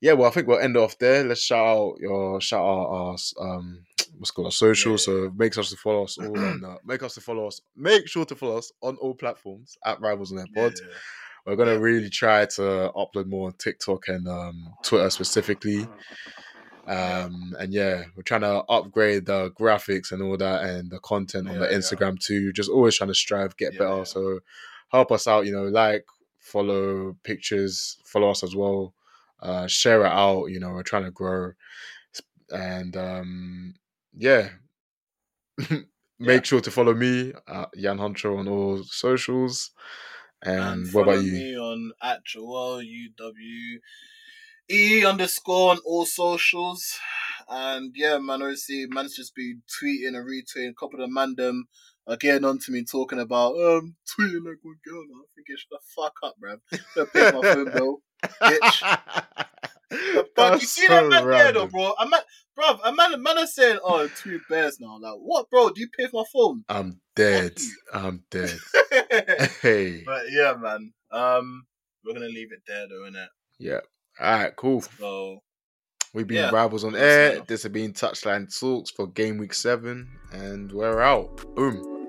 yeah. 0.01 0.13
Well, 0.13 0.29
I 0.29 0.33
think 0.33 0.47
we'll 0.47 0.59
end 0.59 0.75
off 0.77 0.97
there. 0.99 1.23
Let's 1.23 1.41
shout 1.43 1.65
out 1.65 1.95
your 1.99 2.41
shout 2.41 2.61
out 2.61 2.87
our 2.89 3.15
um 3.39 3.85
what's 4.17 4.31
called 4.31 4.47
our 4.47 4.51
social. 4.51 4.91
Yeah. 4.93 4.97
So 4.97 5.31
make 5.37 5.53
sure 5.53 5.63
to 5.63 5.77
follow 5.77 6.03
us 6.03 6.17
all 6.17 6.37
on. 6.37 6.63
Uh, 6.71 6.75
make 6.85 7.01
us 7.03 7.13
to 7.15 7.21
follow 7.21 7.47
us. 7.47 7.61
Make 7.75 8.07
sure 8.07 8.25
to 8.25 8.35
follow 8.35 8.57
us 8.57 8.71
on 8.81 8.97
all 8.97 9.13
platforms 9.15 9.77
at 9.85 9.99
Rivals 10.01 10.31
on 10.31 10.39
Air 10.39 10.45
Pod. 10.53 10.73
Yeah. 10.81 10.87
We're 11.45 11.55
gonna 11.55 11.73
Yeah. 11.73 11.77
really 11.79 12.09
try 12.09 12.45
to 12.45 12.91
upload 12.95 13.25
more 13.27 13.47
on 13.47 13.53
TikTok 13.53 14.07
and 14.09 14.27
um, 14.27 14.73
Twitter 14.83 15.09
specifically. 15.09 15.87
Um, 16.87 17.55
and 17.59 17.73
yeah, 17.73 18.03
we're 18.15 18.23
trying 18.23 18.41
to 18.41 18.63
upgrade 18.69 19.25
the 19.27 19.51
graphics 19.51 20.11
and 20.11 20.21
all 20.21 20.35
that 20.37 20.63
and 20.63 20.89
the 20.91 20.99
content 20.99 21.47
on 21.47 21.59
the 21.59 21.65
Yeah, 21.65 21.71
yeah. 21.71 21.77
Instagram 21.77 22.19
too. 22.19 22.51
Just 22.53 22.69
always 22.69 22.95
trying 22.97 23.09
to 23.09 23.15
strive, 23.15 23.55
get 23.57 23.73
Yeah, 23.73 23.79
better. 23.79 23.97
yeah. 23.97 24.03
So 24.03 24.39
help 24.91 25.11
us 25.11 25.27
out, 25.27 25.45
you 25.45 25.51
know, 25.51 25.63
like, 25.65 26.05
follow 26.39 27.15
pictures, 27.23 27.97
follow 28.05 28.31
us 28.31 28.43
as 28.43 28.55
well. 28.55 28.93
Uh, 29.41 29.67
share 29.67 30.05
it 30.05 30.11
out, 30.11 30.47
you 30.47 30.59
know, 30.59 30.71
we're 30.71 30.83
trying 30.83 31.05
to 31.05 31.11
grow. 31.11 31.51
And 32.51 32.95
um, 32.95 33.73
yeah. 34.13 34.49
Make 36.19 36.45
sure 36.45 36.61
to 36.61 36.69
follow 36.69 36.93
me, 36.93 37.33
uh, 37.47 37.65
Jan 37.75 37.97
Huncho, 37.97 38.37
on 38.37 38.47
all 38.47 38.83
socials. 38.83 39.71
And, 40.43 40.91
what 40.93 41.03
about 41.03 41.23
you? 41.23 41.31
me 41.31 41.57
on 41.57 41.91
at 42.01 42.23
Joel 42.25 42.81
UW 42.81 43.79
E 44.69 45.05
underscore 45.05 45.71
on 45.71 45.79
all 45.85 46.05
socials. 46.05 46.97
And 47.49 47.91
yeah, 47.95 48.17
man, 48.19 48.41
obviously, 48.41 48.85
man's 48.87 49.15
just 49.15 49.35
been 49.35 49.61
tweeting 49.67 50.15
and 50.15 50.17
retweeting. 50.17 50.69
A 50.69 50.73
couple 50.73 51.01
of 51.01 51.09
the 51.09 51.13
man 51.13 51.35
them 51.35 51.67
are 52.07 52.17
getting 52.17 52.45
on 52.45 52.59
to 52.59 52.71
me 52.71 52.83
talking 52.83 53.19
about 53.19 53.53
um 53.55 53.95
tweeting 54.07 54.45
like 54.45 54.59
one 54.61 54.77
girl. 54.85 55.01
I'm 55.01 55.23
thinking, 55.35 55.57
shut 55.57 55.69
the 55.71 55.79
fuck 55.95 56.13
up, 56.23 56.35
bruv. 56.41 57.13
Pay 57.13 57.31
my 57.31 57.53
phone 57.53 57.71
bill. 57.73 58.01
Bitch. 58.21 59.37
Fuck, 60.35 60.61
you 60.61 60.67
see 60.67 60.87
that 60.87 61.03
so 61.03 61.09
man 61.09 61.27
there 61.27 61.51
though, 61.51 61.67
bro? 61.67 61.93
A 61.99 62.07
man, 62.07 62.21
bruv, 62.57 62.79
a 62.83 62.93
man, 62.93 63.21
man 63.21 63.37
is 63.39 63.53
saying, 63.53 63.79
oh, 63.83 64.07
tweet 64.07 64.41
bears 64.49 64.79
now. 64.79 64.97
Like, 64.99 65.19
what, 65.19 65.49
bro? 65.49 65.69
Do 65.69 65.81
you 65.81 65.89
pay 65.89 66.07
for 66.07 66.23
my 66.23 66.27
phone? 66.31 66.63
I'm 66.69 67.01
dead. 67.15 67.57
I'm 67.93 68.23
dead. 68.29 68.57
Hey. 69.61 70.03
But 70.05 70.23
yeah, 70.31 70.53
man. 70.59 70.93
Um, 71.11 71.65
we're 72.05 72.13
gonna 72.13 72.25
leave 72.25 72.51
it 72.51 72.61
there 72.67 72.87
though, 72.87 73.09
innit? 73.09 73.27
Yeah. 73.59 73.79
All 74.19 74.39
right, 74.39 74.55
cool. 74.55 74.81
So 74.81 75.39
We've 76.13 76.27
been 76.27 76.37
Yeah. 76.37 76.49
Rivals 76.49 76.83
on 76.83 76.95
Air. 76.95 77.39
This 77.47 77.63
has 77.63 77.71
been 77.71 77.93
Touchline 77.93 78.47
Talks 78.59 78.91
for 78.91 79.07
Game 79.07 79.37
Week 79.37 79.53
7, 79.53 80.09
and 80.33 80.71
we're 80.71 80.99
out. 80.99 81.55
Boom. 81.55 82.00